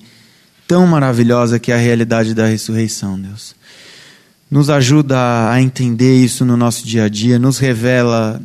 tão 0.66 0.84
maravilhosa 0.84 1.60
que 1.60 1.70
é 1.70 1.76
a 1.76 1.78
realidade 1.78 2.34
da 2.34 2.46
ressurreição, 2.46 3.20
Deus 3.20 3.54
nos 4.50 4.68
ajuda 4.68 5.48
a 5.48 5.62
entender 5.62 6.16
isso 6.16 6.44
no 6.44 6.56
nosso 6.56 6.84
dia 6.84 7.04
a 7.04 7.08
dia, 7.08 7.38
nos 7.38 7.58
revela 7.58 8.42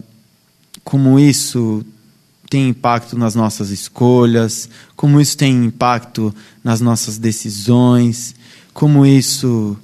como 0.84 1.20
isso 1.20 1.84
tem 2.48 2.70
impacto 2.70 3.18
nas 3.18 3.34
nossas 3.34 3.72
escolhas, 3.72 4.70
como 4.96 5.20
isso 5.20 5.36
tem 5.36 5.66
impacto 5.66 6.34
nas 6.64 6.80
nossas 6.80 7.18
decisões, 7.18 8.36
como 8.72 9.04
isso 9.04 9.76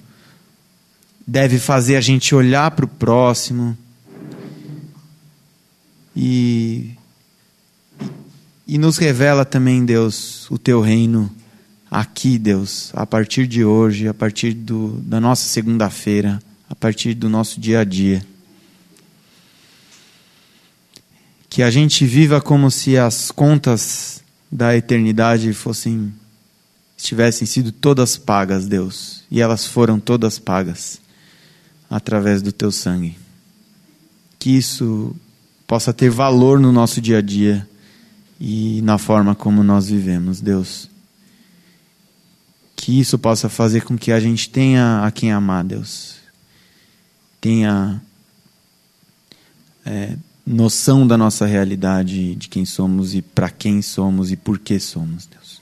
deve 1.27 1.59
fazer 1.59 1.95
a 1.95 2.01
gente 2.01 2.33
olhar 2.33 2.71
para 2.71 2.85
o 2.85 2.87
próximo 2.87 3.77
e, 6.15 6.91
e 8.67 8.77
nos 8.77 8.97
revela 8.97 9.45
também, 9.45 9.85
Deus, 9.85 10.49
o 10.51 10.57
teu 10.57 10.81
reino 10.81 11.31
aqui, 11.89 12.37
Deus, 12.37 12.91
a 12.93 13.05
partir 13.05 13.47
de 13.47 13.63
hoje, 13.63 14.07
a 14.07 14.13
partir 14.13 14.53
do, 14.53 14.99
da 15.01 15.19
nossa 15.19 15.47
segunda-feira, 15.47 16.41
a 16.69 16.75
partir 16.75 17.13
do 17.13 17.29
nosso 17.29 17.59
dia 17.59 17.79
a 17.79 17.83
dia. 17.83 18.25
Que 21.49 21.63
a 21.63 21.69
gente 21.69 22.05
viva 22.05 22.41
como 22.41 22.71
se 22.71 22.97
as 22.97 23.29
contas 23.29 24.23
da 24.51 24.75
eternidade 24.75 25.53
fossem 25.53 26.13
tivessem 26.97 27.47
sido 27.47 27.71
todas 27.71 28.15
pagas, 28.15 28.67
Deus, 28.67 29.23
e 29.31 29.41
elas 29.41 29.65
foram 29.65 29.99
todas 29.99 30.37
pagas 30.37 31.01
através 31.91 32.41
do 32.41 32.51
teu 32.51 32.71
sangue. 32.71 33.15
Que 34.39 34.49
isso 34.49 35.15
possa 35.67 35.93
ter 35.93 36.09
valor 36.09 36.59
no 36.59 36.71
nosso 36.71 36.99
dia 36.99 37.19
a 37.19 37.21
dia 37.21 37.67
e 38.39 38.81
na 38.81 38.97
forma 38.97 39.35
como 39.35 39.63
nós 39.63 39.89
vivemos, 39.89 40.41
Deus 40.41 40.89
que 42.81 42.99
isso 42.99 43.19
possa 43.19 43.47
fazer 43.47 43.83
com 43.83 43.95
que 43.95 44.11
a 44.11 44.19
gente 44.19 44.49
tenha 44.49 45.03
a 45.05 45.11
quem 45.11 45.31
amar, 45.31 45.63
Deus. 45.63 46.15
Tenha 47.39 48.01
é, 49.85 50.15
noção 50.43 51.05
da 51.05 51.15
nossa 51.15 51.45
realidade, 51.45 52.33
de 52.33 52.49
quem 52.49 52.65
somos 52.65 53.13
e 53.13 53.21
para 53.21 53.51
quem 53.51 53.83
somos 53.83 54.31
e 54.31 54.35
por 54.35 54.57
que 54.57 54.79
somos, 54.79 55.27
Deus. 55.27 55.61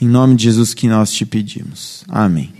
Em 0.00 0.08
nome 0.08 0.36
de 0.36 0.44
Jesus 0.44 0.72
que 0.72 0.88
nós 0.88 1.12
te 1.12 1.26
pedimos. 1.26 2.02
Amém. 2.08 2.57